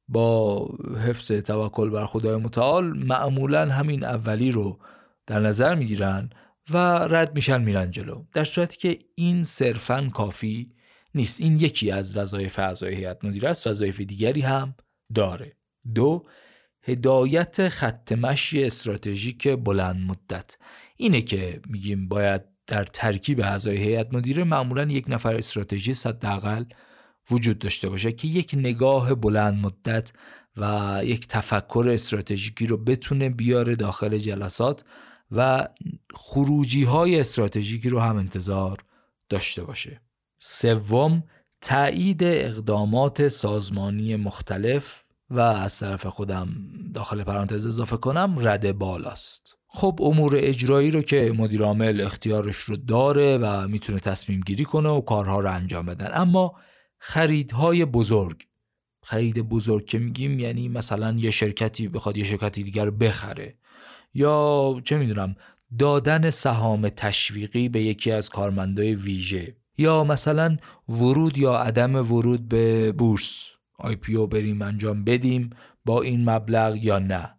[0.08, 0.64] با
[1.06, 4.78] حفظ توکل بر خدای متعال معمولا همین اولی رو
[5.26, 6.30] در نظر می‌گیرن
[6.70, 8.24] و رد میشن میرن جلو.
[8.32, 10.72] در صورتی که این صرفا کافی
[11.14, 11.40] نیست.
[11.40, 14.74] این یکی از وظایف اعضای هیئت مدیره است وظایف دیگری هم
[15.14, 15.56] داره.
[15.94, 16.26] دو
[16.82, 20.56] هدایت خط مشی استراتژیک بلند مدت.
[20.96, 26.64] اینه که میگیم باید در ترکیب اعضای هیئت مدیره معمولا یک نفر استراتژی حداقل
[27.30, 30.12] وجود داشته باشه که یک نگاه بلند مدت
[30.56, 34.84] و یک تفکر استراتژیکی رو بتونه بیاره داخل جلسات
[35.32, 35.68] و
[36.14, 38.78] خروجی های استراتژیکی رو هم انتظار
[39.28, 40.00] داشته باشه.
[40.38, 41.22] سوم
[41.60, 46.48] تایید اقدامات سازمانی مختلف و از طرف خودم
[46.94, 49.56] داخل پرانتز اضافه کنم رد بالاست.
[49.68, 54.88] خب امور اجرایی رو که مدیر عامل اختیارش رو داره و می‌تونه تصمیم گیری کنه
[54.88, 56.10] و کارها رو انجام بدن.
[56.14, 56.54] اما
[57.08, 58.46] خریدهای بزرگ.
[59.02, 63.54] خرید بزرگ که میگیم یعنی مثلا یه شرکتی بخواد یه شرکتی دیگر بخره.
[64.14, 65.36] یا چه می‌دونم
[65.78, 69.56] دادن سهام تشویقی به یکی از کارمندای ویژه.
[69.78, 70.56] یا مثلا
[70.88, 73.46] ورود یا عدم ورود به بورس.
[73.78, 75.50] آی پی او بریم انجام بدیم
[75.84, 77.34] با این مبلغ یا نه.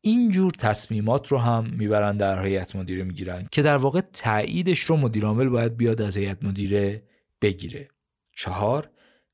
[0.00, 5.48] اینجور تصمیمات رو هم می‌برن در هیئت مدیره می‌گیرن که در واقع تاییدش رو مدیرعامل
[5.48, 7.02] باید بیاد از هیئت مدیره
[7.42, 7.88] بگیره.
[8.40, 8.90] چهار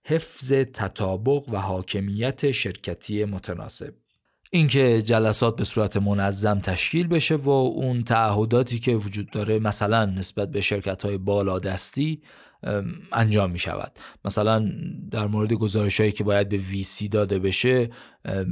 [0.07, 3.95] حفظ تطابق و حاکمیت شرکتی متناسب.
[4.51, 10.51] اینکه جلسات به صورت منظم تشکیل بشه و اون تعهداتی که وجود داره مثلا نسبت
[10.51, 12.23] به شرکت های بالادستی
[13.13, 13.93] انجام می شود
[14.25, 14.71] مثلا
[15.11, 17.91] در مورد گزارش هایی که باید به ویسی داده بشه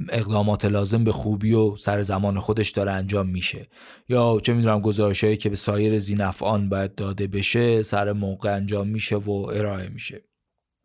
[0.09, 3.67] اقدامات لازم به خوبی و سر زمان خودش داره انجام میشه.
[4.09, 8.89] یا چه می‌دونم گزارش هایی که به سایر زینفعان باید داده بشه سر موقع انجام
[8.89, 10.25] میشه و ارائه میشه.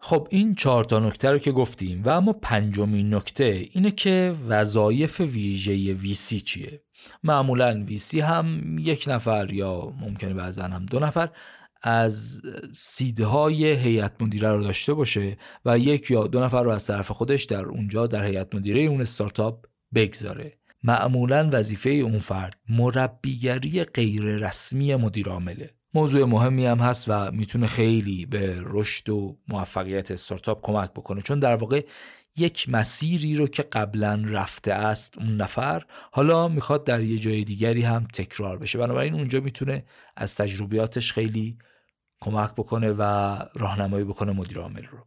[0.02, 5.20] خب این چهار تا نکته رو که گفتیم و اما پنجمین نکته اینه که وظایف
[5.20, 6.82] ویژه ویسی چیه؟
[7.24, 11.30] معمولا ویسی هم یک نفر یا ممکنه بعضا هم دو نفر
[11.82, 12.42] از
[12.74, 17.44] سیدهای هیئت مدیره رو داشته باشه و یک یا دو نفر رو از طرف خودش
[17.44, 19.66] در اونجا در هیئت مدیره اون استارتاپ
[19.96, 20.54] بگذاره.
[20.84, 27.68] معمولا وظیفه اون فرد مربیگری غیر رسمی مدیر عامله موضوع مهمی هم هست و می‌تونه
[27.68, 31.22] خیلی به رشد و موفقیت استارتاپ کمک بکنه.
[31.22, 31.86] چون در واقع
[32.38, 37.82] یک مسیری رو که قبلا رفته است اون نفر حالا می‌خواد در یه جای دیگری
[37.82, 38.78] هم تکرار بشه.
[38.78, 39.86] بنابراین اونجا می‌تونه
[40.16, 41.58] از تجربیاتش خیلی
[42.22, 43.02] کمک بکنه و
[43.54, 44.98] راهنمایی بکنه مدیر عامل رو.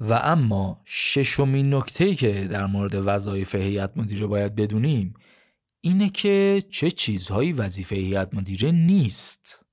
[0.00, 5.14] و اما ششمین نکته که در مورد وظایف هیئت مدیره باید بدونیم
[5.80, 9.66] اینه که چه چیزهایی وظیفه هیئت مدیره نیست.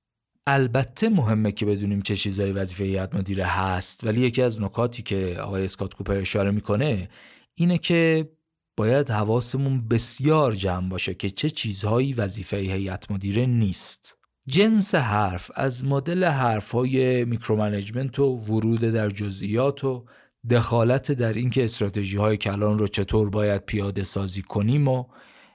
[0.50, 5.36] البته مهمه که بدونیم چه چیزهایی وظیفه هیئت مدیره هست ولی یکی از نکاتی که
[5.40, 7.08] آقای اسکات کوپر اشاره می‌کنه
[7.54, 8.30] اینه که
[8.76, 15.84] باید حواسمون بسیار جمع باشه که چه چیزهایی وظیفه هیئت مدیره نیست جنس حرف از
[15.84, 20.04] مدل حرف های micromanagement و ورود در جزئیات و
[20.50, 25.04] دخالت در اینکه استراتژی های کلان رو چطور باید پیاده سازی کنیم و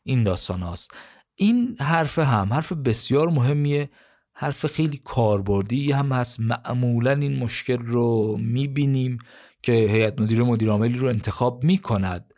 [0.04, 0.92] این داستان هاست.
[1.36, 3.90] این حرف هم حرف بسیار مهمیه
[4.36, 5.92] حرف خیلی کاربردی.
[5.92, 9.18] هم هست معمولا این مشکل رو می‌بینیم
[9.62, 12.34] که هیئت مدیره مدیر عاملی رو انتخاب می‌کند.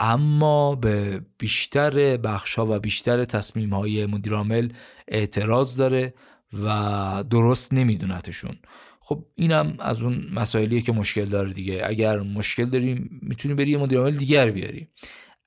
[0.00, 4.68] اما به بیشتر بخش ها و بیشتر تصمیم های مدیر عامل
[5.08, 6.14] اعتراض داره
[6.62, 8.58] و درست نمیدونتشون.
[9.00, 11.82] خب اینم از اون مسائلیه که مشکل داره دیگه.
[11.84, 14.88] اگر مشکل داریم می‌تونیم بری یه مدیر عامل دیگر بیاری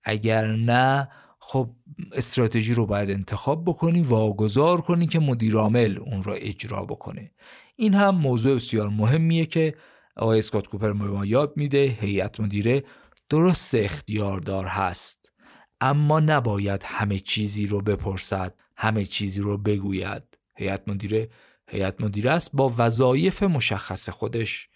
[0.04, 1.10] اگر نه
[1.50, 1.70] خب
[2.12, 7.32] استراتژی رو باید انتخاب بکنی واگذار کنی که مدیر عامل اون رو اجرا بکنه.
[7.76, 9.76] این هم موضوع بسیار مهمیه که
[10.16, 12.84] آقای اسکات کوپر ما یاد میده هیئت مدیره
[13.30, 15.34] درست اختیاردار هست
[15.82, 20.24] اما نباید همه چیزی رو بپرسد همه چیزی رو بگوید.
[20.56, 21.30] هیئت مدیره
[21.70, 24.70] هیئت مدیره است با وظایف مشخص خودش.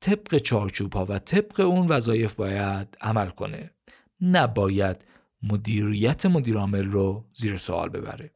[0.00, 3.70] طبق چارچوب ها و طبق اون وظایف باید عمل کنه.
[4.20, 5.04] نباید
[5.42, 8.34] مدیریت مدیرعامل رو زیر سوال ببره.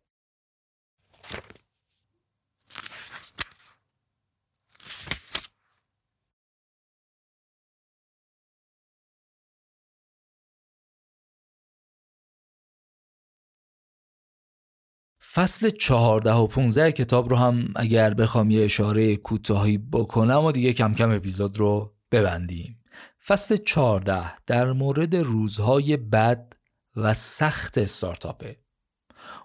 [15.34, 20.72] فصل چهارده و 15 کتاب رو هم اگر بخوام یه اشاره کوتاهی بکنم و دیگه
[20.72, 22.78] کم کم اپیزود رو ببندیم.
[23.26, 26.52] فصل چهارده در مورد روزهای بد
[26.96, 28.56] و سخت استارتاپه.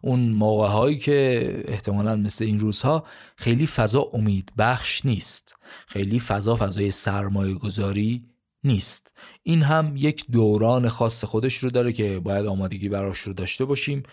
[0.01, 3.03] اون موقع هایی که احتمالا مثل این روزها
[3.35, 5.55] خیلی فضا امید بخش نیست.
[5.87, 8.25] خیلی فضا فضای سرمایه گذاری
[8.63, 9.13] نیست.
[9.43, 14.03] این هم یک دوران خاص خودش رو داره که باید آمادگی براش رو داشته باشیم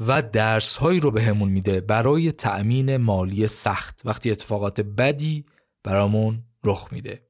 [0.00, 4.02] و درس هایی رو بهمون میده برای تأمین مالی سخت.
[4.04, 5.44] وقتی اتفاقات بدی
[5.84, 7.28] برامون رخ میده.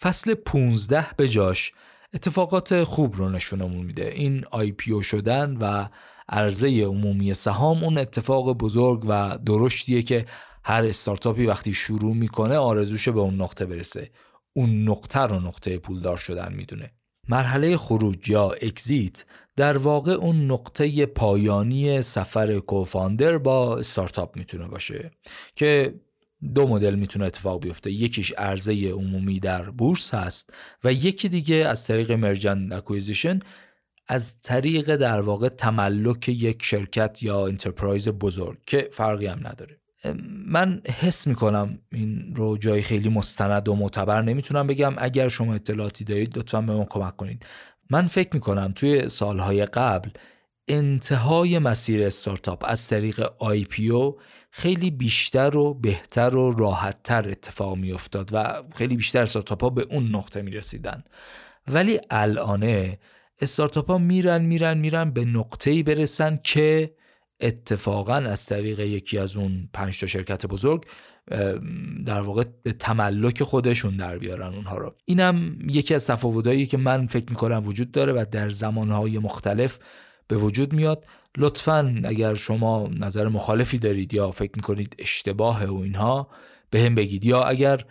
[0.00, 1.72] فصل 15 به جاش
[2.14, 4.10] اتفاقات خوب رو نشونمون میده.
[4.10, 5.88] این آی پی شدن و
[6.28, 10.26] عرضه عمومی سهام اون اتفاق بزرگ و درشتیه که
[10.64, 14.10] هر استارتاپی وقتی شروع می‌کنه آرزوش به اون نقطه برسه.
[14.52, 16.92] اون نقطه رو نقطه پولدار شدن می‌دونه.
[17.28, 19.24] مرحله خروج یا exit
[19.56, 25.10] در واقع اون نقطه پایانی سفر co-founder با استارتاپ می‌تونه باشه
[25.56, 25.94] که
[26.54, 27.90] دو مدل می‌تونه اتفاق بیفته.
[27.90, 30.52] یکیش عرضه عمومی در بورس هست
[30.84, 33.40] و یکی دیگه از طریق merge and acquisition
[34.08, 39.78] از طریق در واقع تملک یک شرکت یا enterprise بزرگ که فرقی هم نداره.
[40.46, 44.94] من حس می‌کنم این رو جای خیلی مستند و معتبر نمی‌تونم بگم.
[44.98, 47.46] اگر شما اطلاعاتی دارید لطفا به ما کمک کنید.
[47.90, 50.10] من فکر می‌کنم توی سالهای قبل
[50.68, 53.28] انتهای مسیر استارتاپ از طریق
[53.90, 54.18] او
[54.50, 60.14] خیلی بیشتر و بهتر و راحتتر اتفاق میافتاد و خیلی بیشتر استارتاپ ها به اون
[60.16, 61.04] نقطه می‌رسیدن.
[61.68, 62.98] ولی الانه
[63.40, 66.94] استارتاپ ها میرن میرن میرن به نقطه‌ای برسن که
[67.40, 70.86] اتفاقا از طریق یکی از اون پنج تا شرکت بزرگ
[72.06, 74.94] در واقع به تملک خودشون در بیارن اونها رو.
[75.04, 79.78] اینم یکی از تفاوتایی که من فکر می‌کنم وجود داره و در زمانهای مختلف
[80.28, 81.06] به وجود میاد.
[81.36, 86.28] لطفا اگر شما نظر مخالفی دارید یا فکر می‌کنید اشتباه و اینها
[86.70, 87.24] به هم بگید.
[87.24, 87.84] یا اگر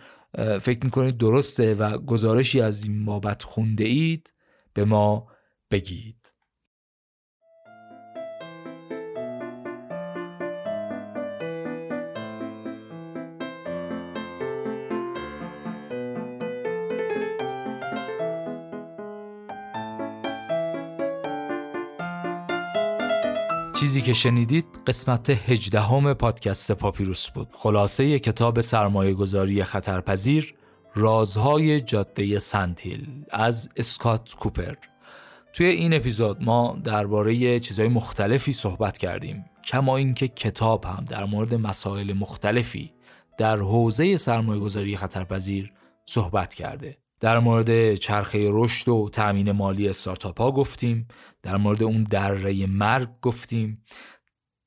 [0.60, 4.32] فکر می‌کنید درسته و گزارشی از این بابت خونده اید
[4.74, 5.26] به ما
[5.70, 6.32] بگید.
[24.02, 27.48] که شنیدید قسمت هجدهم پادکست پاپیروس بود.
[27.52, 30.54] خلاصه کتاب سرمایه گذاری خطرپذیر
[30.94, 34.74] رازهای جاده سنتیل از اسکات کوپر.
[35.52, 41.54] توی این اپیزود ما درباره چیزهای مختلفی صحبت کردیم کما اینکه کتاب هم در مورد
[41.54, 42.92] مسائل مختلفی
[43.38, 45.72] در حوزه سرمایه گذاری خطرپذیر
[46.06, 47.01] صحبت کرده.
[47.22, 51.08] در مورد چرخه رشد و تأمین مالی استارتاپ ها گفتیم
[51.42, 53.84] در مورد اون دره مرگ گفتیم.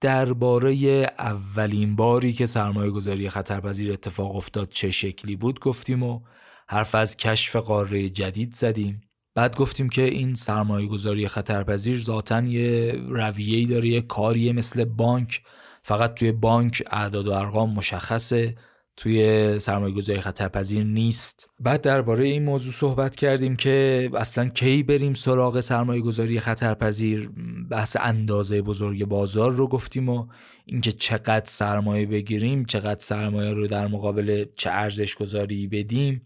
[0.02, 0.73] درباره
[1.19, 6.22] اولین باری که سرمایه گذاری خطرپذیر اتفاق افتاد چه شکلی بود گفتیم و
[6.68, 9.02] حرف از کشف قاره جدید زدیم.
[9.36, 15.41] بعد گفتیم که این سرمایه گذاری خطرپذیر ذاتا یه رویه‌ای داره یه کاریه مثل بانک.
[15.84, 18.56] فقط توی بانک اعداد و ارقام مشخصه.
[18.98, 21.50] توی سرمایه گذاری خطرپذیر نیست.
[21.60, 27.30] بعد درباره این موضوع صحبت کردیم که اصلا کی بریم سراغ سرمایه گذاری خطرپذیر؟
[27.70, 30.28] بحث اندازه بزرگ بازار رو گفتیم و
[30.66, 36.22] اینکه چقدر سرمایه بگیریم چقدر سرمایه رو در مقابل چه ارزش گذاری بدیم.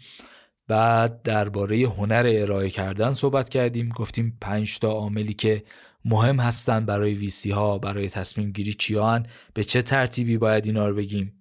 [0.68, 3.90] بعد درباره هنر ارائه کردن صحبت کردیم.
[3.90, 5.64] گفتیم پنج تا عاملی که
[6.06, 10.96] مهم هستن برای ویسی ها برای تصمیم گیری چیان به چه ترتیبی باید اینا رو
[10.96, 11.39] بگیم؟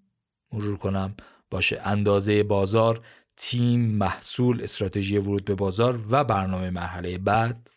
[0.52, 1.14] مرور کنم
[1.50, 1.80] باشه.
[1.84, 3.00] اندازه بازار
[3.36, 7.70] تیم محصول استراتژی ورود به بازار و برنامه مرحله بعد.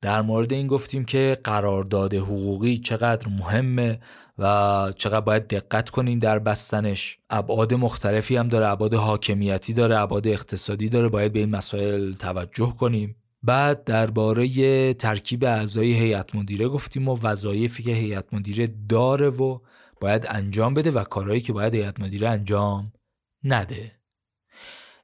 [0.00, 4.00] در مورد این گفتیم که قرارداد حقوقی چقدر مهمه
[4.38, 7.18] و چقدر باید دقت کنیم در بستنش.
[7.30, 12.76] ابعاد مختلفی هم داره ابعاد حاکمیتی داره ابعاد اقتصادی داره باید به این مسائل توجه
[12.80, 13.16] کنیم.
[13.42, 19.58] بعد درباره ترکیب اعضای هیئت مدیره گفتیم و وظایفی که هیئت مدیره داره و
[20.00, 22.92] باید انجام بده و کارهایی که باید هیئت مدیره انجام
[23.44, 23.98] نده.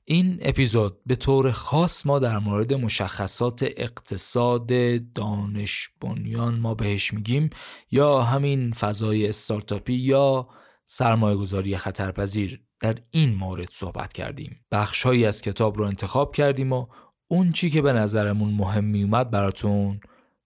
[0.05, 4.71] این اپیزود به طور خاص ما در مورد مشخصات اقتصاد
[5.13, 7.51] دانش بنیان ما بهش میگیم
[7.91, 10.49] یا همین فضای استارتاپی یا
[10.85, 12.61] سرمایه گذاری خطرپذیر.
[12.81, 14.61] در این مورد صحبت کردیم.
[14.73, 16.87] بخشهایی از کتاب رو انتخاب کردیم و
[17.29, 20.01] اون چی که به نظرمون مهم می اومد براتون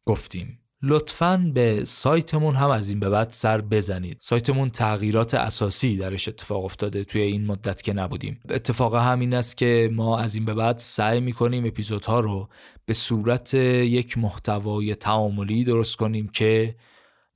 [0.07, 0.59] گفتیم.
[0.83, 4.19] لطفا به سایتمون هم از این به بعد سر بزنید.
[4.21, 8.41] سایتمون تغییرات اساسی درش اتفاق افتاده توی این مدت که نبودیم.
[8.49, 12.49] اتفاق همین است که ما از این به بعد سعی می‌کنیم اپیزودها رو
[12.87, 16.77] به صورت یک محتوای تعاملی درست کنیم که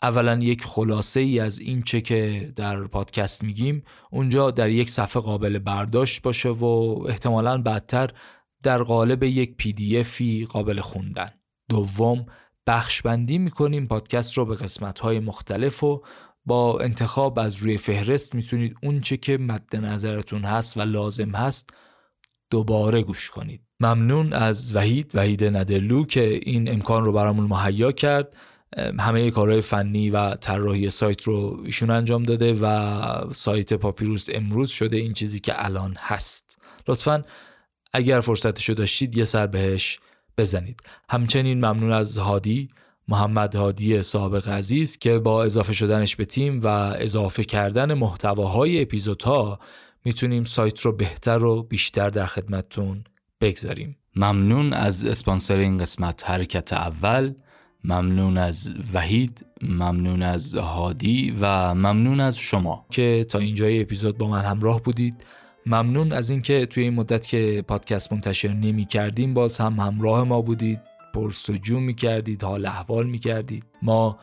[0.03, 5.23] اولا یک خلاصه ای از این چه که در پادکست میگیم اونجا در یک صفحه
[5.23, 6.65] قابل برداشت باشه و
[7.09, 8.11] احتمالا بعدتر
[8.63, 11.29] در قالب یک پی دی افی قابل خوندن.
[11.69, 12.27] دوم
[12.67, 16.03] بخش بندی می‌کنیم پادکست رو به قسمت های مختلف و
[16.45, 21.71] با انتخاب از روی فهرست می‌تونید اون چه که مد نظرتون هست و لازم هست
[22.51, 23.63] دوباره گوش کنید.
[23.81, 28.37] ممنون از وحید وحید ندرلو که این امکان رو برامون مهیا کرد.
[29.01, 34.97] همه کارهای فنی و طراحی سایت رو ایشون انجام داده و سایت پاپیروس امروز شده
[34.97, 36.59] این چیزی که الان هست.
[36.89, 37.25] لطفا
[37.93, 39.99] اگر فرصتشو داشتید یه سر بهش
[40.43, 40.81] بزنید.
[41.11, 42.69] همچنین ممنون از هادی
[43.09, 49.59] محمد هادی سابق عزیز که با اضافه شدنش به تیم و اضافه کردن محتواهای اپیزودها
[50.05, 53.05] می‌تونیم سایت رو بهتر و بیشتر در خدمتتون
[53.41, 53.97] بگذاریم.
[54.17, 57.35] ممنون از اسپانسر این قسمت حرکت اول
[57.85, 62.87] ممنون از وحید ممنون از هادی و ممنون از شما.
[62.91, 65.25] که تا اینجای اپیزود با من همراه بودید.
[65.67, 70.43] ممنون از اینکه توی این مدت که پادکست منتشر نمی کردیم باز هم همراه ما
[70.43, 70.81] بودید
[71.15, 74.19] پرسجو می کردید حال احوال می کردید ما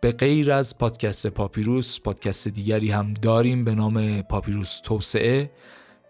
[0.00, 5.50] به غیر از پادکست پاپیروس پادکست دیگری هم داریم به نام پاپیروس توسعه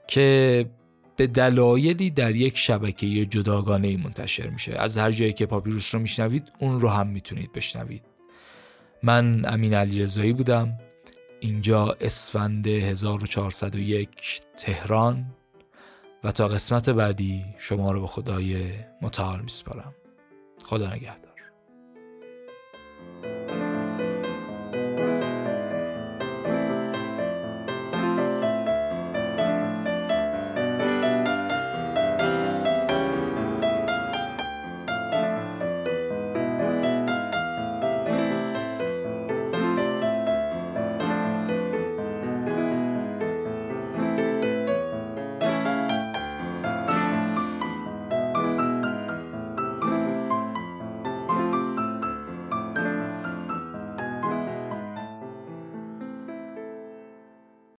[0.06, 0.66] که
[1.16, 4.72] به دلایلی در یک شبکه جداگانه منتشر میشه.
[4.78, 8.02] از هر جایی که پاپیروس رو میشنوید اون رو هم می‌تونید بشنوید.
[9.02, 10.78] من امین علی رضایی بودم.
[11.44, 14.08] اینجا اسفند 1401
[14.56, 15.26] تهران
[16.24, 18.72] و تا قسمت بعدی شما رو به خدای
[19.02, 19.94] متعال میسپارم.
[20.64, 21.23] خدا نگهدار.